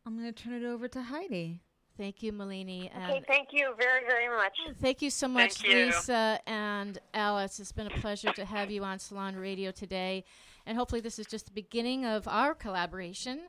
I'm 0.07 0.19
going 0.19 0.33
to 0.33 0.43
turn 0.43 0.55
it 0.55 0.65
over 0.67 0.89
to 0.89 1.03
Heidi. 1.03 1.61
Thank 1.97 2.23
you, 2.23 2.33
Malini. 2.33 2.87
Okay, 2.87 3.17
And 3.19 3.27
thank 3.27 3.49
you 3.53 3.75
very, 3.79 4.05
very 4.07 4.29
much. 4.35 4.57
thank 4.81 5.03
you 5.03 5.11
so 5.11 5.29
much, 5.29 5.57
Thank 5.59 5.75
you. 5.75 5.87
Lisa 5.87 6.41
and 6.47 6.99
Alice. 7.13 7.61
It's 7.61 7.73
been 7.73 7.89
a 7.89 7.99
pleasure 7.99 8.33
to 8.33 8.45
have 8.47 8.71
you 8.71 8.83
on 8.83 8.99
Salon 8.99 9.37
Radio 9.37 9.71
today. 9.71 10.25
And 10.67 10.79
hopefully, 10.79 11.03
this 11.03 11.19
is 11.19 11.27
just 11.27 11.45
the 11.47 11.53
beginning 11.53 12.07
of 12.07 12.27
our 12.27 12.55
collaboration. 12.55 13.41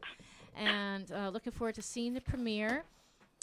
And 0.58 1.12
uh, 1.12 1.30
looking 1.30 1.52
forward 1.52 1.76
to 1.76 1.82
seeing 1.82 2.14
the 2.14 2.22
premiere. 2.22 2.84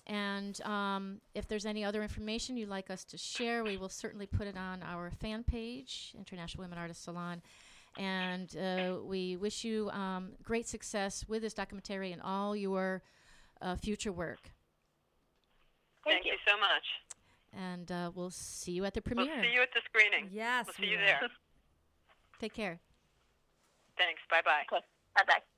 And 0.06 0.60
um, 0.62 1.20
if 1.34 1.46
there's 1.46 1.66
any 1.66 1.84
other 1.84 2.02
information 2.02 2.56
you'd 2.56 2.70
like 2.70 2.90
us 2.90 3.04
to 3.04 3.18
share, 3.18 3.62
we 3.62 3.76
will 3.76 3.90
certainly 3.90 4.26
put 4.26 4.46
it 4.46 4.56
on 4.56 4.82
our 4.82 5.10
fan 5.10 5.44
page, 5.44 6.14
International 6.16 6.64
Women 6.64 6.78
Artists 6.78 7.04
Salon. 7.04 7.42
And 7.98 8.56
uh, 8.56 8.96
we 9.04 9.36
wish 9.36 9.64
you 9.64 9.90
um, 9.90 10.30
great 10.42 10.66
success 10.66 11.24
with 11.28 11.42
this 11.42 11.52
documentary 11.52 12.12
and 12.12 12.22
all 12.22 12.56
your 12.56 13.02
uh, 13.60 13.76
future 13.76 14.12
work. 14.12 14.50
Thank, 16.04 16.24
you. 16.24 16.32
so 16.46 16.56
much. 16.58 16.84
And 17.52 17.90
uh, 17.92 18.10
we'll 18.14 18.30
see 18.30 18.72
you 18.72 18.84
at 18.86 18.94
the 18.94 19.02
premiere. 19.02 19.26
We'll 19.26 19.42
see 19.42 19.52
you 19.52 19.62
at 19.62 19.72
the 19.74 19.80
screening. 19.84 20.30
Yes. 20.32 20.66
We'll 20.66 20.74
see 20.74 20.82
we 20.82 20.88
you 20.92 20.98
will. 20.98 21.04
there. 21.04 21.20
Take 22.40 22.54
care. 22.54 22.78
Thanks. 23.98 24.20
Bye 24.30 24.40
bye. 24.44 24.62
Okay, 24.72 24.84
bye 25.16 25.24
bye. 25.26 25.57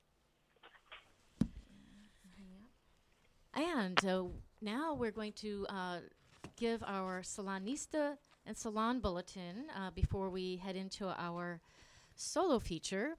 And 3.55 4.05
uh, 4.05 4.25
now 4.61 4.95
we're 4.95 5.11
going 5.11 5.33
to 5.35 5.67
uh, 5.69 5.99
give 6.57 6.83
our 6.87 7.23
Salonista 7.23 8.17
and 8.47 8.57
Salon 8.57 9.01
Bulletin 9.01 9.67
uh, 9.77 9.91
before 9.91 10.31
we 10.31 10.57
head 10.57 10.77
into 10.77 11.09
our 11.09 11.61
solo 12.15 12.59
feature 12.59 13.17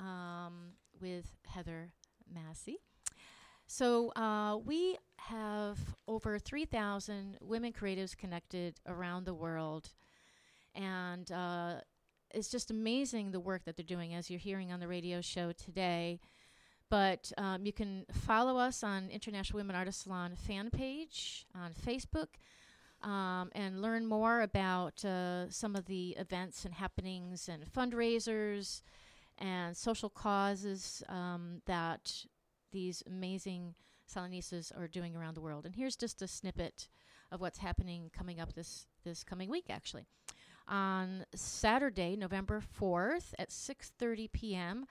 um, 0.00 0.72
with 1.00 1.26
Heather 1.46 1.92
Massey. 2.32 2.78
So 3.66 4.12
uh, 4.14 4.58
we 4.64 4.96
have 5.16 5.78
over 6.06 6.38
3,000 6.38 7.38
women 7.40 7.72
creatives 7.72 8.16
connected 8.16 8.80
around 8.86 9.24
the 9.24 9.34
world. 9.34 9.92
And 10.74 11.30
uh, 11.32 11.76
it's 12.32 12.48
just 12.48 12.70
amazing 12.70 13.32
the 13.32 13.40
work 13.40 13.64
that 13.64 13.76
they're 13.76 13.84
doing, 13.84 14.14
as 14.14 14.30
you're 14.30 14.38
hearing 14.38 14.72
on 14.72 14.78
the 14.78 14.88
radio 14.88 15.20
show 15.20 15.52
today. 15.52 16.20
But 16.88 17.32
um, 17.36 17.66
you 17.66 17.72
can 17.72 18.06
follow 18.12 18.58
us 18.58 18.84
on 18.84 19.10
International 19.10 19.58
Women 19.58 19.74
Artist 19.74 20.02
Salon 20.02 20.36
fan 20.36 20.70
page 20.70 21.46
on 21.54 21.72
Facebook 21.72 22.28
um, 23.02 23.50
and 23.54 23.82
learn 23.82 24.06
more 24.06 24.42
about 24.42 25.04
uh, 25.04 25.50
some 25.50 25.74
of 25.74 25.86
the 25.86 26.10
events 26.18 26.64
and 26.64 26.74
happenings 26.74 27.48
and 27.48 27.64
fundraisers 27.66 28.82
and 29.38 29.76
social 29.76 30.08
causes 30.08 31.02
um, 31.08 31.60
that 31.66 32.24
these 32.72 33.02
amazing 33.06 33.74
Salonistas 34.12 34.76
are 34.78 34.86
doing 34.86 35.16
around 35.16 35.34
the 35.34 35.40
world. 35.40 35.66
And 35.66 35.74
here's 35.74 35.96
just 35.96 36.22
a 36.22 36.28
snippet 36.28 36.88
of 37.32 37.40
what's 37.40 37.58
happening 37.58 38.10
coming 38.16 38.40
up 38.40 38.54
this 38.54 38.86
this 39.04 39.24
coming 39.24 39.50
week 39.50 39.66
actually. 39.68 40.06
On 40.68 41.24
Saturday, 41.34 42.16
November 42.16 42.62
4th 42.80 43.34
at 43.38 43.50
6:30 43.50 44.32
p.m., 44.32 44.86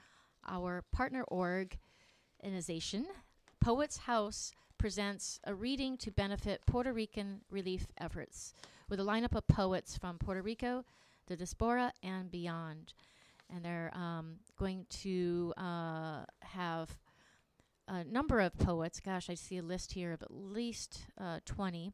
our 0.47 0.83
partner 0.91 1.25
organization, 1.31 3.05
Poets 3.59 3.97
House, 3.97 4.51
presents 4.77 5.39
a 5.45 5.55
reading 5.55 5.97
to 5.97 6.11
benefit 6.11 6.61
Puerto 6.65 6.93
Rican 6.93 7.41
relief 7.49 7.87
efforts 7.97 8.53
with 8.89 8.99
a 8.99 9.03
lineup 9.03 9.35
of 9.35 9.47
poets 9.47 9.97
from 9.97 10.17
Puerto 10.17 10.41
Rico, 10.41 10.83
the 11.27 11.35
diaspora, 11.35 11.91
and 12.03 12.29
beyond. 12.29 12.93
And 13.53 13.63
they're 13.63 13.91
um, 13.95 14.37
going 14.57 14.85
to 15.01 15.53
uh, 15.57 16.25
have 16.41 16.97
a 17.87 18.03
number 18.03 18.39
of 18.39 18.57
poets. 18.57 18.99
Gosh, 18.99 19.29
I 19.29 19.35
see 19.35 19.57
a 19.57 19.63
list 19.63 19.93
here 19.93 20.11
of 20.11 20.21
at 20.21 20.31
least 20.31 21.05
uh, 21.19 21.39
20, 21.45 21.91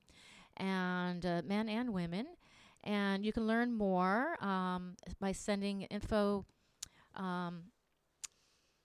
and 0.58 1.26
uh, 1.26 1.42
men 1.46 1.70
and 1.70 1.94
women. 1.94 2.28
And 2.84 3.26
you 3.26 3.32
can 3.32 3.46
learn 3.46 3.74
more 3.74 4.44
um, 4.44 4.96
by 5.20 5.34
sending 5.34 5.84
info 5.84 6.46
um, 7.16 7.64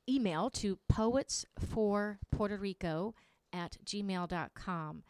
email 0.08 0.50
to 0.50 0.78
poets 0.88 1.44
for 1.58 2.18
Puerto 2.30 2.56
Rico 2.56 3.14
at 3.52 3.78
gmail.com. 3.84 5.02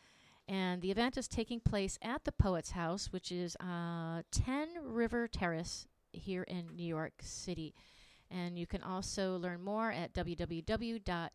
And 0.48 0.80
the 0.80 0.90
event 0.92 1.16
is 1.16 1.26
taking 1.26 1.60
place 1.60 1.98
at 2.02 2.24
the 2.24 2.32
Poets 2.32 2.70
House, 2.70 3.12
which 3.12 3.32
is 3.32 3.56
uh, 3.56 4.22
10 4.30 4.68
River 4.84 5.26
Terrace 5.26 5.88
here 6.12 6.44
in 6.44 6.68
New 6.74 6.86
York 6.86 7.14
City. 7.20 7.74
And 8.30 8.58
you 8.58 8.66
can 8.66 8.82
also 8.82 9.36
learn 9.36 9.62
more 9.62 9.90
at 9.90 10.12
www.cdp 10.14 11.30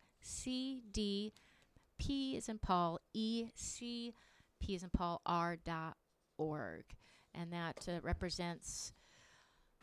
as 2.36 2.48
in 2.48 2.58
Paul, 2.58 3.00
EC, 3.14 4.14
P 4.60 4.74
as 4.74 4.82
in 4.82 4.90
Paul, 4.90 5.20
R 5.26 5.56
dot 5.56 5.96
org. 6.38 6.84
And 7.34 7.52
that 7.52 7.86
uh, 7.88 8.00
represents 8.02 8.92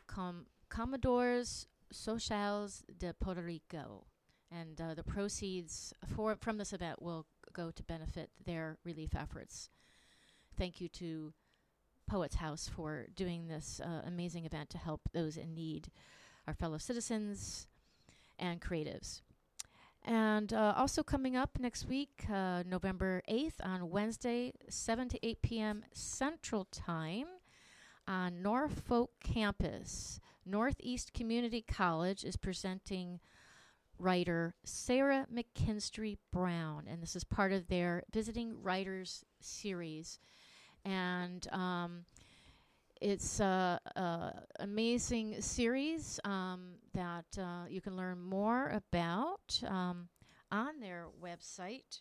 Com- 0.06 0.46
Comedores 0.70 1.66
Socials 1.92 2.82
de 2.98 3.12
Puerto 3.12 3.42
Rico 3.42 4.06
and 4.50 4.80
uh, 4.80 4.94
the 4.94 5.02
proceeds 5.02 5.92
for 6.14 6.36
from 6.40 6.58
this 6.58 6.72
event 6.72 7.00
will 7.00 7.26
go 7.52 7.70
to 7.70 7.82
benefit 7.82 8.30
their 8.44 8.78
relief 8.84 9.10
efforts. 9.14 9.68
Thank 10.56 10.80
you 10.80 10.88
to 10.88 11.32
Poets 12.08 12.36
House 12.36 12.68
for 12.74 13.06
doing 13.14 13.46
this 13.46 13.80
uh, 13.84 14.02
amazing 14.06 14.44
event 14.44 14.70
to 14.70 14.78
help 14.78 15.02
those 15.12 15.36
in 15.36 15.54
need, 15.54 15.90
our 16.46 16.54
fellow 16.54 16.78
citizens 16.78 17.66
and 18.38 18.60
creatives. 18.60 19.20
And 20.04 20.52
uh, 20.52 20.74
also 20.76 21.02
coming 21.02 21.36
up 21.36 21.58
next 21.60 21.86
week, 21.86 22.24
uh, 22.32 22.64
November 22.66 23.22
8th, 23.28 23.60
on 23.62 23.90
Wednesday, 23.90 24.52
7 24.68 25.08
to 25.10 25.26
8 25.26 25.42
p.m. 25.42 25.84
Central 25.92 26.64
Time, 26.72 27.26
on 28.08 28.42
Norfolk 28.42 29.10
campus, 29.22 30.18
Northeast 30.50 31.12
Community 31.12 31.62
College 31.62 32.24
is 32.24 32.36
presenting 32.36 33.20
writer 33.98 34.54
Sarah 34.64 35.26
McKinstry 35.32 36.18
Brown, 36.32 36.86
and 36.90 37.00
this 37.02 37.14
is 37.14 37.22
part 37.22 37.52
of 37.52 37.68
their 37.68 38.02
Visiting 38.12 38.60
Writers 38.62 39.24
series. 39.40 40.18
And 40.84 41.46
um, 41.52 42.04
it's 43.00 43.40
an 43.40 43.78
amazing 44.58 45.40
series 45.40 46.18
um, 46.24 46.72
that 46.94 47.26
uh, 47.38 47.66
you 47.68 47.80
can 47.80 47.96
learn 47.96 48.20
more 48.20 48.68
about 48.68 49.62
um, 49.68 50.08
on 50.50 50.80
their 50.80 51.06
website. 51.22 52.00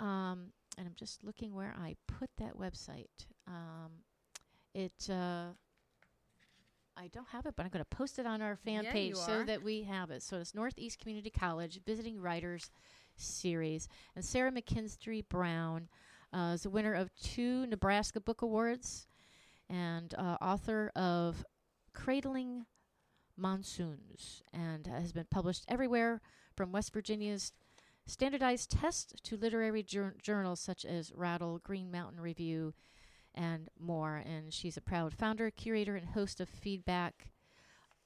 Um, 0.00 0.52
and 0.78 0.86
I'm 0.86 0.94
just 0.96 1.22
looking 1.22 1.54
where 1.54 1.74
I 1.78 1.96
put 2.06 2.30
that 2.38 2.56
website. 2.58 3.26
Um, 3.46 3.92
it 4.74 5.08
uh, 5.10 5.52
I 6.96 7.08
don't 7.08 7.28
have 7.28 7.46
it, 7.46 7.54
but 7.56 7.64
I'm 7.64 7.70
going 7.70 7.84
to 7.84 7.96
post 7.96 8.18
it 8.18 8.26
on 8.26 8.42
our 8.42 8.56
fan 8.56 8.84
Yeah, 8.84 8.92
page 8.92 9.16
so 9.16 9.44
that 9.44 9.62
we 9.62 9.82
have 9.84 10.10
it. 10.10 10.22
So 10.22 10.38
it's 10.38 10.54
Northeast 10.54 10.98
Community 10.98 11.30
College 11.30 11.80
Visiting 11.84 12.20
Writers 12.20 12.70
Series. 13.16 13.88
And 14.14 14.24
Sarah 14.24 14.52
McKinstry 14.52 15.26
Brown 15.28 15.88
uh, 16.32 16.52
is 16.54 16.62
the 16.62 16.70
winner 16.70 16.94
of 16.94 17.10
two 17.20 17.66
Nebraska 17.66 18.20
Book 18.20 18.42
Awards 18.42 19.06
and 19.70 20.14
uh, 20.14 20.36
author 20.40 20.92
of 20.94 21.44
Cradling 21.94 22.66
Monsoons 23.36 24.42
and 24.52 24.86
uh, 24.88 25.00
has 25.00 25.12
been 25.12 25.26
published 25.30 25.64
everywhere 25.68 26.20
from 26.56 26.72
West 26.72 26.92
Virginia's 26.92 27.52
standardized 28.06 28.70
test 28.70 29.14
to 29.24 29.36
literary 29.36 29.82
jour- 29.82 30.14
journals 30.20 30.60
such 30.60 30.84
as 30.84 31.12
Rattle, 31.14 31.58
Green 31.62 31.90
Mountain 31.90 32.20
Review, 32.20 32.74
and 33.34 33.68
more. 33.78 34.16
And 34.16 34.52
she's 34.52 34.76
a 34.76 34.80
proud 34.80 35.14
founder, 35.14 35.50
curator, 35.50 35.96
and 35.96 36.08
host 36.08 36.40
of 36.40 36.48
Feedback 36.48 37.28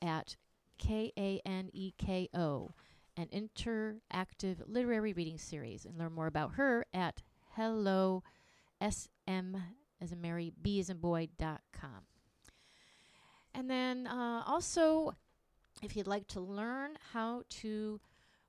at 0.02 0.36
K 0.78 1.12
A 1.16 1.40
N 1.46 1.70
E 1.72 1.92
K 1.98 2.28
O, 2.34 2.72
an 3.16 3.28
interactive 3.32 4.56
literary 4.66 5.12
reading 5.12 5.38
series. 5.38 5.84
And 5.84 5.98
learn 5.98 6.12
more 6.12 6.26
about 6.26 6.54
her 6.54 6.86
at 6.92 7.22
hello 7.56 8.22
sm 8.80 9.56
as 10.00 10.12
in 10.12 10.20
Mary, 10.20 10.52
B 10.60 10.78
as 10.78 10.90
in 10.90 10.98
boy 10.98 11.28
dot 11.38 11.62
com. 11.72 12.04
And 13.54 13.70
then 13.70 14.06
uh, 14.06 14.42
also, 14.46 15.16
if 15.82 15.96
you'd 15.96 16.06
like 16.06 16.26
to 16.28 16.40
learn 16.40 16.98
how 17.12 17.44
to 17.48 18.00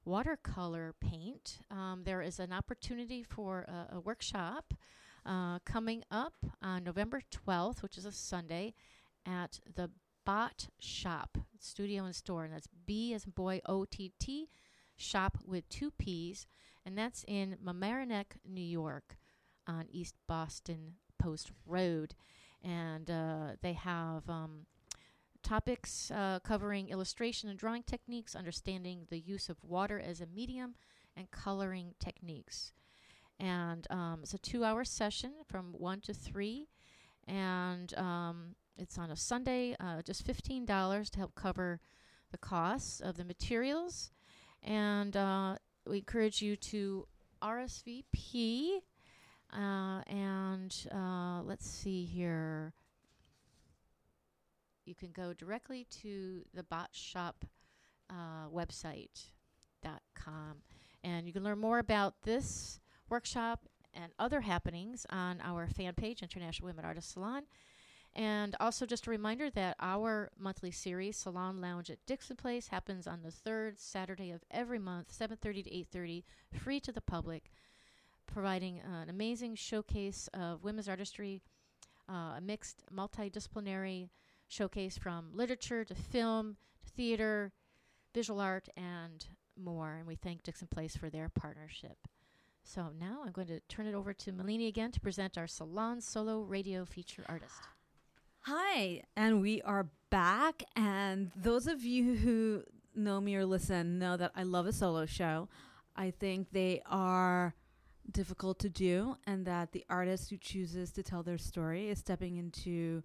watercolor 0.03 0.93
paint, 0.99 1.59
um, 1.71 2.01
there 2.03 2.21
is 2.21 2.39
an 2.39 2.51
opportunity 2.51 3.23
for 3.23 3.61
a, 3.61 3.95
a 3.95 3.99
workshop 4.01 4.73
uh, 5.27 5.59
coming 5.65 6.03
up 6.09 6.33
on 6.61 6.83
November 6.83 7.21
12th, 7.31 7.83
which 7.83 7.97
is 7.97 8.05
a 8.05 8.11
Sunday, 8.11 8.73
at 9.25 9.59
the 9.75 9.91
Bot 10.25 10.69
Shop 10.79 11.37
Studio 11.59 12.05
and 12.05 12.15
Store, 12.15 12.45
and 12.45 12.53
that's 12.53 12.67
B 12.85 13.13
as 13.13 13.25
in 13.25 13.31
boy 13.31 13.61
O 13.65 13.85
T 13.85 14.13
T 14.19 14.49
shop 14.95 15.37
with 15.45 15.67
two 15.69 15.91
P's, 15.91 16.47
and 16.85 16.97
that's 16.97 17.23
in 17.27 17.57
Mamaroneck, 17.63 18.37
New 18.47 18.63
York, 18.63 19.17
on 19.67 19.85
East 19.91 20.15
Boston 20.27 20.93
Post 21.19 21.51
Road, 21.65 22.15
and 22.63 23.11
uh, 23.11 23.55
they 23.61 23.73
have. 23.73 24.29
Um, 24.29 24.65
topics 25.43 26.11
uh, 26.11 26.39
covering 26.43 26.89
illustration 26.89 27.47
and 27.47 27.57
drawing 27.57 27.83
techniques, 27.83 28.35
understanding 28.35 29.07
the 29.09 29.19
use 29.19 29.47
of 29.47 29.63
water 29.63 29.97
as 29.97 30.19
a 30.19 30.25
medium, 30.25 30.75
and 31.15 31.31
coloring 31.31 31.93
techniques 31.99 32.73
and 33.39 33.87
um, 33.89 34.19
it's 34.23 34.33
a 34.33 34.37
two-hour 34.37 34.83
session 34.83 35.31
from 35.47 35.73
one 35.77 36.01
to 36.01 36.13
three, 36.13 36.67
and 37.27 37.93
um, 37.97 38.55
it's 38.77 38.97
on 38.97 39.11
a 39.11 39.15
Sunday. 39.15 39.75
Uh, 39.79 40.01
just 40.01 40.25
fifteen 40.25 40.65
dollars 40.65 41.09
to 41.11 41.19
help 41.19 41.35
cover 41.35 41.79
the 42.31 42.37
costs 42.37 42.99
of 42.99 43.17
the 43.17 43.25
materials, 43.25 44.11
and 44.63 45.15
uh, 45.15 45.55
we 45.85 45.97
encourage 45.97 46.41
you 46.41 46.55
to 46.55 47.07
RSVP. 47.41 48.79
Uh, 49.53 50.01
and 50.07 50.75
uh, 50.93 51.41
let's 51.43 51.69
see 51.69 52.03
here. 52.03 52.73
You 54.85 54.93
can 54.93 55.11
go 55.11 55.33
directly 55.33 55.87
to 56.01 56.41
the 56.53 56.63
Bot 56.63 56.89
Shop 56.91 57.45
uh, 58.09 58.49
website 58.53 59.31
and 61.07 61.25
you 61.25 61.33
can 61.33 61.43
learn 61.43 61.59
more 61.59 61.79
about 61.79 62.15
this 62.23 62.79
workshop 63.09 63.67
and 63.93 64.11
other 64.19 64.41
happenings 64.41 65.05
on 65.09 65.41
our 65.41 65.67
fan 65.67 65.93
page, 65.93 66.21
International 66.21 66.67
Women 66.67 66.85
Artists 66.85 67.13
Salon. 67.13 67.43
And 68.15 68.55
also 68.59 68.85
just 68.85 69.05
a 69.05 69.11
reminder 69.11 69.49
that 69.51 69.75
our 69.79 70.31
monthly 70.39 70.71
series, 70.71 71.17
Salon 71.17 71.61
Lounge 71.61 71.91
at 71.91 72.03
Dixon 72.07 72.35
Place, 72.35 72.67
happens 72.67 73.05
on 73.05 73.21
the 73.21 73.31
third 73.31 73.79
Saturday 73.79 74.31
of 74.31 74.43
every 74.49 74.79
month, 74.79 75.11
7:30 75.11 75.63
to 75.63 75.71
8:30, 75.71 76.25
free 76.51 76.79
to 76.79 76.91
the 76.91 77.01
public, 77.01 77.51
providing 78.25 78.79
an 78.79 79.09
amazing 79.09 79.55
showcase 79.55 80.27
of 80.33 80.63
women's 80.63 80.89
artistry, 80.89 81.43
uh, 82.09 82.35
a 82.37 82.41
mixed 82.41 82.83
multidisciplinary 82.91 84.09
showcase 84.47 84.97
from 84.97 85.35
literature 85.35 85.83
to 85.85 85.93
film 85.93 86.57
to 86.83 86.89
theater, 86.89 87.53
visual 88.13 88.39
art, 88.39 88.67
and 88.75 89.27
more. 89.55 89.95
And 89.95 90.07
we 90.07 90.15
thank 90.15 90.41
Dixon 90.41 90.67
Place 90.69 90.95
for 90.95 91.09
their 91.09 91.29
partnership. 91.29 92.07
So 92.67 92.89
now 92.99 93.19
I'm 93.25 93.31
going 93.31 93.47
to 93.47 93.61
turn 93.69 93.87
it 93.87 93.95
over 93.95 94.11
to 94.11 94.33
Malini 94.33 94.67
again 94.67 94.91
to 94.91 94.99
present 94.99 95.37
our 95.37 95.47
Salon 95.47 96.01
Solo 96.01 96.41
Radio 96.41 96.83
Feature 96.83 97.23
Artist. 97.29 97.61
Hi, 98.41 99.03
and 99.15 99.41
we 99.41 99.61
are 99.61 99.87
back. 100.09 100.63
And 100.75 101.31
those 101.33 101.67
of 101.67 101.85
you 101.85 102.15
who 102.15 102.63
know 102.93 103.21
me 103.21 103.37
or 103.37 103.45
listen 103.45 103.99
know 103.99 104.17
that 104.17 104.33
I 104.35 104.43
love 104.43 104.65
a 104.67 104.73
solo 104.73 105.05
show. 105.05 105.47
I 105.95 106.11
think 106.11 106.51
they 106.51 106.81
are 106.85 107.55
difficult 108.11 108.59
to 108.59 108.69
do, 108.69 109.15
and 109.25 109.45
that 109.45 109.71
the 109.71 109.85
artist 109.89 110.29
who 110.29 110.35
chooses 110.35 110.91
to 110.91 111.03
tell 111.03 111.23
their 111.23 111.37
story 111.37 111.89
is 111.89 111.99
stepping 111.99 112.35
into 112.35 113.01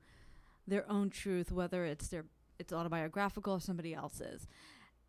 their 0.67 0.91
own 0.91 1.09
truth, 1.09 1.53
whether 1.53 1.85
it's 1.85 2.09
their 2.09 2.25
it's 2.59 2.73
autobiographical 2.73 3.55
or 3.55 3.61
somebody 3.61 3.95
else's. 3.95 4.49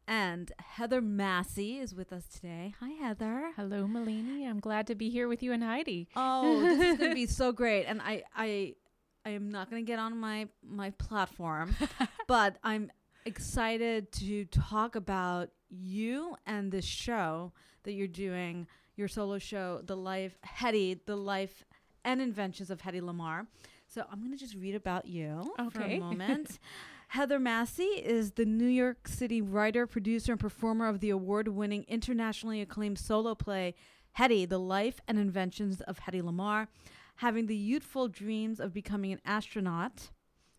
And 0.08 0.51
Heather 0.60 1.01
Massey 1.01 1.78
is 1.78 1.95
with 1.95 2.12
us 2.12 2.28
today. 2.28 2.74
Hi, 2.80 2.89
Heather. 2.89 3.51
Hello, 3.56 3.86
Malini. 3.86 4.47
I'm 4.47 4.60
glad 4.60 4.88
to 4.88 4.95
be 4.95 5.10
here 5.10 5.28
with 5.28 5.41
you 5.41 5.54
and 5.54 5.64
Heidi. 5.64 6.08
Oh, 6.16 6.62
this 6.62 6.80
is 6.80 6.97
going 6.97 7.12
to 7.12 7.16
be 7.16 7.26
so 7.26 7.51
great. 7.51 7.86
And 7.86 8.01
I, 8.01 8.24
I, 8.36 8.76
I 9.26 9.30
am 9.32 9.49
not 9.49 9.70
going 9.70 9.86
to 9.86 9.89
get 9.89 9.99
on 9.99 10.18
my 10.18 10.47
my 10.68 10.89
platform, 10.91 11.76
but 12.28 12.58
I'm 12.64 12.91
excited 13.26 14.12
to 14.14 14.45
talk 14.45 14.95
about 14.95 15.49
you 15.70 16.36
and 16.45 16.72
this 16.72 16.86
show 16.86 17.54
that 17.84 17.93
you're 17.93 18.08
doing, 18.08 18.68
your 18.95 19.08
solo 19.08 19.38
show, 19.38 19.82
the 19.86 19.95
life 19.95 20.38
Hedy, 20.45 20.99
the 21.06 21.16
life 21.16 21.66
and 22.04 22.22
inventions 22.22 22.70
of 22.70 22.82
Hedy 22.82 23.01
Lamarr. 23.01 23.47
So 23.88 24.04
I'm 24.12 24.20
going 24.20 24.32
to 24.32 24.38
just 24.38 24.56
read 24.56 24.76
about 24.76 25.06
you 25.06 25.54
okay. 25.60 25.70
for 25.70 25.84
a 25.84 25.99
moment. 25.99 26.60
Heather 27.14 27.38
Massey 27.38 27.84
is 27.84 28.32
the 28.32 28.43
New 28.43 28.66
York 28.66 29.07
City 29.07 29.39
writer, 29.39 29.86
producer, 29.86 30.32
and 30.32 30.41
performer 30.41 30.88
of 30.88 30.99
the 30.99 31.11
award 31.11 31.47
winning, 31.47 31.86
internationally 31.88 32.59
acclaimed 32.59 32.97
solo 32.97 33.36
play 33.36 33.76
Hedy 34.18 34.49
The 34.49 34.57
Life 34.57 34.99
and 35.07 35.20
Inventions 35.20 35.80
of 35.82 35.99
Hedy 35.99 36.24
Lamarr. 36.24 36.70
Having 37.18 37.45
the 37.45 37.55
youthful 37.55 38.07
dreams 38.07 38.59
of 38.59 38.74
becoming 38.74 39.11
an 39.11 39.22
astronaut, 39.26 40.09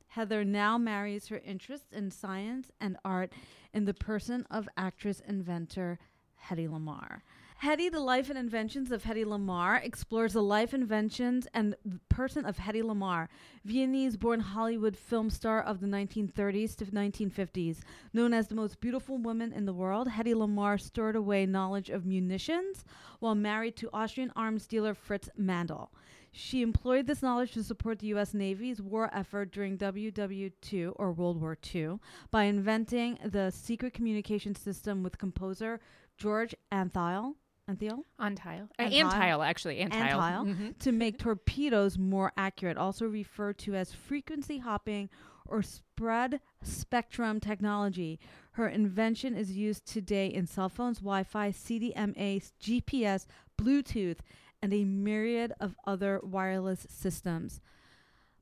Heather 0.07 0.45
now 0.45 0.79
marries 0.79 1.27
her 1.27 1.39
interests 1.45 1.93
in 1.93 2.13
science 2.13 2.71
and 2.81 2.99
art 3.05 3.33
in 3.73 3.85
the 3.85 3.93
person 3.93 4.47
of 4.49 4.69
actress 4.77 5.21
inventor 5.27 5.99
Hedy 6.41 6.69
Lamarr. 6.69 7.23
Hedy, 7.63 7.91
the 7.91 8.01
life 8.01 8.29
and 8.29 8.39
inventions 8.39 8.91
of 8.91 9.05
Hedy 9.05 9.25
Lamarr, 9.25 9.83
explores 9.83 10.35
the 10.35 10.43
life, 10.43 10.75
inventions, 10.75 11.49
and 11.55 11.75
person 12.11 12.45
of 12.45 12.59
Hedy 12.59 12.83
Lamarr, 12.83 13.29
Viennese 13.65 14.19
born 14.19 14.41
Hollywood 14.41 14.95
film 14.95 15.31
star 15.31 15.63
of 15.63 15.81
the 15.81 15.87
1930s 15.87 16.77
to 16.77 16.85
1950s. 16.85 17.79
Known 18.13 18.35
as 18.35 18.49
the 18.49 18.55
most 18.55 18.81
beautiful 18.81 19.17
woman 19.17 19.51
in 19.53 19.65
the 19.65 19.73
world, 19.73 20.09
Hedy 20.09 20.35
Lamarr 20.35 20.79
stored 20.79 21.17
away 21.17 21.47
knowledge 21.47 21.89
of 21.89 22.05
munitions 22.05 22.85
while 23.21 23.35
married 23.35 23.77
to 23.77 23.89
Austrian 23.95 24.31
arms 24.37 24.67
dealer 24.67 24.93
Fritz 24.93 25.31
Mandl. 25.41 25.89
She 26.33 26.61
employed 26.61 27.07
this 27.07 27.23
knowledge 27.23 27.53
to 27.53 27.63
support 27.63 28.01
the 28.01 28.09
U.S. 28.09 28.35
Navy's 28.35 28.83
war 28.83 29.09
effort 29.13 29.53
during 29.53 29.79
WW 29.79 30.53
II 30.71 30.87
or 30.97 31.13
World 31.13 31.41
War 31.41 31.57
II 31.75 31.99
by 32.31 32.45
inventing 32.45 33.19
the 33.25 33.51
secret 33.51 33.95
communication 33.95 34.55
system 34.55 35.03
with 35.03 35.17
composer 35.17 35.81
George 36.19 36.55
Antheil 36.71 37.37
Anthiel? 37.69 38.05
Antile. 38.21 38.69
Uh, 38.79 38.85
Antile, 38.85 39.45
actually. 39.45 39.79
Antile. 39.79 40.13
Antile 40.13 40.47
mm-hmm. 40.47 40.69
to 40.79 40.93
make 40.93 41.19
torpedoes 41.19 41.99
more 41.99 42.33
accurate, 42.37 42.77
also 42.77 43.07
referred 43.07 43.59
to 43.59 43.75
as 43.75 43.93
frequency 43.93 44.59
hopping 44.59 45.09
or 45.47 45.63
spread 45.63 46.41
spectrum 46.63 47.41
technology. 47.41 48.19
Her 48.53 48.69
invention 48.69 49.35
is 49.35 49.53
used 49.53 49.87
today 49.87 50.27
in 50.27 50.47
cell 50.47 50.69
phones, 50.69 50.99
Wi 50.99 51.25
Fi, 51.25 51.51
CDMA, 51.51 52.51
GPS, 52.61 53.27
Bluetooth, 53.61 54.19
and 54.63 54.73
a 54.73 54.85
myriad 54.85 55.53
of 55.61 55.77
other 55.87 56.21
wireless 56.23 56.87
systems. 56.89 57.61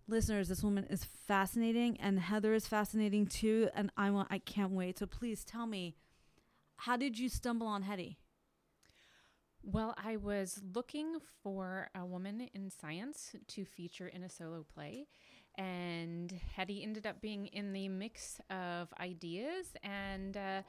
Listeners, 0.08 0.48
this 0.48 0.62
woman 0.62 0.84
is 0.90 1.04
fascinating, 1.04 1.96
and 2.00 2.18
Heather 2.18 2.54
is 2.54 2.66
fascinating 2.66 3.26
too. 3.26 3.68
And 3.74 3.90
I 3.96 4.10
want, 4.10 4.28
I 4.30 4.38
can't 4.38 4.72
wait. 4.72 4.98
So 4.98 5.06
please 5.06 5.44
tell 5.44 5.66
me, 5.66 5.94
how 6.76 6.96
did 6.96 7.18
you 7.18 7.28
stumble 7.28 7.66
on 7.66 7.84
Hedy? 7.84 8.16
Well, 9.64 9.94
I 9.96 10.16
was 10.16 10.60
looking 10.74 11.18
for 11.42 11.88
a 11.94 12.04
woman 12.04 12.48
in 12.52 12.68
science 12.68 13.36
to 13.48 13.64
feature 13.64 14.08
in 14.08 14.24
a 14.24 14.28
solo 14.28 14.64
play, 14.74 15.06
and 15.56 16.34
Hedy 16.56 16.82
ended 16.82 17.06
up 17.06 17.20
being 17.20 17.46
in 17.46 17.72
the 17.72 17.88
mix 17.88 18.40
of 18.50 18.88
ideas, 19.00 19.74
and 19.84 20.36
uh, 20.36 20.62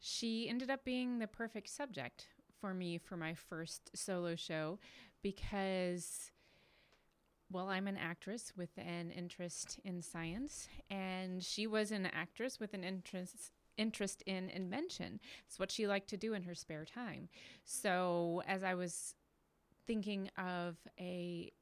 she 0.00 0.48
ended 0.48 0.68
up 0.68 0.84
being 0.84 1.20
the 1.20 1.28
perfect 1.28 1.68
subject 1.68 2.26
for 2.60 2.74
me 2.74 2.98
for 2.98 3.16
my 3.16 3.34
first 3.34 3.90
solo 3.96 4.34
show 4.34 4.78
because. 5.22 6.30
Well, 7.52 7.68
I'm 7.68 7.86
an 7.86 7.98
actress 7.98 8.52
with 8.56 8.70
an 8.78 9.10
interest 9.12 9.78
in 9.84 10.02
science, 10.02 10.66
and 10.90 11.44
she 11.44 11.66
was 11.68 11.92
an 11.92 12.06
actress 12.06 12.58
with 12.58 12.74
an 12.74 12.82
interest 12.82 13.52
interest 13.76 14.22
in 14.26 14.50
invention. 14.50 15.20
It's 15.46 15.58
what 15.58 15.70
she 15.70 15.86
liked 15.86 16.08
to 16.10 16.16
do 16.16 16.34
in 16.34 16.42
her 16.42 16.54
spare 16.54 16.84
time. 16.84 17.28
So 17.64 18.42
as 18.46 18.62
I 18.62 18.74
was 18.74 19.14
thinking 19.86 20.30
of 20.38 20.76
a 20.98 21.52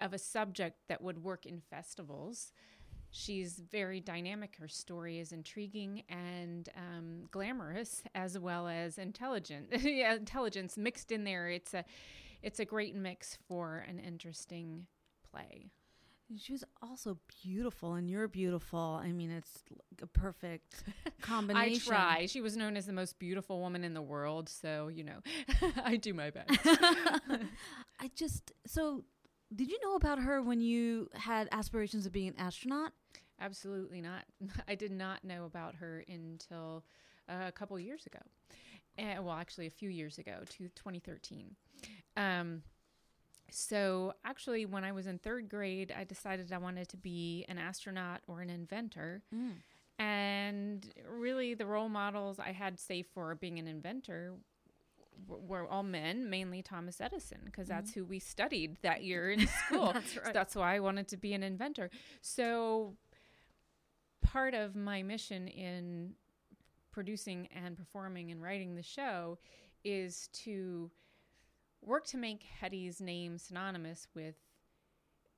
of 0.00 0.12
a 0.12 0.18
subject 0.18 0.76
that 0.88 1.00
would 1.00 1.22
work 1.22 1.46
in 1.46 1.60
festivals, 1.60 2.52
she's 3.10 3.62
very 3.70 4.00
dynamic. 4.00 4.56
Her 4.58 4.68
story 4.68 5.18
is 5.18 5.32
intriguing 5.32 6.02
and 6.08 6.68
um, 6.76 7.28
glamorous, 7.30 8.02
as 8.14 8.38
well 8.38 8.66
as 8.66 8.98
intelligent. 8.98 9.68
yeah, 9.82 10.14
intelligence 10.14 10.76
mixed 10.76 11.12
in 11.12 11.24
there. 11.24 11.48
It's 11.48 11.74
a 11.74 11.84
it's 12.42 12.60
a 12.60 12.64
great 12.64 12.94
mix 12.94 13.38
for 13.48 13.84
an 13.88 13.98
interesting 13.98 14.86
play. 15.30 15.70
She 16.38 16.52
was 16.52 16.64
also 16.82 17.18
beautiful, 17.42 17.94
and 17.94 18.10
you're 18.10 18.28
beautiful. 18.28 19.00
I 19.02 19.12
mean, 19.12 19.30
it's 19.30 19.62
like 19.70 20.02
a 20.02 20.06
perfect 20.06 20.84
combination. 21.20 21.92
I 21.92 21.96
try. 21.96 22.26
She 22.26 22.40
was 22.40 22.56
known 22.56 22.76
as 22.76 22.86
the 22.86 22.92
most 22.92 23.18
beautiful 23.18 23.60
woman 23.60 23.84
in 23.84 23.94
the 23.94 24.02
world, 24.02 24.48
so 24.48 24.88
you 24.88 25.04
know, 25.04 25.18
I 25.84 25.96
do 25.96 26.14
my 26.14 26.30
best. 26.30 26.50
I 28.00 28.10
just 28.14 28.52
so. 28.66 29.04
Did 29.54 29.68
you 29.68 29.78
know 29.84 29.94
about 29.94 30.18
her 30.18 30.42
when 30.42 30.60
you 30.60 31.08
had 31.14 31.48
aspirations 31.52 32.06
of 32.06 32.12
being 32.12 32.28
an 32.28 32.34
astronaut? 32.38 32.92
Absolutely 33.40 34.00
not. 34.00 34.24
I 34.66 34.74
did 34.74 34.90
not 34.90 35.22
know 35.22 35.44
about 35.44 35.76
her 35.76 36.04
until 36.08 36.84
uh, 37.28 37.44
a 37.46 37.52
couple 37.52 37.78
years 37.78 38.06
ago. 38.06 38.18
Uh, 38.98 39.22
well, 39.22 39.34
actually, 39.34 39.66
a 39.66 39.70
few 39.70 39.90
years 39.90 40.18
ago, 40.18 40.40
to 40.50 40.68
2013. 40.68 41.54
Um, 42.16 42.62
so, 43.50 44.14
actually, 44.24 44.66
when 44.66 44.84
I 44.84 44.92
was 44.92 45.06
in 45.06 45.18
third 45.18 45.48
grade, 45.48 45.94
I 45.96 46.04
decided 46.04 46.52
I 46.52 46.58
wanted 46.58 46.88
to 46.88 46.96
be 46.96 47.44
an 47.48 47.58
astronaut 47.58 48.20
or 48.26 48.40
an 48.40 48.50
inventor. 48.50 49.22
Mm. 49.34 49.52
And 49.98 50.86
really, 51.08 51.54
the 51.54 51.66
role 51.66 51.88
models 51.88 52.38
I 52.38 52.52
had, 52.52 52.80
say, 52.80 53.02
for 53.02 53.34
being 53.34 53.58
an 53.58 53.68
inventor 53.68 54.34
were 55.28 55.68
all 55.68 55.82
men, 55.82 56.28
mainly 56.28 56.62
Thomas 56.62 57.00
Edison, 57.00 57.38
because 57.44 57.68
mm-hmm. 57.68 57.76
that's 57.76 57.94
who 57.94 58.04
we 58.04 58.18
studied 58.18 58.76
that 58.82 59.04
year 59.04 59.30
in 59.30 59.46
school. 59.46 59.92
that's 59.94 60.16
right. 60.16 60.26
So 60.26 60.32
that's 60.32 60.56
why 60.56 60.74
I 60.74 60.80
wanted 60.80 61.08
to 61.08 61.16
be 61.16 61.32
an 61.34 61.42
inventor. 61.42 61.90
So 62.20 62.96
part 64.22 64.54
of 64.54 64.74
my 64.74 65.02
mission 65.02 65.46
in 65.48 66.14
producing 66.90 67.48
and 67.54 67.76
performing 67.76 68.30
and 68.30 68.42
writing 68.42 68.74
the 68.74 68.82
show 68.82 69.38
is 69.84 70.28
to 70.32 70.90
work 71.86 72.06
to 72.06 72.16
make 72.16 72.44
Hedy's 72.60 73.00
name 73.00 73.38
synonymous 73.38 74.06
with 74.14 74.36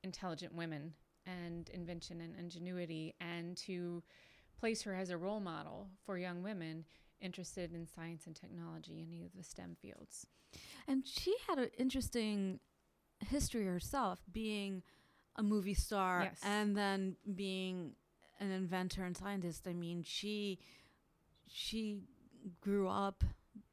intelligent 0.03 0.53
women 0.53 0.93
and 1.25 1.69
invention 1.69 2.21
and 2.21 2.35
ingenuity, 2.37 3.15
and 3.19 3.57
to 3.57 4.01
place 4.59 4.81
her 4.83 4.95
as 4.95 5.09
a 5.09 5.17
role 5.17 5.39
model 5.39 5.87
for 6.05 6.17
young 6.17 6.41
women 6.41 6.85
interested 7.19 7.73
in 7.73 7.85
science 7.85 8.27
and 8.27 8.35
technology 8.35 8.99
in 8.99 9.07
any 9.13 9.25
of 9.25 9.33
the 9.35 9.43
STEM 9.43 9.75
fields. 9.81 10.25
And 10.87 11.05
she 11.05 11.35
had 11.47 11.59
an 11.59 11.69
interesting 11.77 12.59
history 13.19 13.65
herself, 13.65 14.19
being 14.31 14.83
a 15.35 15.43
movie 15.43 15.73
star 15.73 16.23
yes. 16.23 16.39
and 16.43 16.75
then 16.75 17.15
being 17.35 17.93
an 18.39 18.51
inventor 18.51 19.03
and 19.03 19.17
scientist. 19.17 19.67
I 19.67 19.73
mean, 19.73 20.03
she 20.03 20.59
she 21.47 22.01
grew 22.61 22.87
up, 22.87 23.23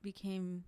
became 0.03 0.65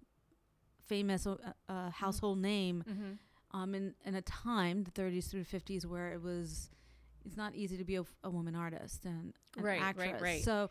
famous 0.87 1.27
uh, 1.27 1.37
uh, 1.69 1.91
household 1.91 2.39
name 2.39 2.85
mm-hmm. 2.89 3.59
um, 3.59 3.75
in, 3.75 3.95
in 4.05 4.15
a 4.15 4.23
time, 4.23 4.85
the 4.85 4.91
30s 4.91 5.31
through 5.31 5.45
50s, 5.45 5.85
where 5.85 6.13
it 6.13 6.23
was 6.23 6.71
it's 7.25 7.37
not 7.37 7.55
easy 7.55 7.77
to 7.77 7.85
be 7.85 7.97
a, 7.97 8.05
a 8.23 8.31
woman 8.31 8.55
artist 8.55 9.05
and 9.05 9.35
an 9.57 9.63
right, 9.63 9.83
actress. 9.83 10.13
Right, 10.13 10.23
right. 10.23 10.43
So, 10.43 10.71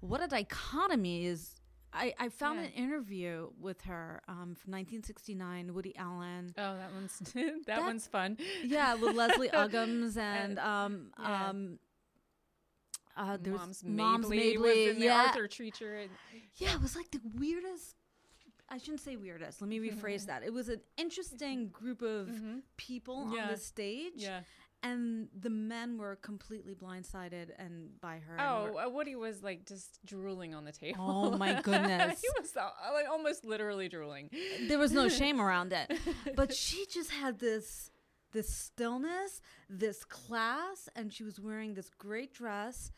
what 0.00 0.22
a 0.22 0.26
dichotomy 0.26 1.26
is. 1.26 1.54
I, 1.96 2.12
I 2.18 2.28
found 2.28 2.58
yeah. 2.58 2.66
an 2.66 2.72
interview 2.72 3.50
with 3.60 3.82
her 3.82 4.20
um, 4.26 4.56
from 4.56 4.72
1969, 4.72 5.72
Woody 5.72 5.94
Allen. 5.96 6.52
Oh, 6.58 6.76
that 6.76 6.92
one's 6.92 7.18
that, 7.34 7.66
that, 7.66 7.82
one's 7.82 8.08
fun. 8.08 8.36
Yeah, 8.64 8.94
with 8.94 9.14
Leslie 9.14 9.48
Uggams 9.54 10.16
and 10.16 10.58
um, 10.58 11.12
yeah. 11.20 11.48
um, 11.50 11.78
uh, 13.16 13.38
there's 13.40 13.56
Moms 13.56 13.84
Mabley, 13.84 14.04
Moms 14.04 14.28
Mabley 14.28 15.04
yeah. 15.04 15.26
Arthur 15.26 15.46
Treacher. 15.46 16.02
And, 16.02 16.10
yeah, 16.56 16.74
it 16.74 16.82
was 16.82 16.96
like 16.96 17.12
the 17.12 17.20
weirdest 17.36 17.94
I 18.74 18.78
shouldn't 18.78 19.00
say 19.00 19.14
weirdest. 19.14 19.60
Let 19.60 19.68
me 19.68 19.78
rephrase 19.78 20.26
that. 20.26 20.42
It 20.42 20.52
was 20.52 20.68
an 20.68 20.80
interesting 20.96 21.68
group 21.68 22.02
of 22.02 22.26
mm-hmm. 22.26 22.58
people 22.76 23.30
yeah. 23.32 23.44
on 23.44 23.48
the 23.52 23.56
stage. 23.56 24.14
Yeah. 24.16 24.40
And 24.82 25.28
the 25.40 25.48
men 25.48 25.96
were 25.96 26.16
completely 26.16 26.74
blindsided 26.74 27.50
and 27.58 27.98
by 28.00 28.18
her. 28.18 28.36
Oh, 28.38 28.76
uh, 28.76 28.90
Woody 28.90 29.14
was 29.14 29.42
like 29.42 29.64
just 29.64 30.04
drooling 30.04 30.54
on 30.54 30.64
the 30.64 30.72
table. 30.72 30.98
Oh 31.00 31.38
my 31.38 31.58
goodness! 31.62 32.20
he 32.20 32.28
was 32.38 32.54
uh, 32.54 32.68
like 32.92 33.08
almost 33.10 33.46
literally 33.46 33.88
drooling. 33.88 34.28
There 34.68 34.78
was 34.78 34.92
no 34.92 35.08
shame 35.08 35.40
around 35.40 35.72
it, 35.72 35.90
but 36.36 36.52
she 36.52 36.84
just 36.84 37.12
had 37.12 37.38
this 37.38 37.90
this 38.32 38.54
stillness, 38.54 39.40
this 39.70 40.04
class, 40.04 40.90
and 40.94 41.10
she 41.10 41.24
was 41.24 41.40
wearing 41.40 41.72
this 41.72 41.88
great 41.88 42.34
dress, 42.34 42.92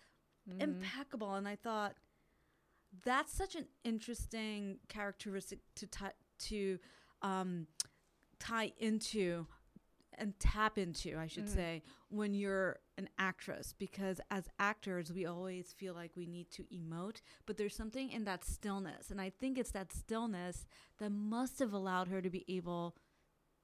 mm-hmm. 0.50 0.60
impeccable. 0.60 1.34
And 1.34 1.46
I 1.46 1.54
thought, 1.54 1.94
that's 3.04 3.32
such 3.32 3.54
an 3.54 3.66
interesting 3.84 4.78
characteristic 4.88 5.60
to 5.76 5.86
t- 5.86 6.04
to 6.38 6.78
um, 7.22 7.66
tie 8.38 8.72
into 8.78 9.46
and 10.18 10.38
tap 10.40 10.78
into, 10.78 11.18
I 11.18 11.26
should 11.26 11.44
mm-hmm. 11.44 11.54
say, 11.54 11.82
when 12.08 12.34
you're 12.34 12.78
an 12.96 13.08
actress. 13.18 13.74
Because 13.78 14.20
as 14.30 14.48
actors, 14.58 15.12
we 15.12 15.26
always 15.26 15.74
feel 15.76 15.94
like 15.94 16.12
we 16.16 16.26
need 16.26 16.50
to 16.52 16.64
emote, 16.64 17.20
but 17.44 17.56
there's 17.56 17.76
something 17.76 18.10
in 18.10 18.24
that 18.24 18.44
stillness. 18.44 19.10
And 19.10 19.20
I 19.20 19.30
think 19.30 19.58
it's 19.58 19.72
that 19.72 19.92
stillness 19.92 20.66
that 20.98 21.10
must 21.10 21.58
have 21.58 21.72
allowed 21.72 22.08
her 22.08 22.22
to 22.22 22.30
be 22.30 22.44
able 22.48 22.96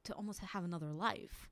to 0.05 0.12
almost 0.12 0.41
have 0.41 0.64
another 0.64 0.93
life. 0.93 1.49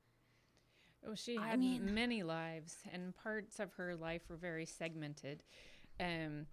Oh, 1.07 1.14
she 1.14 1.37
had 1.37 1.55
I 1.55 1.57
mean, 1.57 1.95
many 1.95 2.22
lives, 2.22 2.76
and 2.93 3.16
parts 3.16 3.59
of 3.59 3.72
her 3.74 3.97
life 3.97 4.22
were 4.28 4.37
very 4.37 4.66
segmented. 4.66 5.43
Um, 5.99 6.47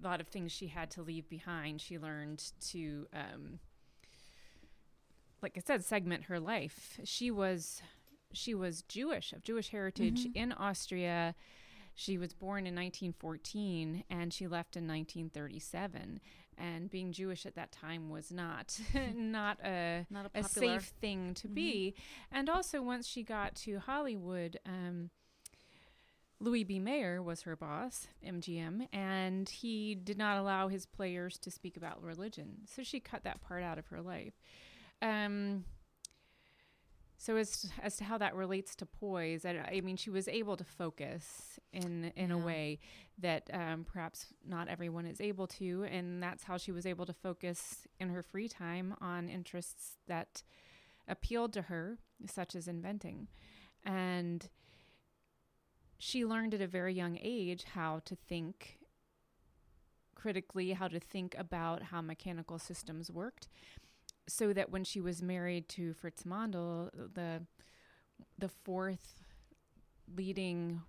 a 0.00 0.06
lot 0.06 0.20
of 0.20 0.28
things 0.28 0.52
she 0.52 0.68
had 0.68 0.90
to 0.92 1.02
leave 1.02 1.28
behind. 1.28 1.80
She 1.80 1.98
learned 1.98 2.52
to 2.70 3.06
um, 3.12 3.58
like 5.42 5.56
I 5.56 5.60
said, 5.64 5.84
segment 5.84 6.24
her 6.24 6.40
life. 6.40 6.98
She 7.04 7.30
was 7.30 7.82
she 8.32 8.54
was 8.54 8.82
Jewish 8.82 9.32
of 9.32 9.42
Jewish 9.42 9.70
heritage 9.70 10.24
mm-hmm. 10.24 10.38
in 10.38 10.52
Austria. 10.52 11.34
She 11.94 12.16
was 12.18 12.32
born 12.32 12.60
in 12.60 12.74
1914 12.74 14.04
and 14.08 14.32
she 14.32 14.46
left 14.46 14.76
in 14.76 14.86
1937. 14.86 16.20
And 16.56 16.90
being 16.90 17.12
Jewish 17.12 17.46
at 17.46 17.54
that 17.54 17.72
time 17.72 18.08
was 18.08 18.32
not 18.32 18.78
not 19.14 19.58
a 19.64 20.06
not 20.10 20.26
a, 20.34 20.40
a, 20.40 20.44
safe 20.44 20.92
thing 21.00 21.34
to 21.34 21.46
mm-hmm. 21.46 21.54
be. 21.54 21.94
And 22.32 22.48
also, 22.48 22.82
once 22.82 23.06
she 23.06 23.22
got 23.22 23.54
to 23.56 23.78
Hollywood, 23.78 24.58
um, 24.66 25.10
Louis 26.40 26.64
B. 26.64 26.78
Mayer 26.78 27.20
was 27.22 27.42
her 27.42 27.56
boss, 27.56 28.06
MGM, 28.24 28.86
and 28.92 29.48
he 29.48 29.94
did 29.96 30.16
not 30.16 30.38
allow 30.38 30.68
his 30.68 30.86
players 30.86 31.36
to 31.38 31.50
speak 31.50 31.76
about 31.76 32.02
religion. 32.02 32.58
So 32.66 32.82
she 32.82 33.00
cut 33.00 33.24
that 33.24 33.40
part 33.40 33.62
out 33.62 33.78
of 33.78 33.86
her 33.86 34.00
life. 34.00 34.34
Um, 35.02 35.64
so 37.20 37.36
as 37.36 37.68
as 37.82 37.96
to 37.96 38.04
how 38.04 38.18
that 38.18 38.36
relates 38.36 38.76
to 38.76 38.86
poise, 38.86 39.44
I, 39.44 39.68
I 39.72 39.80
mean, 39.80 39.96
she 39.96 40.10
was 40.10 40.28
able 40.28 40.56
to 40.56 40.64
focus 40.64 41.58
in 41.72 42.12
in 42.14 42.30
yeah. 42.30 42.36
a 42.36 42.38
way 42.38 42.78
that 43.18 43.50
um, 43.52 43.84
perhaps 43.84 44.26
not 44.46 44.68
everyone 44.68 45.04
is 45.04 45.20
able 45.20 45.48
to, 45.48 45.84
and 45.90 46.22
that's 46.22 46.44
how 46.44 46.56
she 46.56 46.70
was 46.70 46.86
able 46.86 47.06
to 47.06 47.12
focus 47.12 47.88
in 47.98 48.10
her 48.10 48.22
free 48.22 48.48
time 48.48 48.94
on 49.00 49.28
interests 49.28 49.98
that 50.06 50.44
appealed 51.08 51.52
to 51.54 51.62
her, 51.62 51.98
such 52.26 52.54
as 52.54 52.68
inventing, 52.68 53.26
and 53.84 54.48
she 55.98 56.24
learned 56.24 56.54
at 56.54 56.60
a 56.60 56.66
very 56.66 56.94
young 56.94 57.18
age 57.20 57.64
how 57.74 58.00
to 58.04 58.14
think 58.14 58.78
critically, 60.14 60.72
how 60.72 60.88
to 60.88 61.00
think 61.00 61.34
about 61.38 61.84
how 61.84 62.00
mechanical 62.00 62.58
systems 62.58 63.10
worked 63.10 63.48
so 64.28 64.52
that 64.52 64.70
when 64.70 64.84
she 64.84 65.00
was 65.00 65.22
married 65.22 65.68
to 65.70 65.94
Fritz 65.94 66.22
Mandl, 66.22 66.90
the 67.14 67.42
the 68.38 68.48
fourth 68.48 69.24
leading 70.16 70.82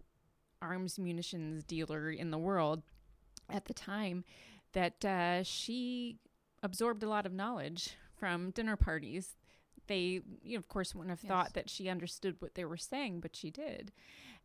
arms 0.61 0.99
munitions 0.99 1.63
dealer 1.63 2.11
in 2.11 2.31
the 2.31 2.37
world 2.37 2.83
at 3.49 3.65
the 3.65 3.73
time, 3.73 4.23
that 4.73 5.03
uh, 5.05 5.43
she 5.43 6.17
absorbed 6.61 7.01
a 7.01 7.09
lot 7.09 7.25
of 7.25 7.33
knowledge 7.33 7.95
from 8.19 8.51
dinner 8.51 8.75
parties. 8.75 9.37
They, 9.87 10.21
you 10.43 10.53
know, 10.53 10.57
of 10.57 10.67
course, 10.67 10.93
wouldn't 10.93 11.11
have 11.11 11.23
yes. 11.23 11.29
thought 11.29 11.53
that 11.53 11.69
she 11.69 11.89
understood 11.89 12.35
what 12.39 12.55
they 12.55 12.65
were 12.65 12.77
saying, 12.77 13.21
but 13.21 13.35
she 13.35 13.49
did. 13.49 13.91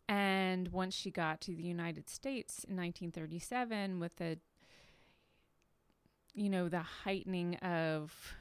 And 0.09 0.69
once 0.69 0.95
she 0.95 1.11
got 1.11 1.41
to 1.43 1.55
the 1.55 1.63
United 1.63 2.09
States 2.09 2.65
in 2.65 2.77
1937, 2.77 4.01
with 4.01 4.17
the, 4.17 4.39
you 6.35 6.51
know, 6.51 6.69
the 6.69 6.81
heightening 6.81 7.57
of 7.57 8.35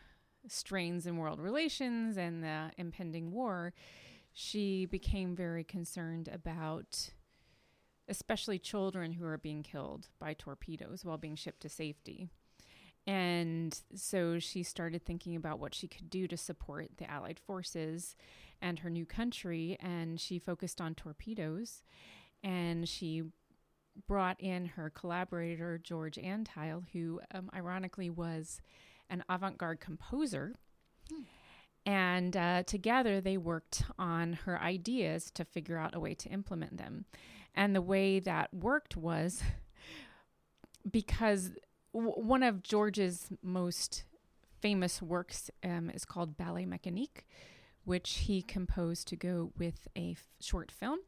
strains 0.47 1.05
in 1.05 1.17
world 1.17 1.39
relations 1.39 2.17
and 2.17 2.43
the 2.43 2.71
impending 2.77 3.31
war, 3.31 3.73
she 4.33 4.85
became 4.85 5.35
very 5.35 5.63
concerned 5.63 6.27
about 6.27 7.11
especially 8.09 8.59
children 8.59 9.13
who 9.13 9.25
are 9.25 9.37
being 9.37 9.63
killed 9.63 10.09
by 10.19 10.33
torpedoes 10.33 11.05
while 11.05 11.17
being 11.17 11.35
shipped 11.35 11.61
to 11.61 11.69
safety. 11.69 12.29
And 13.05 13.77
so 13.95 14.39
she 14.39 14.63
started 14.63 15.05
thinking 15.05 15.35
about 15.35 15.59
what 15.59 15.75
she 15.75 15.87
could 15.87 16.09
do 16.09 16.27
to 16.27 16.37
support 16.37 16.89
the 16.97 17.09
Allied 17.09 17.39
forces 17.39 18.15
and 18.61 18.79
her 18.79 18.89
new 18.89 19.05
country. 19.05 19.77
And 19.79 20.19
she 20.19 20.39
focused 20.39 20.79
on 20.79 20.95
torpedoes. 20.95 21.83
And 22.43 22.87
she 22.87 23.23
brought 24.07 24.39
in 24.39 24.65
her 24.65 24.89
collaborator, 24.89 25.77
George 25.77 26.17
Antheil, 26.17 26.85
who 26.93 27.19
um, 27.33 27.49
ironically 27.53 28.09
was 28.09 28.61
an 29.09 29.23
avant 29.29 29.57
garde 29.57 29.79
composer. 29.79 30.55
Hmm. 31.09 31.21
And 31.85 32.37
uh, 32.37 32.63
together 32.63 33.19
they 33.19 33.37
worked 33.37 33.83
on 33.99 34.33
her 34.45 34.59
ideas 34.59 35.29
to 35.31 35.43
figure 35.43 35.77
out 35.77 35.95
a 35.95 35.99
way 35.99 36.15
to 36.15 36.29
implement 36.29 36.77
them. 36.77 37.05
And 37.53 37.75
the 37.75 37.81
way 37.81 38.19
that 38.21 38.53
worked 38.53 38.95
was 38.95 39.43
because 40.91 41.51
w- 41.93 42.13
one 42.13 42.43
of 42.43 42.63
George's 42.63 43.29
most 43.41 44.03
famous 44.61 45.01
works 45.01 45.49
um, 45.63 45.89
is 45.89 46.05
called 46.05 46.37
Ballet 46.37 46.65
Mécanique, 46.65 47.23
which 47.85 48.13
he 48.25 48.41
composed 48.41 49.07
to 49.09 49.15
go 49.15 49.51
with 49.57 49.87
a 49.95 50.11
f- 50.11 50.27
short 50.39 50.71
film. 50.71 50.99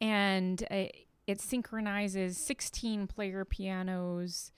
And 0.00 0.62
uh, 0.70 0.86
it 1.26 1.40
synchronizes 1.40 2.38
16 2.38 3.06
player 3.06 3.44
pianos 3.44 4.52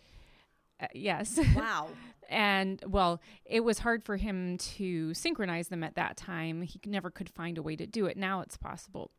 uh, 0.81 0.87
yes. 0.95 1.39
Wow. 1.57 1.89
and 2.29 2.83
well, 2.87 3.21
it 3.45 3.61
was 3.65 3.81
hard 3.81 4.05
for 4.05 4.17
him 4.17 4.59
to 4.59 5.13
synchronize 5.15 5.69
them 5.69 5.83
at 5.83 5.97
that 5.97 6.17
time. 6.17 6.63
He 6.63 6.81
never 6.87 7.11
could 7.11 7.29
find 7.31 7.59
a 7.59 7.63
way 7.63 7.77
to 7.77 7.87
do 7.87 8.07
it. 8.07 8.17
Now 8.17 8.41
it's 8.41 8.57
possible. 8.57 9.11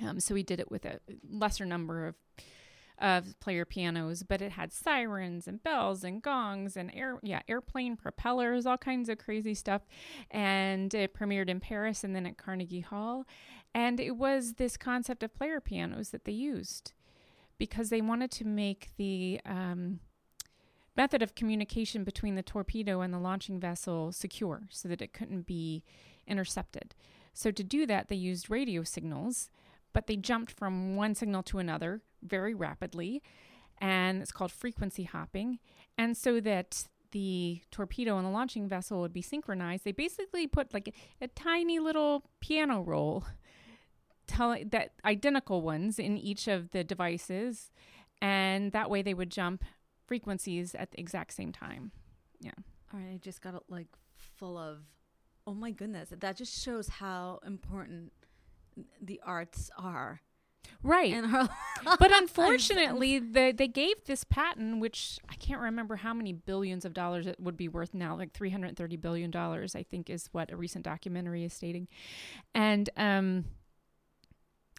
Um, 0.00 0.20
so 0.20 0.34
he 0.34 0.42
did 0.42 0.60
it 0.60 0.70
with 0.70 0.84
a 0.84 1.00
lesser 1.28 1.64
number 1.64 2.06
of 2.06 2.14
of 2.98 3.38
player 3.40 3.64
pianos, 3.64 4.22
but 4.22 4.40
it 4.40 4.52
had 4.52 4.72
sirens 4.72 5.46
and 5.46 5.62
bells 5.62 6.02
and 6.02 6.22
gongs 6.22 6.76
and 6.76 6.90
air 6.94 7.18
yeah 7.22 7.42
airplane 7.48 7.96
propellers, 7.96 8.66
all 8.66 8.78
kinds 8.78 9.08
of 9.08 9.18
crazy 9.18 9.54
stuff. 9.54 9.82
And 10.30 10.92
it 10.94 11.14
premiered 11.14 11.48
in 11.48 11.60
Paris 11.60 12.04
and 12.04 12.14
then 12.14 12.26
at 12.26 12.38
Carnegie 12.38 12.80
Hall. 12.80 13.26
And 13.74 14.00
it 14.00 14.16
was 14.16 14.54
this 14.54 14.76
concept 14.76 15.22
of 15.22 15.34
player 15.34 15.60
pianos 15.60 16.10
that 16.10 16.24
they 16.24 16.32
used 16.32 16.92
because 17.58 17.90
they 17.90 18.00
wanted 18.00 18.30
to 18.32 18.46
make 18.46 18.90
the 18.96 19.40
um, 19.44 20.00
method 20.96 21.22
of 21.22 21.34
communication 21.34 22.04
between 22.04 22.34
the 22.34 22.42
torpedo 22.42 23.00
and 23.00 23.12
the 23.12 23.18
launching 23.18 23.60
vessel 23.60 24.12
secure 24.12 24.62
so 24.70 24.88
that 24.88 25.02
it 25.02 25.12
couldn't 25.12 25.46
be 25.46 25.84
intercepted. 26.26 26.94
So, 27.32 27.50
to 27.50 27.62
do 27.62 27.86
that, 27.86 28.08
they 28.08 28.16
used 28.16 28.48
radio 28.48 28.82
signals, 28.82 29.50
but 29.92 30.06
they 30.06 30.16
jumped 30.16 30.52
from 30.52 30.96
one 30.96 31.14
signal 31.14 31.42
to 31.44 31.58
another 31.58 32.00
very 32.28 32.54
rapidly, 32.54 33.22
and 33.78 34.22
it's 34.22 34.32
called 34.32 34.52
frequency 34.52 35.04
hopping. 35.04 35.58
And 35.98 36.16
so 36.16 36.40
that 36.40 36.88
the 37.12 37.60
torpedo 37.70 38.16
and 38.18 38.26
the 38.26 38.30
launching 38.30 38.68
vessel 38.68 39.00
would 39.00 39.12
be 39.12 39.22
synchronized, 39.22 39.84
they 39.84 39.92
basically 39.92 40.46
put 40.46 40.74
like 40.74 40.88
a, 40.88 41.24
a 41.24 41.28
tiny 41.28 41.78
little 41.78 42.24
piano 42.40 42.82
roll, 42.82 43.24
tell, 44.26 44.56
that 44.70 44.92
identical 45.04 45.62
ones 45.62 45.98
in 45.98 46.18
each 46.18 46.48
of 46.48 46.70
the 46.72 46.84
devices, 46.84 47.70
and 48.20 48.72
that 48.72 48.90
way 48.90 49.02
they 49.02 49.14
would 49.14 49.30
jump 49.30 49.64
frequencies 50.06 50.74
at 50.74 50.90
the 50.90 51.00
exact 51.00 51.32
same 51.32 51.52
time. 51.52 51.92
Yeah. 52.40 52.52
All 52.92 53.00
right, 53.00 53.14
I 53.14 53.18
just 53.18 53.40
got 53.40 53.54
it 53.54 53.62
like 53.68 53.88
full 54.16 54.56
of 54.58 54.78
oh 55.46 55.54
my 55.54 55.70
goodness, 55.70 56.12
that 56.18 56.36
just 56.36 56.62
shows 56.62 56.88
how 56.88 57.40
important 57.46 58.12
the 59.00 59.20
arts 59.24 59.70
are. 59.78 60.20
Right. 60.82 61.14
but 61.84 62.10
unfortunately, 62.12 63.18
the, 63.18 63.52
they 63.56 63.68
gave 63.68 64.04
this 64.04 64.24
patent, 64.24 64.80
which 64.80 65.18
I 65.28 65.34
can't 65.34 65.60
remember 65.60 65.96
how 65.96 66.14
many 66.14 66.32
billions 66.32 66.84
of 66.84 66.94
dollars 66.94 67.26
it 67.26 67.36
would 67.40 67.56
be 67.56 67.68
worth 67.68 67.94
now, 67.94 68.16
like 68.16 68.32
$330 68.32 69.00
billion, 69.00 69.34
I 69.36 69.82
think 69.82 70.10
is 70.10 70.28
what 70.32 70.50
a 70.50 70.56
recent 70.56 70.84
documentary 70.84 71.44
is 71.44 71.52
stating. 71.52 71.88
And 72.54 72.90
um, 72.96 73.46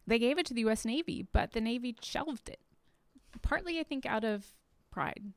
they 0.05 0.19
gave 0.19 0.37
it 0.37 0.45
to 0.47 0.53
the 0.53 0.61
U.S. 0.61 0.85
Navy, 0.85 1.25
but 1.31 1.51
the 1.51 1.61
Navy 1.61 1.95
shelved 2.01 2.49
it. 2.49 2.59
Partly, 3.41 3.79
I 3.79 3.83
think, 3.83 4.05
out 4.05 4.23
of 4.23 4.45
pride 4.91 5.33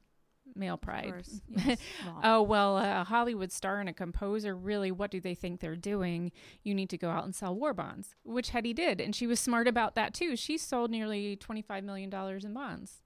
male 0.55 0.77
pride. 0.77 1.15
Yes. 1.67 1.79
oh, 2.23 2.43
well, 2.43 2.79
a 2.79 3.05
Hollywood 3.05 3.53
star 3.53 3.81
and 3.81 3.89
a 3.89 3.93
composer, 3.93 4.55
really, 4.55 4.91
what 4.91 5.11
do 5.11 5.21
they 5.21 5.35
think 5.35 5.61
they're 5.61 5.77
doing? 5.77 6.33
You 6.63 6.75
need 6.75 6.91
to 6.91 6.99
go 6.99 7.11
out 7.11 7.25
and 7.25 7.35
sell 7.35 7.55
war 7.55 7.75
bonds, 7.75 8.15
which 8.23 8.51
Hedy 8.51 8.75
did. 8.75 9.01
And 9.01 9.15
she 9.15 9.27
was 9.27 9.41
smart 9.41 9.69
about 9.69 9.95
that, 9.95 10.15
too. 10.15 10.37
She 10.37 10.57
sold 10.59 10.91
nearly 10.91 11.37
$25 11.37 11.83
million 11.83 12.13
in 12.13 12.55
bonds 12.55 13.03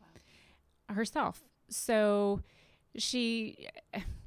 wow. 0.00 0.94
herself. 0.94 1.42
So 1.68 2.42
she, 2.96 3.68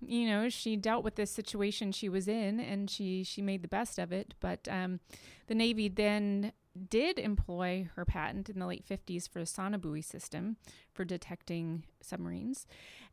you 0.06 0.28
know, 0.28 0.50
she 0.50 0.76
dealt 0.76 1.04
with 1.04 1.16
this 1.16 1.32
situation 1.32 1.92
she 1.92 2.10
was 2.10 2.28
in 2.28 2.60
and 2.60 2.90
she, 2.90 3.24
she 3.24 3.42
made 3.42 3.62
the 3.62 3.68
best 3.68 4.00
of 4.00 4.12
it. 4.12 4.34
But 4.40 4.68
um, 4.70 5.00
the 5.48 5.56
Navy 5.56 5.90
then 5.90 6.54
did 6.90 7.20
employ 7.20 7.90
her 7.96 8.06
patent 8.06 8.50
in 8.50 8.60
the 8.60 8.66
late 8.66 8.86
50s 8.88 9.30
for 9.30 9.40
a 9.40 9.44
sonobuoy 9.44 10.04
system 10.04 10.58
for 10.92 11.06
detecting 11.06 11.84
submarines. 12.02 12.66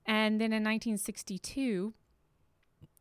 And 0.07 0.41
then 0.41 0.53
in 0.53 0.65
1962, 0.65 1.93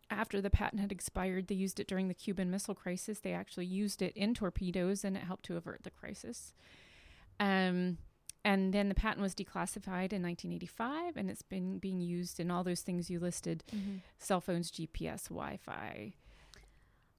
after 0.09 0.41
the 0.41 0.49
patent 0.49 0.81
had 0.81 0.91
expired, 0.91 1.47
they 1.47 1.55
used 1.55 1.79
it 1.79 1.87
during 1.87 2.07
the 2.07 2.13
Cuban 2.13 2.49
Missile 2.49 2.75
Crisis. 2.75 3.19
They 3.19 3.33
actually 3.33 3.67
used 3.67 4.01
it 4.01 4.15
in 4.15 4.33
torpedoes 4.33 5.03
and 5.03 5.15
it 5.15 5.23
helped 5.23 5.45
to 5.45 5.57
avert 5.57 5.83
the 5.83 5.91
crisis. 5.91 6.53
Um, 7.39 7.97
and 8.43 8.73
then 8.73 8.89
the 8.89 8.95
patent 8.95 9.21
was 9.21 9.35
declassified 9.35 10.11
in 10.11 10.23
1985 10.23 11.17
and 11.17 11.29
it's 11.29 11.41
been 11.41 11.77
being 11.77 11.99
used 11.99 12.39
in 12.39 12.49
all 12.49 12.63
those 12.63 12.81
things 12.81 13.09
you 13.09 13.19
listed 13.19 13.63
mm-hmm. 13.73 13.97
cell 14.17 14.41
phones, 14.41 14.71
GPS, 14.71 15.29
Wi 15.29 15.57
Fi. 15.57 16.13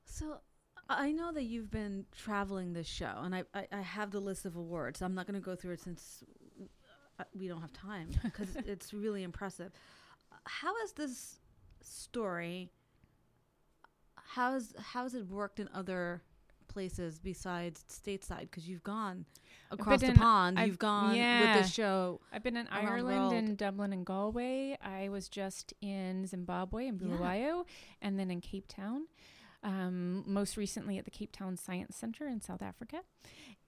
So 0.05 0.39
I 0.91 1.13
know 1.13 1.33
that 1.33 1.45
you've 1.45 1.71
been 1.71 2.05
traveling 2.17 2.73
this 2.73 2.87
show, 2.87 3.21
and 3.23 3.35
I, 3.35 3.45
I, 3.55 3.67
I 3.73 3.81
have 3.81 4.11
the 4.11 4.21
list 4.21 4.45
of 4.45 4.57
awards. 4.57 5.01
I'm 5.01 5.15
not 5.15 5.27
going 5.27 5.41
to 5.41 5.45
go 5.45 5.55
through 5.55 5.75
it 5.75 5.81
since 5.81 6.25
uh, 7.19 7.25
we 7.39 7.47
don't 7.49 7.61
have 7.61 7.73
time 7.73 8.09
because 8.25 8.49
it's 8.67 8.93
really 8.93 9.23
impressive. 9.23 9.73
How 10.45 10.75
has 10.81 10.93
this 10.93 11.39
story? 11.81 12.71
How 14.17 14.53
has 14.53 14.75
how 14.79 15.05
has 15.05 15.15
it 15.15 15.29
worked 15.29 15.61
in 15.61 15.69
other 15.73 16.23
places 16.67 17.19
besides 17.19 17.85
stateside? 17.89 18.43
Because 18.43 18.69
you've 18.69 18.83
gone 18.83 19.27
across 19.71 20.01
the 20.01 20.13
pond. 20.13 20.59
I've, 20.59 20.67
you've 20.67 20.79
gone 20.79 21.15
yeah. 21.15 21.57
with 21.57 21.67
the 21.67 21.71
show. 21.71 22.21
I've 22.33 22.43
been 22.43 22.57
in 22.57 22.67
Ireland 22.69 23.33
and 23.33 23.57
Dublin 23.57 23.93
and 23.93 24.05
Galway. 24.05 24.77
I 24.83 25.09
was 25.09 25.29
just 25.29 25.73
in 25.81 26.27
Zimbabwe 26.27 26.89
and 26.89 26.99
Bulawayo, 26.99 27.59
yeah. 27.59 27.63
and 28.03 28.19
then 28.19 28.31
in 28.31 28.41
Cape 28.41 28.67
Town 28.67 29.07
um, 29.63 30.25
most 30.27 30.57
recently 30.57 30.99
at 30.99 31.05
the 31.05 31.11
Cape 31.11 31.33
Town 31.33 31.57
Science 31.57 31.97
Center 31.97 32.27
in 32.27 32.41
South 32.41 32.63
Africa. 32.63 33.01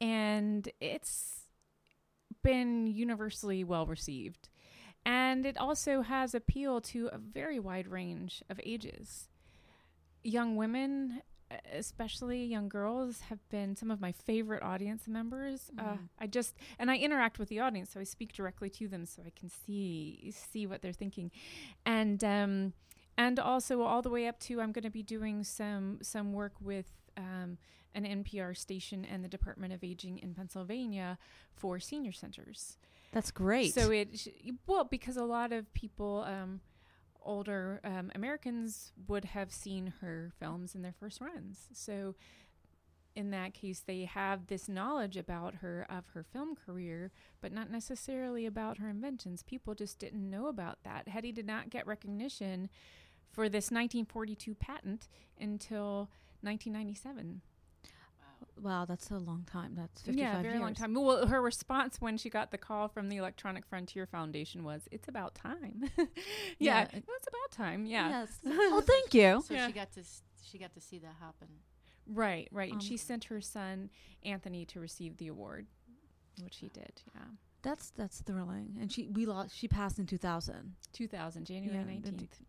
And 0.00 0.68
it's 0.80 1.42
been 2.42 2.86
universally 2.86 3.64
well 3.64 3.86
received. 3.86 4.48
And 5.04 5.44
it 5.44 5.58
also 5.58 6.02
has 6.02 6.34
appeal 6.34 6.80
to 6.80 7.08
a 7.12 7.18
very 7.18 7.58
wide 7.58 7.88
range 7.88 8.42
of 8.48 8.60
ages. 8.62 9.28
Young 10.22 10.54
women, 10.54 11.22
especially 11.72 12.44
young 12.44 12.68
girls, 12.68 13.22
have 13.22 13.40
been 13.48 13.74
some 13.74 13.90
of 13.90 14.00
my 14.00 14.12
favorite 14.12 14.62
audience 14.62 15.08
members. 15.08 15.70
Mm. 15.76 15.94
Uh. 15.94 15.96
I 16.20 16.26
just 16.28 16.56
and 16.78 16.88
I 16.90 16.96
interact 16.96 17.40
with 17.40 17.48
the 17.48 17.58
audience, 17.58 17.90
so 17.92 18.00
I 18.00 18.04
speak 18.04 18.32
directly 18.32 18.70
to 18.70 18.86
them, 18.86 19.06
so 19.06 19.22
I 19.26 19.32
can 19.38 19.48
see 19.48 20.32
see 20.32 20.66
what 20.66 20.82
they're 20.82 20.92
thinking, 20.92 21.32
and 21.84 22.22
um, 22.22 22.72
and 23.16 23.38
also 23.38 23.82
all 23.82 24.02
the 24.02 24.10
way 24.10 24.26
up 24.26 24.38
to 24.40 24.60
I'm 24.60 24.72
going 24.72 24.84
to 24.84 24.90
be 24.90 25.02
doing 25.02 25.44
some 25.44 25.98
some 26.02 26.32
work 26.32 26.54
with 26.60 26.90
um, 27.16 27.58
an 27.94 28.04
NPR 28.24 28.56
station 28.56 29.04
and 29.04 29.24
the 29.24 29.28
Department 29.28 29.72
of 29.72 29.84
Aging 29.84 30.18
in 30.18 30.34
Pennsylvania 30.34 31.18
for 31.54 31.78
senior 31.78 32.12
centers. 32.12 32.78
That's 33.12 33.30
great. 33.30 33.74
So 33.74 33.90
it 33.90 34.28
well 34.66 34.84
because 34.84 35.16
a 35.16 35.24
lot 35.24 35.52
of 35.52 35.72
people. 35.74 36.24
Um, 36.26 36.60
older 37.24 37.80
um, 37.84 38.10
Americans 38.14 38.92
would 39.06 39.24
have 39.26 39.52
seen 39.52 39.94
her 40.00 40.32
films 40.38 40.74
in 40.74 40.82
their 40.82 40.94
first 40.98 41.20
runs. 41.20 41.68
So, 41.72 42.14
in 43.14 43.30
that 43.30 43.52
case, 43.52 43.80
they 43.80 44.06
have 44.06 44.46
this 44.46 44.68
knowledge 44.68 45.18
about 45.18 45.56
her 45.56 45.86
of 45.90 46.04
her 46.14 46.22
film 46.22 46.56
career, 46.56 47.10
but 47.42 47.52
not 47.52 47.70
necessarily 47.70 48.46
about 48.46 48.78
her 48.78 48.88
inventions. 48.88 49.42
People 49.42 49.74
just 49.74 49.98
didn't 49.98 50.28
know 50.28 50.48
about 50.48 50.78
that. 50.84 51.06
Hedy 51.06 51.34
did 51.34 51.46
not 51.46 51.68
get 51.68 51.86
recognition 51.86 52.70
for 53.32 53.48
this 53.48 53.70
1942 53.70 54.54
patent 54.54 55.08
until 55.40 56.10
1997. 56.42 57.40
Wow, 58.60 58.84
that's 58.84 59.10
a 59.10 59.18
long 59.18 59.44
time. 59.50 59.74
That's 59.74 60.02
55 60.02 60.18
yeah, 60.18 60.42
very 60.42 60.54
years. 60.54 60.60
long 60.60 60.74
time. 60.74 60.94
Well, 60.94 61.26
her 61.26 61.40
response 61.40 62.00
when 62.00 62.16
she 62.16 62.30
got 62.30 62.50
the 62.50 62.58
call 62.58 62.88
from 62.88 63.08
the 63.08 63.16
Electronic 63.16 63.66
Frontier 63.66 64.06
Foundation 64.06 64.62
was, 64.62 64.88
"It's 64.92 65.08
about 65.08 65.34
time." 65.34 65.90
yeah, 65.96 66.06
yeah, 66.58 66.86
it's 66.92 67.26
about 67.26 67.50
time. 67.50 67.86
Yeah. 67.86 68.08
Yes. 68.08 68.38
oh, 68.46 68.82
thank 68.86 69.14
you. 69.14 69.42
So 69.44 69.54
yeah. 69.54 69.66
she 69.66 69.72
got 69.72 69.92
to 69.92 70.02
she 70.44 70.58
got 70.58 70.74
to 70.74 70.80
see 70.80 70.98
that 70.98 71.14
happen. 71.20 71.48
Right, 72.06 72.48
right. 72.52 72.70
Um, 72.70 72.74
and 72.74 72.82
she 72.82 72.96
sent 72.96 73.24
her 73.24 73.40
son 73.40 73.90
Anthony 74.22 74.64
to 74.66 74.80
receive 74.80 75.16
the 75.16 75.28
award, 75.28 75.66
which 76.42 76.58
he 76.58 76.68
did. 76.68 77.02
Yeah. 77.14 77.22
That's 77.62 77.90
that's 77.90 78.20
thrilling. 78.20 78.76
And 78.80 78.92
she 78.92 79.08
we 79.08 79.26
lost. 79.26 79.56
She 79.56 79.66
passed 79.66 79.98
in 79.98 80.06
2000. 80.06 80.74
2000, 80.92 81.44
January 81.46 81.84
nineteenth. 81.84 82.42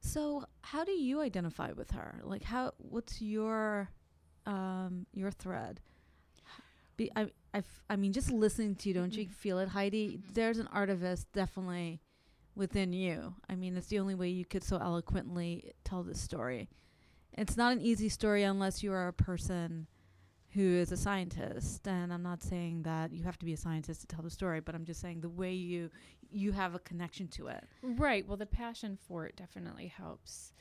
So, 0.00 0.44
how 0.62 0.84
do 0.84 0.92
you 0.92 1.20
identify 1.20 1.72
with 1.72 1.90
her? 1.92 2.20
Like, 2.22 2.42
how? 2.42 2.72
What's 2.78 3.20
your 3.20 3.90
um, 4.46 5.06
your 5.14 5.30
thread? 5.30 5.80
Be, 6.96 7.10
I, 7.14 7.30
I, 7.52 7.62
I 7.90 7.96
mean, 7.96 8.12
just 8.12 8.32
listening 8.32 8.74
to 8.76 8.88
you, 8.88 8.94
don't 8.94 9.14
you 9.14 9.24
mm-hmm. 9.24 9.32
feel 9.32 9.58
it, 9.58 9.68
Heidi? 9.68 10.08
Mm-hmm. 10.08 10.32
There's 10.32 10.58
an 10.58 10.68
artivist 10.74 11.26
definitely 11.34 12.00
within 12.54 12.92
you. 12.92 13.34
I 13.50 13.54
mean, 13.54 13.76
it's 13.76 13.88
the 13.88 13.98
only 13.98 14.14
way 14.14 14.28
you 14.28 14.46
could 14.46 14.64
so 14.64 14.78
eloquently 14.78 15.72
tell 15.84 16.02
this 16.02 16.20
story. 16.20 16.70
It's 17.34 17.56
not 17.56 17.72
an 17.72 17.82
easy 17.82 18.08
story 18.08 18.44
unless 18.44 18.82
you 18.82 18.92
are 18.92 19.08
a 19.08 19.12
person 19.12 19.88
who 20.56 20.76
is 20.76 20.90
a 20.90 20.96
scientist. 20.96 21.86
And 21.86 22.12
I'm 22.12 22.22
not 22.22 22.42
saying 22.42 22.82
that 22.84 23.12
you 23.12 23.22
have 23.24 23.38
to 23.38 23.44
be 23.44 23.52
a 23.52 23.56
scientist 23.56 24.00
to 24.00 24.06
tell 24.06 24.22
the 24.22 24.30
story, 24.30 24.60
but 24.60 24.74
I'm 24.74 24.84
just 24.84 25.00
saying 25.00 25.20
the 25.20 25.28
way 25.28 25.52
you 25.52 25.90
you 26.30 26.52
have 26.52 26.74
a 26.74 26.78
connection 26.80 27.28
to 27.28 27.48
it. 27.48 27.64
Right. 27.82 28.26
Well, 28.26 28.36
the 28.36 28.46
passion 28.46 28.98
for 29.06 29.26
it 29.26 29.36
definitely 29.36 29.86
helps. 29.86 30.52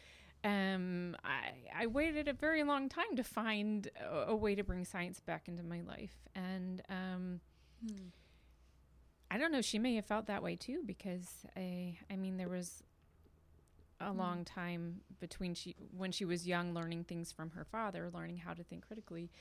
Um, 0.44 1.16
I, 1.24 1.84
I 1.84 1.88
waited 1.88 2.28
a 2.28 2.34
very 2.34 2.64
long 2.64 2.88
time 2.88 3.16
to 3.16 3.24
find 3.24 3.90
a, 4.00 4.32
a 4.32 4.36
way 4.36 4.54
to 4.54 4.64
bring 4.64 4.86
science 4.86 5.20
back 5.20 5.48
into 5.48 5.64
my 5.64 5.82
life. 5.82 6.16
And 6.36 6.84
um, 6.88 7.40
hmm. 7.84 8.10
I 9.32 9.40
don't 9.40 9.52
know, 9.52 9.62
she 9.62 9.80
may 9.80 9.96
have 9.96 10.06
felt 10.06 10.28
that 10.28 10.44
way 10.44 10.56
too, 10.56 10.84
because 10.86 11.28
I, 11.58 11.98
I 12.12 12.16
mean, 12.16 12.38
there 12.38 12.50
was 12.50 12.84
a 14.00 14.12
hmm. 14.12 14.20
long 14.20 14.46
time 14.46 15.02
between 15.20 15.54
she 15.54 15.76
when 15.96 16.12
she 16.12 16.26
was 16.26 16.46
young 16.48 16.74
learning 16.74 17.06
things 17.06 17.32
from 17.32 17.52
her 17.52 17.64
father 17.64 18.10
learning 18.14 18.38
how 18.38 18.54
to 18.54 18.64
think 18.64 18.86
critically 18.86 19.32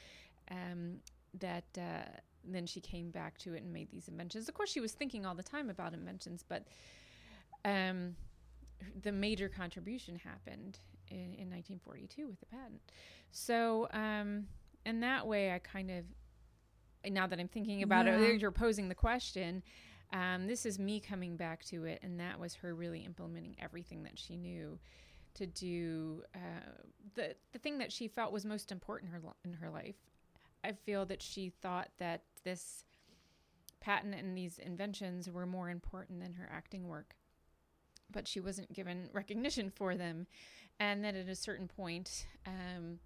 um, 0.50 0.96
that 1.40 1.64
uh, 1.76 2.08
then 2.44 2.66
she 2.66 2.80
came 2.80 3.10
back 3.10 3.38
to 3.38 3.54
it 3.54 3.62
and 3.62 3.72
made 3.72 3.90
these 3.90 4.08
inventions. 4.08 4.48
Of 4.48 4.54
course, 4.54 4.70
she 4.70 4.80
was 4.80 4.92
thinking 4.92 5.24
all 5.24 5.34
the 5.34 5.42
time 5.42 5.70
about 5.70 5.94
inventions, 5.94 6.44
but 6.46 6.66
um, 7.64 8.16
the 9.02 9.12
major 9.12 9.48
contribution 9.48 10.16
happened 10.16 10.78
in, 11.10 11.34
in, 11.34 11.50
1942 11.50 12.26
with 12.28 12.40
the 12.40 12.46
patent. 12.46 12.80
So, 13.30 13.88
um, 13.92 14.46
in 14.84 15.00
that 15.00 15.26
way, 15.26 15.52
I 15.52 15.58
kind 15.58 15.90
of, 15.90 16.04
now 17.10 17.26
that 17.26 17.40
I'm 17.40 17.48
thinking 17.48 17.82
about 17.82 18.06
yeah. 18.06 18.18
it, 18.18 18.40
you're 18.40 18.50
posing 18.50 18.88
the 18.88 18.94
question. 18.94 19.62
Um, 20.12 20.46
this 20.46 20.66
is 20.66 20.78
me 20.78 21.00
coming 21.00 21.36
back 21.36 21.64
to 21.66 21.84
it, 21.84 22.00
and 22.02 22.20
that 22.20 22.38
was 22.38 22.54
her 22.56 22.74
really 22.74 23.00
implementing 23.00 23.56
everything 23.58 24.02
that 24.04 24.18
she 24.18 24.36
knew 24.36 24.78
to 25.34 25.46
do 25.46 26.22
uh, 26.34 26.38
the 27.14 27.34
the 27.52 27.58
thing 27.58 27.78
that 27.78 27.92
she 27.92 28.06
felt 28.06 28.32
was 28.32 28.44
most 28.44 28.70
important 28.70 29.10
her 29.10 29.20
in 29.44 29.52
her 29.54 29.70
life, 29.70 29.96
I 30.64 30.72
feel 30.72 31.04
that 31.06 31.22
she 31.22 31.50
thought 31.50 31.90
that 31.98 32.22
this 32.42 32.84
patent 33.80 34.14
and 34.14 34.36
these 34.36 34.58
inventions 34.58 35.30
were 35.30 35.46
more 35.46 35.68
important 35.68 36.20
than 36.20 36.32
her 36.34 36.48
acting 36.50 36.88
work. 36.88 37.14
But 38.10 38.26
she 38.26 38.40
wasn't 38.40 38.72
given 38.72 39.10
recognition 39.12 39.70
for 39.70 39.94
them. 39.94 40.26
And 40.80 41.04
then 41.04 41.14
at 41.14 41.28
a 41.28 41.34
certain 41.34 41.68
point, 41.68 42.26
um, 42.46 42.98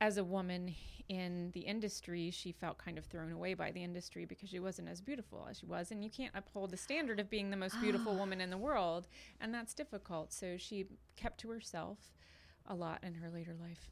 as 0.00 0.16
a 0.16 0.24
woman 0.24 0.74
in 1.08 1.50
the 1.52 1.60
industry, 1.60 2.30
she 2.30 2.52
felt 2.52 2.78
kind 2.78 2.98
of 2.98 3.04
thrown 3.04 3.32
away 3.32 3.54
by 3.54 3.70
the 3.70 3.82
industry 3.82 4.24
because 4.24 4.48
she 4.48 4.58
wasn't 4.58 4.88
as 4.88 5.00
beautiful 5.00 5.46
as 5.50 5.58
she 5.58 5.66
was. 5.66 5.90
And 5.90 6.02
you 6.02 6.10
can't 6.10 6.34
uphold 6.34 6.70
the 6.70 6.76
standard 6.76 7.20
of 7.20 7.30
being 7.30 7.50
the 7.50 7.56
most 7.56 7.80
beautiful 7.80 8.16
woman 8.16 8.40
in 8.40 8.50
the 8.50 8.58
world. 8.58 9.06
And 9.40 9.52
that's 9.52 9.74
difficult. 9.74 10.32
So 10.32 10.56
she 10.56 10.86
kept 11.16 11.40
to 11.40 11.50
herself 11.50 11.98
a 12.66 12.74
lot 12.74 13.04
in 13.04 13.14
her 13.14 13.30
later 13.30 13.54
life. 13.60 13.90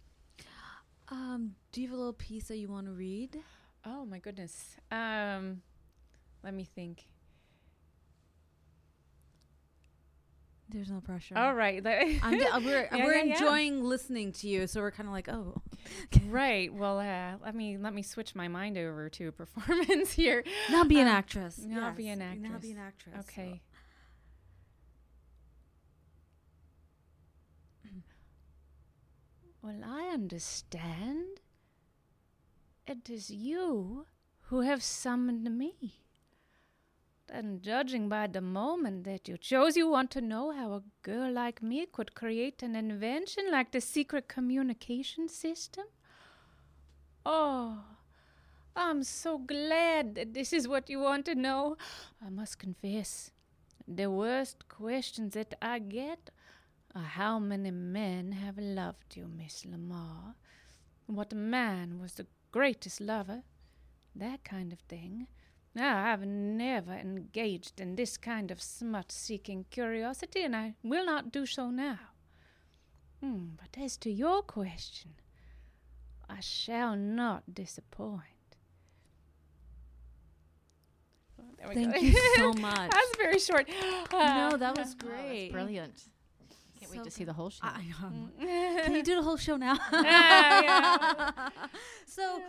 Um, 1.09 1.55
do 1.73 1.81
you 1.81 1.89
have 1.89 1.95
a 1.95 1.99
little 1.99 2.13
piece 2.13 2.49
that 2.49 2.57
you 2.57 2.69
want 2.69 2.87
to 2.87 2.93
read? 2.93 3.39
Oh 3.85 4.05
my 4.05 4.19
goodness. 4.19 4.77
Um, 4.91 5.63
let 6.43 6.55
me 6.55 6.65
think. 6.65 7.07
There's 10.73 10.91
no 10.91 11.01
pressure. 11.01 11.37
All 11.37 11.55
right. 11.55 11.85
I'm 12.23 12.39
d- 12.39 12.47
we're 12.65 12.89
yeah, 12.91 13.05
we're 13.05 13.15
yeah, 13.15 13.35
enjoying 13.35 13.79
yeah. 13.79 13.85
listening 13.85 14.33
to 14.33 14.49
you, 14.49 14.67
so 14.67 14.81
we're 14.81 14.91
kind 14.91 15.09
of 15.09 15.13
like, 15.13 15.29
oh. 15.29 15.61
right. 16.29 16.73
Well, 16.73 16.99
uh, 16.99 17.45
let 17.45 17.55
me 17.55 17.77
let 17.77 17.93
me 17.93 18.03
switch 18.03 18.35
my 18.35 18.49
mind 18.49 18.79
over 18.79 19.11
to 19.11 19.29
a 19.29 19.33
performance 19.33 20.13
here. 20.15 20.45
Now 20.71 20.85
be 20.85 20.99
an 20.99 21.09
um, 21.09 21.15
actress. 21.15 21.59
Now 21.59 21.89
yes. 21.89 21.97
be 21.97 22.09
an 22.09 22.23
actress. 22.23 22.51
Now 22.51 22.59
be 22.59 22.71
an 22.73 22.79
actress. 22.79 23.17
Okay. 23.21 23.61
So. 23.63 23.72
Well, 29.63 29.85
I 29.85 30.09
understand. 30.13 31.41
It 32.85 33.09
is 33.09 33.31
you 33.31 34.07
who 34.47 34.63
have 34.63 34.83
summoned 34.83 35.57
me. 35.57 36.01
And 37.29 37.63
judging 37.63 38.09
by 38.09 38.27
the 38.27 38.41
moment 38.41 39.05
that 39.05 39.29
you 39.29 39.39
chose, 39.39 39.77
you 39.77 39.89
want 39.89 40.11
to 40.11 40.21
know 40.21 40.51
how 40.51 40.73
a 40.73 40.83
girl 41.03 41.33
like 41.33 41.63
me 41.63 41.87
could 41.87 42.15
create 42.15 42.63
an 42.63 42.75
invention 42.75 43.45
like 43.51 43.71
the 43.71 43.81
secret 43.81 44.29
communication 44.29 45.29
system? 45.29 45.85
Oh, 47.25 47.85
I'm 48.75 49.05
so 49.05 49.39
glad 49.39 50.17
that 50.17 50.35
this 50.35 50.53
is 50.53 50.67
what 50.67 50.91
you 50.91 50.99
want 50.99 51.25
to 51.27 51.35
know. 51.37 51.77
I 52.25 52.29
must 52.29 52.59
confess, 52.59 53.31
the 53.87 54.11
worst 54.11 54.69
questions 54.69 55.35
that 55.35 55.55
I 55.63 55.79
get 55.79 56.31
how 57.01 57.39
many 57.39 57.71
men 57.71 58.33
have 58.33 58.59
loved 58.59 59.17
you, 59.17 59.27
Miss 59.29 59.65
Lamarr? 59.65 60.35
What 61.07 61.33
man 61.35 61.99
was 61.99 62.15
the 62.15 62.27
greatest 62.51 63.01
lover? 63.01 63.43
That 64.15 64.45
kind 64.45 64.73
of 64.73 64.79
thing. 64.81 65.27
Now, 65.75 66.05
I've 66.13 66.27
never 66.27 66.93
engaged 66.93 67.81
in 67.81 67.97
this 67.97 68.19
kind 68.19 68.51
of 68.51 68.61
smut 68.61 69.11
seeking 69.11 69.65
curiosity, 69.71 70.43
and 70.43 70.55
I 70.55 70.75
will 70.83 71.07
not 71.07 71.33
do 71.33 71.47
so 71.47 71.71
now. 71.71 71.99
Hmm, 73.21 73.51
but 73.57 73.81
as 73.83 73.97
to 73.99 74.11
your 74.11 74.43
question, 74.43 75.13
I 76.29 76.41
shall 76.41 76.95
not 76.97 77.55
disappoint. 77.55 78.21
Thank 81.73 82.03
you 82.03 82.13
so 82.37 82.53
much. 82.61 82.91
that 82.91 82.95
was 83.09 83.17
very 83.17 83.39
short. 83.39 83.69
no, 84.13 84.57
that 84.59 84.77
was 84.77 84.95
Oh, 85.03 85.07
great. 85.07 85.41
that's 85.45 85.53
brilliant. 85.53 86.03
Wait 86.93 86.99
So 86.99 87.05
to 87.05 87.11
see 87.11 87.25
the 87.25 87.33
whole 87.33 87.51
show. 87.51 87.61
I, 87.63 87.85
um, 88.03 88.31
can 88.41 88.95
you 88.95 89.03
do 89.03 89.17
the 89.17 89.23
whole 89.23 89.37
show 89.37 89.57
now? 89.57 89.77
yeah. 89.93 91.49
so, 92.07 92.41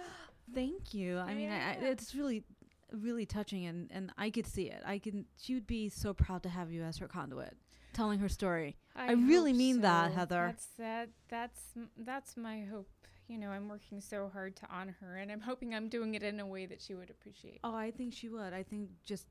thank 0.54 0.94
you. 0.94 1.18
I 1.18 1.34
mean, 1.34 1.50
I, 1.50 1.72
I, 1.72 1.78
it's 1.82 2.14
really, 2.14 2.44
really 2.92 3.26
touching, 3.26 3.66
and 3.66 3.90
and 3.92 4.12
I 4.18 4.30
could 4.30 4.48
see 4.48 4.70
it. 4.70 4.82
I 4.86 5.00
can. 5.00 5.26
She 5.42 5.54
would 5.54 5.68
be 5.68 5.90
so 5.90 6.14
proud 6.14 6.44
to 6.44 6.50
have 6.50 6.72
you 6.72 6.84
as 6.84 6.98
her 6.98 7.08
conduit, 7.08 7.56
telling 7.94 8.20
her 8.20 8.30
story. 8.30 8.76
I 8.96 9.14
really 9.14 9.52
hope 9.52 9.58
mean 9.58 9.82
that. 9.82 10.12
Heather. 10.12 10.46
That's 10.48 10.68
that. 10.78 11.10
That's 11.30 11.62
m- 11.76 11.90
that's 11.98 12.38
my 12.38 12.62
hope. 12.72 12.90
You 13.28 13.38
know, 13.38 13.50
I'm 13.50 13.70
working 13.70 14.02
so 14.02 14.30
hard 14.32 14.56
to 14.58 14.68
honor 14.70 14.98
her, 15.00 15.16
and 15.16 15.32
I'm 15.32 15.40
hoping 15.42 15.74
I'm 15.74 15.88
doing 15.88 16.14
it 16.16 16.24
in 16.24 16.40
a 16.40 16.46
way 16.46 16.66
that 16.66 16.82
she 16.82 16.94
would 16.94 17.10
appreciate. 17.10 17.62
Oh, 17.64 17.74
I 17.76 17.92
think 17.92 18.14
she 18.14 18.30
would. 18.30 18.54
I 18.54 18.64
think 18.64 18.90
just. 19.06 19.26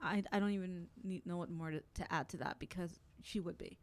I, 0.00 0.22
I 0.32 0.38
don't 0.38 0.52
even 0.52 0.86
need 1.02 1.26
know 1.26 1.36
what 1.36 1.50
more 1.50 1.72
to, 1.72 1.82
to 1.94 2.12
add 2.12 2.28
to 2.30 2.36
that 2.38 2.60
because 2.60 3.00
she 3.22 3.40
would 3.40 3.58
be, 3.58 3.78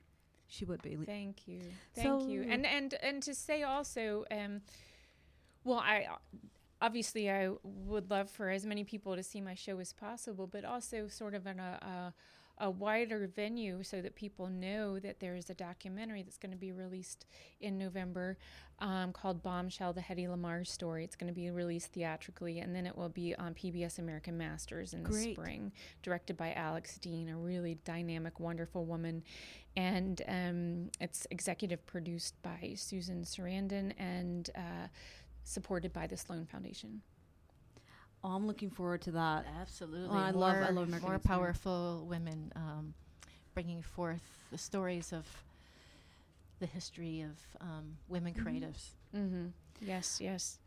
she 0.48 0.66
would 0.66 0.82
be. 0.82 0.96
Thank 0.96 1.48
you, 1.48 1.62
thank 1.96 2.28
you, 2.30 2.44
and 2.50 2.66
and 2.66 2.94
and 3.02 3.24
to 3.24 3.34
say 3.34 3.64
also, 3.64 4.26
um, 4.32 4.62
well, 5.64 5.80
I 5.80 6.08
obviously 6.82 7.30
I 7.30 7.50
would 7.64 8.10
love 8.10 8.30
for 8.30 8.50
as 8.50 8.66
many 8.66 8.84
people 8.84 9.16
to 9.16 9.24
see 9.24 9.42
my 9.42 9.56
show 9.56 9.80
as 9.80 9.94
possible, 9.94 10.48
but 10.48 10.66
also 10.66 11.08
sort 11.08 11.34
of 11.36 11.48
in 11.48 11.60
a. 11.60 11.80
a 11.82 12.14
a 12.60 12.70
wider 12.70 13.30
venue 13.36 13.84
so 13.84 14.02
that 14.02 14.16
people 14.16 14.48
know 14.48 15.00
that 15.00 15.20
there 15.20 15.36
is 15.36 15.50
a 15.50 15.54
documentary 15.54 16.24
that's 16.24 16.38
going 16.38 16.52
to 16.52 16.58
be 16.58 16.72
released 16.72 17.26
in 17.62 17.78
November 17.78 18.38
um, 18.80 19.12
called 19.12 19.42
Bombshell 19.44 19.94
The 19.94 20.02
Hedy 20.02 20.28
Lamarr 20.28 20.66
Story. 20.66 21.04
It's 21.04 21.16
going 21.16 21.32
to 21.32 21.34
be 21.34 21.50
released 21.50 21.94
theatrically 21.94 22.60
and 22.60 22.76
then 22.76 22.86
it 22.86 22.96
will 22.96 23.10
be 23.10 23.36
on 23.36 23.54
PBS 23.54 24.00
American 24.00 24.38
Masters 24.38 24.94
in 24.94 25.04
the 25.04 25.10
Great. 25.10 25.36
spring, 25.36 25.72
directed 26.02 26.38
by 26.38 26.54
Alex 26.54 26.98
Dean, 26.98 27.30
a 27.30 27.38
really 27.38 27.78
dynamic, 27.86 28.40
wonderful 28.40 28.86
woman. 28.86 29.24
And 29.76 30.22
um, 30.28 30.90
it's 31.00 31.28
executive 31.30 31.86
produced 31.86 32.42
by 32.42 32.74
Susan 32.76 33.24
Sarandon 33.24 33.94
and 33.98 34.50
uh, 34.56 34.88
supported 35.44 35.94
by 35.94 36.08
the 36.08 36.18
Sloan 36.18 36.46
Foundation. 36.46 37.02
Oh, 38.24 38.30
I'm 38.30 38.48
looking 38.48 38.70
forward 38.70 39.02
to 39.04 39.12
that. 39.12 39.46
Absolutely. 39.62 40.10
Well, 40.10 40.18
I 40.18 40.32
love- 40.32 40.56
I 40.56 40.60
More- 40.60 40.72
love 40.72 40.88
American 40.88 41.02
more 41.08 41.14
Inspired. 41.16 41.24
powerful 41.24 42.06
women 42.10 42.52
um, 42.56 42.94
bringing 43.54 43.82
forth 43.82 44.22
the 44.52 44.58
stories 44.58 45.14
of 45.14 45.26
the 46.60 46.66
history 46.66 47.22
of 47.22 47.38
um, 47.62 47.98
women 48.08 48.34
creatives. 48.34 48.90
Mm-hmm. 49.16 49.48
Yes, 49.82 50.20
yes. 50.20 50.58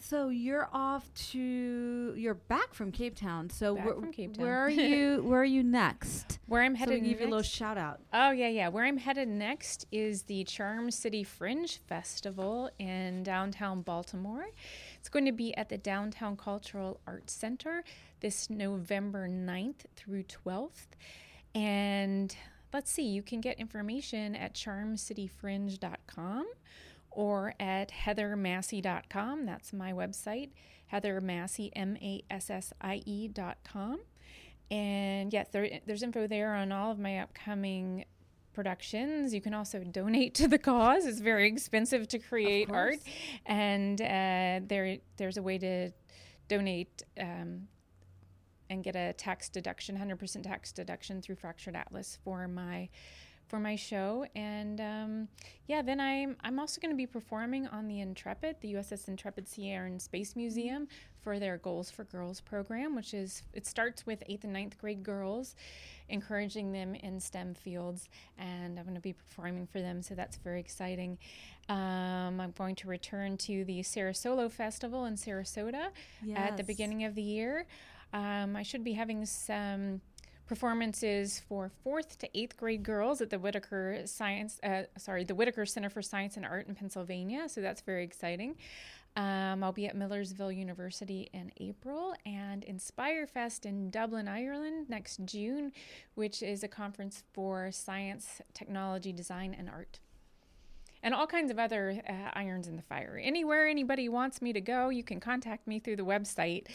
So 0.00 0.28
you're 0.28 0.68
off 0.72 1.12
to 1.32 2.14
you're 2.16 2.34
back 2.34 2.72
from 2.72 2.92
Cape 2.92 3.16
Town. 3.16 3.50
So 3.50 3.74
Back 3.74 3.84
where, 3.84 3.94
from 3.94 4.12
Cape 4.12 4.36
where 4.36 4.58
are 4.58 4.70
you? 4.70 5.22
Where 5.28 5.40
are 5.40 5.44
you 5.44 5.62
next? 5.62 6.38
Where 6.46 6.62
I'm 6.62 6.74
So 6.74 6.78
headed 6.78 7.02
we 7.02 7.08
give 7.10 7.20
you 7.20 7.26
a 7.26 7.28
little 7.28 7.42
shout 7.42 7.76
out. 7.76 8.00
Oh 8.12 8.30
yeah, 8.30 8.48
yeah. 8.48 8.68
Where 8.68 8.84
I'm 8.84 8.96
headed 8.96 9.28
next 9.28 9.86
is 9.90 10.22
the 10.22 10.44
Charm 10.44 10.90
City 10.90 11.24
Fringe 11.24 11.78
Festival 11.88 12.70
in 12.78 13.22
downtown 13.22 13.82
Baltimore. 13.82 14.46
It's 14.98 15.08
going 15.08 15.26
to 15.26 15.32
be 15.32 15.54
at 15.56 15.68
the 15.68 15.78
Downtown 15.78 16.36
Cultural 16.36 17.00
Arts 17.06 17.32
Center 17.32 17.82
this 18.20 18.48
November 18.48 19.28
9th 19.28 19.86
through 19.96 20.22
12th. 20.24 20.86
And 21.54 22.34
let's 22.72 22.90
see, 22.90 23.06
you 23.06 23.22
can 23.22 23.40
get 23.40 23.58
information 23.58 24.34
at 24.36 24.54
charmcityfringe.com 24.54 26.46
or 27.10 27.54
at 27.58 27.90
heathermassie.com. 27.90 29.46
That's 29.46 29.72
my 29.72 29.92
website, 29.92 30.50
Heather 30.86 31.20
Massie, 31.20 31.72
M 31.74 31.96
A 32.00 32.22
S 32.30 32.50
S 32.50 32.72
I 32.80 33.02
E 33.06 33.28
dot 33.28 33.58
com. 33.64 34.00
And 34.70 35.32
yeah, 35.32 35.44
there, 35.50 35.80
there's 35.86 36.02
info 36.02 36.26
there 36.26 36.54
on 36.54 36.72
all 36.72 36.90
of 36.90 36.98
my 36.98 37.18
upcoming 37.18 38.04
productions. 38.52 39.32
You 39.32 39.40
can 39.40 39.54
also 39.54 39.84
donate 39.84 40.34
to 40.34 40.48
the 40.48 40.58
cause. 40.58 41.06
It's 41.06 41.20
very 41.20 41.46
expensive 41.48 42.08
to 42.08 42.18
create 42.18 42.70
art, 42.70 42.98
and 43.46 44.00
uh, 44.00 44.60
there 44.66 44.98
there's 45.16 45.36
a 45.36 45.42
way 45.42 45.58
to 45.58 45.90
donate 46.48 47.02
um, 47.20 47.68
and 48.70 48.82
get 48.82 48.96
a 48.96 49.12
tax 49.12 49.48
deduction, 49.48 49.96
100% 49.96 50.42
tax 50.42 50.72
deduction 50.72 51.22
through 51.22 51.36
Fractured 51.36 51.76
Atlas 51.76 52.18
for 52.24 52.48
my 52.48 52.88
for 53.48 53.58
my 53.58 53.76
show. 53.76 54.26
And 54.34 54.80
um, 54.80 55.28
yeah, 55.66 55.82
then 55.82 56.00
I'm 56.00 56.36
I'm 56.42 56.58
also 56.58 56.80
going 56.80 56.92
to 56.92 56.96
be 56.96 57.06
performing 57.06 57.66
on 57.66 57.88
the 57.88 58.00
Intrepid, 58.00 58.56
the 58.60 58.74
USS 58.74 59.08
Intrepid 59.08 59.48
Sea 59.48 59.70
Air 59.70 59.86
and 59.86 60.00
Space 60.00 60.36
Museum 60.36 60.86
for 61.22 61.38
their 61.38 61.58
Goals 61.58 61.90
for 61.90 62.04
Girls 62.04 62.40
program, 62.40 62.94
which 62.94 63.12
is 63.12 63.42
it 63.52 63.66
starts 63.66 64.06
with 64.06 64.22
eighth 64.26 64.44
and 64.44 64.52
ninth 64.52 64.78
grade 64.78 65.02
girls, 65.02 65.56
encouraging 66.08 66.72
them 66.72 66.94
in 66.94 67.20
STEM 67.20 67.54
fields, 67.54 68.08
and 68.38 68.78
I'm 68.78 68.84
going 68.84 68.94
to 68.94 69.00
be 69.00 69.12
performing 69.12 69.66
for 69.66 69.80
them, 69.80 70.02
so 70.02 70.14
that's 70.14 70.36
very 70.36 70.60
exciting. 70.60 71.18
Um, 71.68 72.40
I'm 72.40 72.54
going 72.56 72.76
to 72.76 72.88
return 72.88 73.36
to 73.38 73.64
the 73.64 73.80
Sarasolo 73.80 74.50
Festival 74.50 75.04
in 75.04 75.16
Sarasota 75.16 75.88
at 76.34 76.56
the 76.56 76.62
beginning 76.64 77.04
of 77.04 77.14
the 77.14 77.22
year. 77.22 77.66
Um, 78.12 78.56
I 78.56 78.62
should 78.62 78.84
be 78.84 78.92
having 78.92 79.26
some 79.26 80.00
performances 80.48 81.40
for 81.48 81.70
fourth 81.84 82.18
to 82.18 82.28
eighth 82.36 82.56
grade 82.56 82.82
girls 82.82 83.20
at 83.20 83.30
the 83.30 83.38
Whitaker 83.38 84.02
Science, 84.06 84.58
uh, 84.64 84.82
sorry, 84.96 85.22
the 85.22 85.34
Whitaker 85.34 85.66
Center 85.66 85.90
for 85.90 86.02
Science 86.02 86.36
and 86.36 86.44
Art 86.44 86.66
in 86.66 86.74
Pennsylvania. 86.74 87.48
So 87.48 87.60
that's 87.60 87.82
very 87.82 88.02
exciting. 88.02 88.56
Um, 89.16 89.62
I'll 89.62 89.72
be 89.72 89.86
at 89.86 89.96
Millersville 89.96 90.52
University 90.52 91.28
in 91.32 91.50
April 91.58 92.14
and 92.24 92.64
Inspire 92.64 93.26
Fest 93.26 93.66
in 93.66 93.90
Dublin, 93.90 94.28
Ireland 94.28 94.88
next 94.88 95.20
June, 95.24 95.72
which 96.14 96.42
is 96.42 96.62
a 96.62 96.68
conference 96.68 97.22
for 97.32 97.70
science, 97.70 98.40
technology, 98.54 99.12
design, 99.12 99.54
and 99.58 99.68
art 99.68 100.00
and 101.02 101.14
all 101.14 101.26
kinds 101.26 101.50
of 101.50 101.58
other 101.58 102.00
uh, 102.08 102.12
irons 102.32 102.66
in 102.68 102.76
the 102.76 102.82
fire. 102.82 103.20
Anywhere 103.22 103.66
anybody 103.68 104.08
wants 104.08 104.42
me 104.42 104.52
to 104.52 104.60
go, 104.60 104.88
you 104.88 105.02
can 105.04 105.20
contact 105.20 105.66
me 105.66 105.78
through 105.78 105.96
the 105.96 106.04
website, 106.04 106.66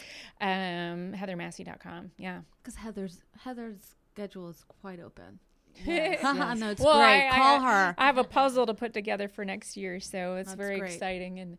um, 0.42 1.14
heathermassie.com. 1.14 2.12
Yeah. 2.18 2.42
Because 2.62 2.76
Heather's 2.76 3.22
Heather's 3.40 3.96
schedule 4.14 4.50
is 4.50 4.64
quite 4.82 5.00
open. 5.00 5.40
Yes, 5.86 6.22
no, 6.60 6.70
it's 6.70 6.80
Well, 6.82 7.00
great. 7.00 7.28
I- 7.30 7.36
Call 7.36 7.60
I- 7.60 7.72
her. 7.88 7.96
I 7.98 8.06
have 8.06 8.18
a 8.20 8.24
puzzle 8.24 8.66
to 8.68 8.74
put 8.76 8.94
together 8.94 9.28
for 9.28 9.44
next 9.44 9.76
year, 9.76 10.00
so 10.00 10.36
it's 10.36 10.50
That's 10.50 10.58
very 10.58 10.80
great. 10.80 10.94
exciting. 10.94 11.40
And 11.40 11.58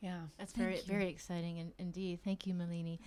yeah. 0.00 0.20
That's 0.38 0.52
very, 0.52 0.78
very 0.86 1.08
exciting 1.08 1.56
in, 1.56 1.72
indeed. 1.78 2.20
Thank 2.24 2.46
you, 2.46 2.54
Malini. 2.54 3.00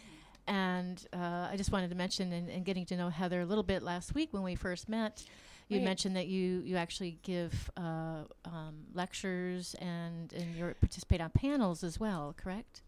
And 0.48 1.02
uh, 1.14 1.48
I 1.50 1.54
just 1.56 1.72
wanted 1.72 1.90
to 1.92 1.96
mention, 1.96 2.34
and 2.34 2.66
getting 2.66 2.86
to 2.88 2.98
know 2.98 3.08
Heather 3.10 3.40
a 3.42 3.46
little 3.46 3.64
bit 3.64 3.82
last 3.82 4.14
week 4.14 4.34
when 4.34 4.44
we 4.44 4.56
first 4.56 4.90
met, 4.90 5.24
you 5.72 5.78
Right. 5.78 5.86
mentioned 5.86 6.16
that 6.18 6.28
you 6.28 6.62
you 6.66 6.76
actually 6.76 7.18
give 7.24 7.72
uh, 7.78 8.24
um, 8.46 8.86
lectures 8.94 9.74
and 9.76 10.34
and 10.34 10.56
you 10.56 10.74
participate 10.80 11.22
on 11.22 11.30
panels 11.30 11.84
as 11.84 12.00
well, 12.00 12.34
correct? 12.38 12.82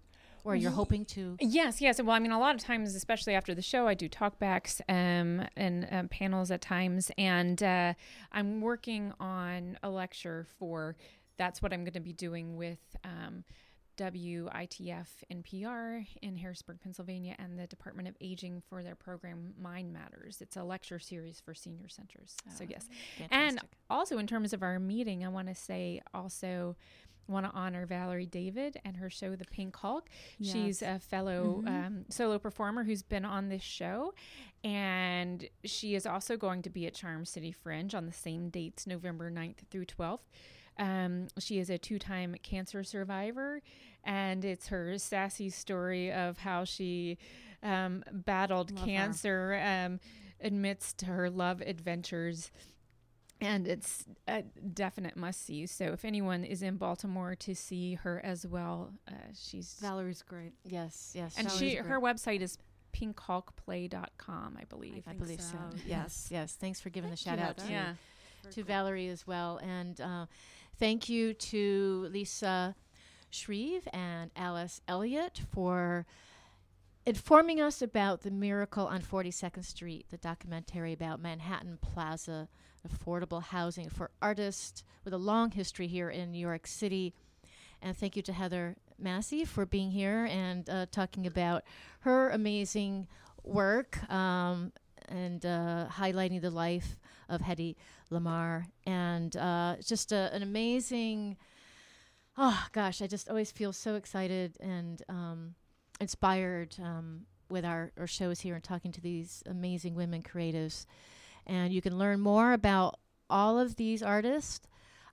Or 0.46 0.54
you're 0.58 0.72
hoping 0.72 1.06
to. 1.06 1.38
Yes, 1.40 1.80
yes. 1.80 2.02
Well, 2.02 2.14
I 2.14 2.20
mean, 2.20 2.34
a 2.34 2.40
lot 2.40 2.54
of 2.54 2.60
times, 2.62 2.96
especially 2.96 3.34
after 3.34 3.56
the 3.56 3.62
show, 3.62 3.88
I 3.88 3.94
do 3.94 4.10
talkbacks 4.10 4.82
um, 4.90 5.48
and 5.56 5.88
um, 5.90 6.10
panels 6.10 6.52
at 6.52 6.60
times, 6.60 7.10
and 7.18 7.64
uh, 7.64 7.94
I'm 8.34 8.60
working 8.60 9.14
on 9.22 9.78
a 9.82 9.90
lecture 9.90 10.46
for. 10.60 10.98
That's 11.38 11.62
what 11.62 11.72
I'm 11.74 11.84
going 11.84 11.94
to 11.94 12.00
be 12.02 12.14
doing 12.14 12.58
with 12.58 12.78
um, 13.06 13.44
WITF 13.98 15.08
NPR 15.32 16.06
in 16.22 16.38
Harrisburg, 16.38 16.80
Pennsylvania, 16.82 17.36
and 17.40 17.58
the 17.60 17.68
Department 17.68 18.08
of 18.08 18.16
Aging 18.22 18.62
for 18.70 18.84
their 18.84 18.96
program 18.96 19.54
Mind 19.60 19.94
Matters. 19.94 20.40
It's 20.42 20.58
a 20.58 20.64
lecture 20.64 21.00
series 21.00 21.40
for 21.40 21.54
senior 21.54 21.88
centers. 21.88 22.36
so 22.56 22.64
Oh, 22.64 22.68
yes, 22.70 22.88
and 23.32 23.60
also 23.90 24.18
in 24.18 24.28
terms 24.28 24.54
of 24.54 24.64
our 24.64 24.80
meeting, 24.80 25.26
I 25.26 25.30
want 25.30 25.48
to 25.48 25.56
say 25.56 26.02
also 26.14 26.76
want 27.28 27.46
to 27.46 27.52
honor 27.54 27.86
Valerie 27.86 28.26
David 28.26 28.78
and 28.84 28.98
her 28.98 29.10
show 29.10 29.36
The 29.38 29.46
Pink 29.46 29.76
Hulk. 29.78 30.10
She's 30.42 30.82
a 30.82 31.00
fellow 31.00 31.62
Mhm. 31.64 31.68
um, 31.70 32.06
solo 32.10 32.38
performer 32.38 32.84
who's 32.84 33.02
been 33.02 33.24
on 33.24 33.48
this 33.48 33.62
show, 33.62 34.14
and 34.64 35.48
she 35.64 35.96
is 35.96 36.06
also 36.06 36.36
going 36.36 36.62
to 36.64 36.70
be 36.70 36.86
at 36.86 36.94
Charm 36.94 37.24
City 37.26 37.54
Fringe 37.54 37.96
on 37.96 38.06
the 38.08 38.12
same 38.12 38.50
dates, 38.50 38.86
November 38.86 39.30
9th 39.32 39.60
through 39.70 39.86
12th. 39.86 40.28
Um, 40.78 41.28
she 41.40 41.60
is 41.60 41.70
a 41.70 41.78
two 41.78 42.00
time 42.00 42.36
cancer 42.44 42.84
survivor, 42.84 43.62
and 44.04 44.44
it's 44.44 44.68
her 44.68 44.98
sassy 44.98 45.50
story 45.50 46.12
of 46.12 46.38
how 46.40 46.64
she 46.64 47.18
um, 47.62 48.04
battled 48.12 48.72
love 48.72 48.86
cancer 48.86 49.62
um, 49.64 50.00
amidst 50.44 51.02
her 51.02 51.30
love 51.30 51.62
adventures. 51.62 52.52
And 53.42 53.68
it's 53.68 54.06
a 54.28 54.42
definite 54.42 55.18
must 55.18 55.46
see. 55.46 55.66
So 55.66 55.86
if 55.86 56.06
anyone 56.06 56.46
is 56.46 56.62
in 56.62 56.78
Baltimore 56.78 57.36
to 57.36 57.54
see 57.54 57.96
her 57.96 58.22
as 58.24 58.48
well, 58.48 58.94
uh, 59.08 59.16
she's 59.38 59.76
Valerie's 59.82 60.22
great. 60.22 60.54
Yes, 60.64 61.12
yes. 61.14 61.36
And 61.38 61.48
Valerie's 61.48 61.72
she 61.72 61.76
great. 61.76 61.90
her 61.90 62.00
website 62.00 62.42
is 62.42 62.58
pinkhulkplay.com, 62.94 64.58
I 64.60 64.64
believe. 64.66 65.04
I, 65.08 65.12
I 65.12 65.14
believe 65.16 65.42
so. 65.42 65.58
so. 65.72 65.78
Yes, 65.86 66.30
yes. 66.32 66.54
Thanks 66.54 66.80
for 66.80 66.90
giving 66.90 67.10
the 67.10 67.18
shout 67.18 67.40
out 67.40 67.58
to, 67.58 67.70
yeah. 67.70 67.94
to 68.52 68.56
cool. 68.56 68.64
Valerie 68.64 69.10
as 69.10 69.28
well. 69.28 69.58
And 69.58 70.00
uh, 70.00 70.26
thank 70.80 71.10
you 71.10 71.34
to 71.34 72.10
Lisa 72.12 72.76
Shreve 73.30 73.88
and 73.92 74.32
Alice 74.36 74.82
Elliott 74.88 75.42
for 75.52 76.06
informing 77.06 77.60
us 77.60 77.82
about 77.82 78.22
the 78.22 78.32
miracle 78.32 78.88
on 78.88 79.02
42nd 79.02 79.66
Street, 79.66 80.06
the 80.10 80.18
documentary 80.18 80.94
about 80.94 81.20
Manhattan 81.20 81.78
Plaza, 81.82 82.48
affordable 82.88 83.42
housing 83.42 83.90
for 83.90 84.12
artists 84.22 84.84
with 85.04 85.14
a 85.14 85.18
long 85.18 85.52
history 85.52 85.88
here 85.88 86.10
in 86.10 86.32
New 86.32 86.40
York 86.40 86.68
City. 86.68 87.14
And 87.82 87.98
thank 87.98 88.16
you 88.16 88.22
to 88.24 88.34
Heather 88.34 88.76
Massie 88.98 89.46
for 89.46 89.66
being 89.66 89.92
here 89.92 90.26
and 90.26 90.70
uh, 90.70 90.86
talking 90.92 91.28
about 91.28 91.64
her 92.02 92.30
amazing 92.30 93.08
work 93.44 94.10
um, 94.10 94.72
and 95.10 95.46
uh, 95.46 95.88
highlighting 95.90 96.42
the 96.42 96.52
life 96.52 96.98
of 97.28 97.42
Hedy 97.42 97.76
Lamarr. 98.14 98.66
And 98.86 99.36
uh, 99.36 99.78
just 99.86 100.12
a, 100.12 100.34
an 100.34 100.44
amazing, 100.44 101.38
oh 102.38 102.66
gosh, 102.72 103.02
I 103.02 103.08
just 103.08 103.30
always 103.30 103.52
feel 103.52 103.74
so 103.74 103.96
excited 103.96 104.58
and 104.60 105.02
um, 105.10 105.56
inspired 106.00 106.76
um, 106.82 107.26
with 107.50 107.66
our, 107.66 107.92
our 107.98 108.08
shows 108.08 108.42
here 108.42 108.56
and 108.56 108.64
talking 108.64 108.92
to 108.92 109.02
these 109.02 109.44
amazing 109.46 109.96
women 109.96 110.22
creatives. 110.22 110.86
And 111.46 111.74
you 111.74 111.82
can 111.82 111.98
learn 111.98 112.20
more 112.20 112.54
about 112.54 113.00
all 113.30 113.60
of 113.60 113.76
these 113.76 114.02
artists 114.02 114.68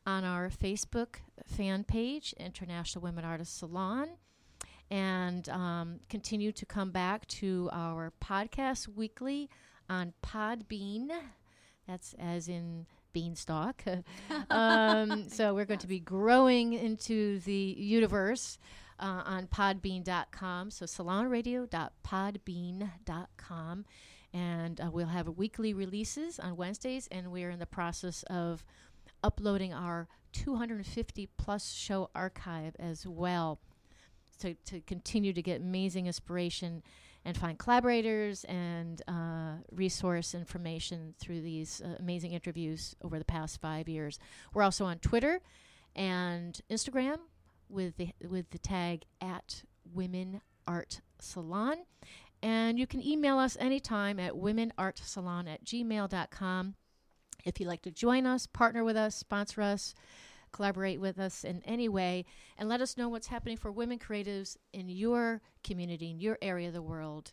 on 0.07 0.25
our 0.25 0.49
Facebook 0.51 1.17
fan 1.47 1.85
page, 1.85 2.35
International 2.39 3.03
Women 3.03 3.25
Artists 3.25 3.59
Salon, 3.59 4.09
and 4.91 5.49
um, 5.49 6.01
continue 6.09 6.53
to 6.53 6.67
come 6.67 6.91
back 6.91 7.27
to 7.29 7.69
our 7.73 8.13
podcast 8.23 8.89
weekly 8.89 9.49
on 9.89 10.13
Podbean. 10.23 11.11
That's 11.91 12.15
as 12.21 12.49
in 12.49 12.87
beanstalk. 13.13 13.83
um, 14.51 15.29
so 15.29 15.53
we're 15.55 15.65
going 15.65 15.81
to 15.81 15.89
be 15.89 15.99
growing 15.99 16.75
into 16.75 17.41
the 17.41 17.75
universe 17.77 18.59
uh, 19.01 19.23
on 19.25 19.49
podbean.com. 19.49 20.71
So 20.71 20.87
salonradio.podbean.com. 20.87 23.85
And 24.33 24.81
uh, 24.81 24.89
we'll 24.93 25.09
have 25.09 25.27
weekly 25.37 25.75
releases 25.75 26.39
on 26.39 26.55
Wednesdays, 26.55 27.09
and 27.11 27.33
we're 27.33 27.51
in 27.51 27.59
the 27.59 27.67
process 27.67 28.23
of 28.31 28.65
uploading 29.25 29.75
our 29.75 30.07
250 30.33 31.29
plus 31.37 31.73
show 31.73 32.11
archive 32.15 32.77
as 32.79 33.05
well 33.05 33.59
to, 34.39 34.55
to 34.67 34.81
continue 34.83 35.33
to 35.33 35.43
get 35.43 35.61
amazing 35.61 36.07
inspiration 36.07 36.85
and 37.25 37.37
find 37.37 37.59
collaborators 37.59 38.45
and 38.45 39.03
uh, 39.07 39.57
resource 39.73 40.35
information 40.35 41.15
through 41.19 41.43
these 41.43 41.83
uh, 41.85 41.97
amazing 41.99 42.33
interviews 42.33 42.97
over 43.03 43.19
the 43.19 43.25
past 43.25 43.61
five 43.61 43.89
years. 43.89 44.19
We're 44.55 44.63
also 44.63 44.85
on 44.85 44.99
Twitter 44.99 45.41
and 45.95 46.61
Instagram 46.71 47.19
with 47.69 47.97
the 47.97 48.11
with 48.29 48.51
the 48.51 48.59
tag 48.59 49.05
at 49.21 49.63
Women 49.93 50.41
Art 50.67 51.01
Salon. 51.19 51.77
And 52.43 52.79
you 52.79 52.87
can 52.87 53.07
email 53.07 53.39
us 53.39 53.57
anytime 53.61 54.19
at 54.19 54.33
womenartsalon 54.33 55.53
at 55.53 55.65
gmail.com. 55.65 56.75
If 57.45 57.61
you'd 57.61 57.67
like 57.67 57.83
to 57.83 57.91
join 57.91 58.27
us, 58.27 58.47
partner 58.47 58.83
with 58.83 58.97
us, 58.97 59.15
sponsor 59.15 59.63
us, 59.63 59.95
collaborate 60.53 61.01
with 61.01 61.19
us 61.19 61.45
in 61.45 61.63
any 61.65 61.89
way, 61.89 62.25
and 62.59 62.69
let 62.69 62.81
us 62.81 62.97
know 62.97 63.09
what's 63.09 63.29
happening 63.29 63.57
for 63.57 63.71
women 63.71 63.99
creatives 63.99 64.57
in 64.73 64.89
your 64.89 65.41
community, 65.65 66.11
in 66.11 66.21
your 66.21 66.39
area 66.43 66.69
of 66.69 66.75
the 66.75 66.83
world. 66.83 67.33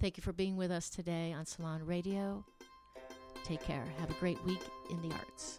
Thank 0.00 0.16
you 0.16 0.22
for 0.22 0.32
being 0.32 0.56
with 0.56 0.70
us 0.70 0.88
today 0.88 1.32
on 1.32 1.44
Salon 1.44 1.84
Radio. 1.84 2.44
Take 3.44 3.62
care. 3.62 3.84
Have 3.98 4.10
a 4.10 4.14
great 4.14 4.42
week 4.44 4.62
in 4.90 5.00
the 5.02 5.14
arts. 5.14 5.58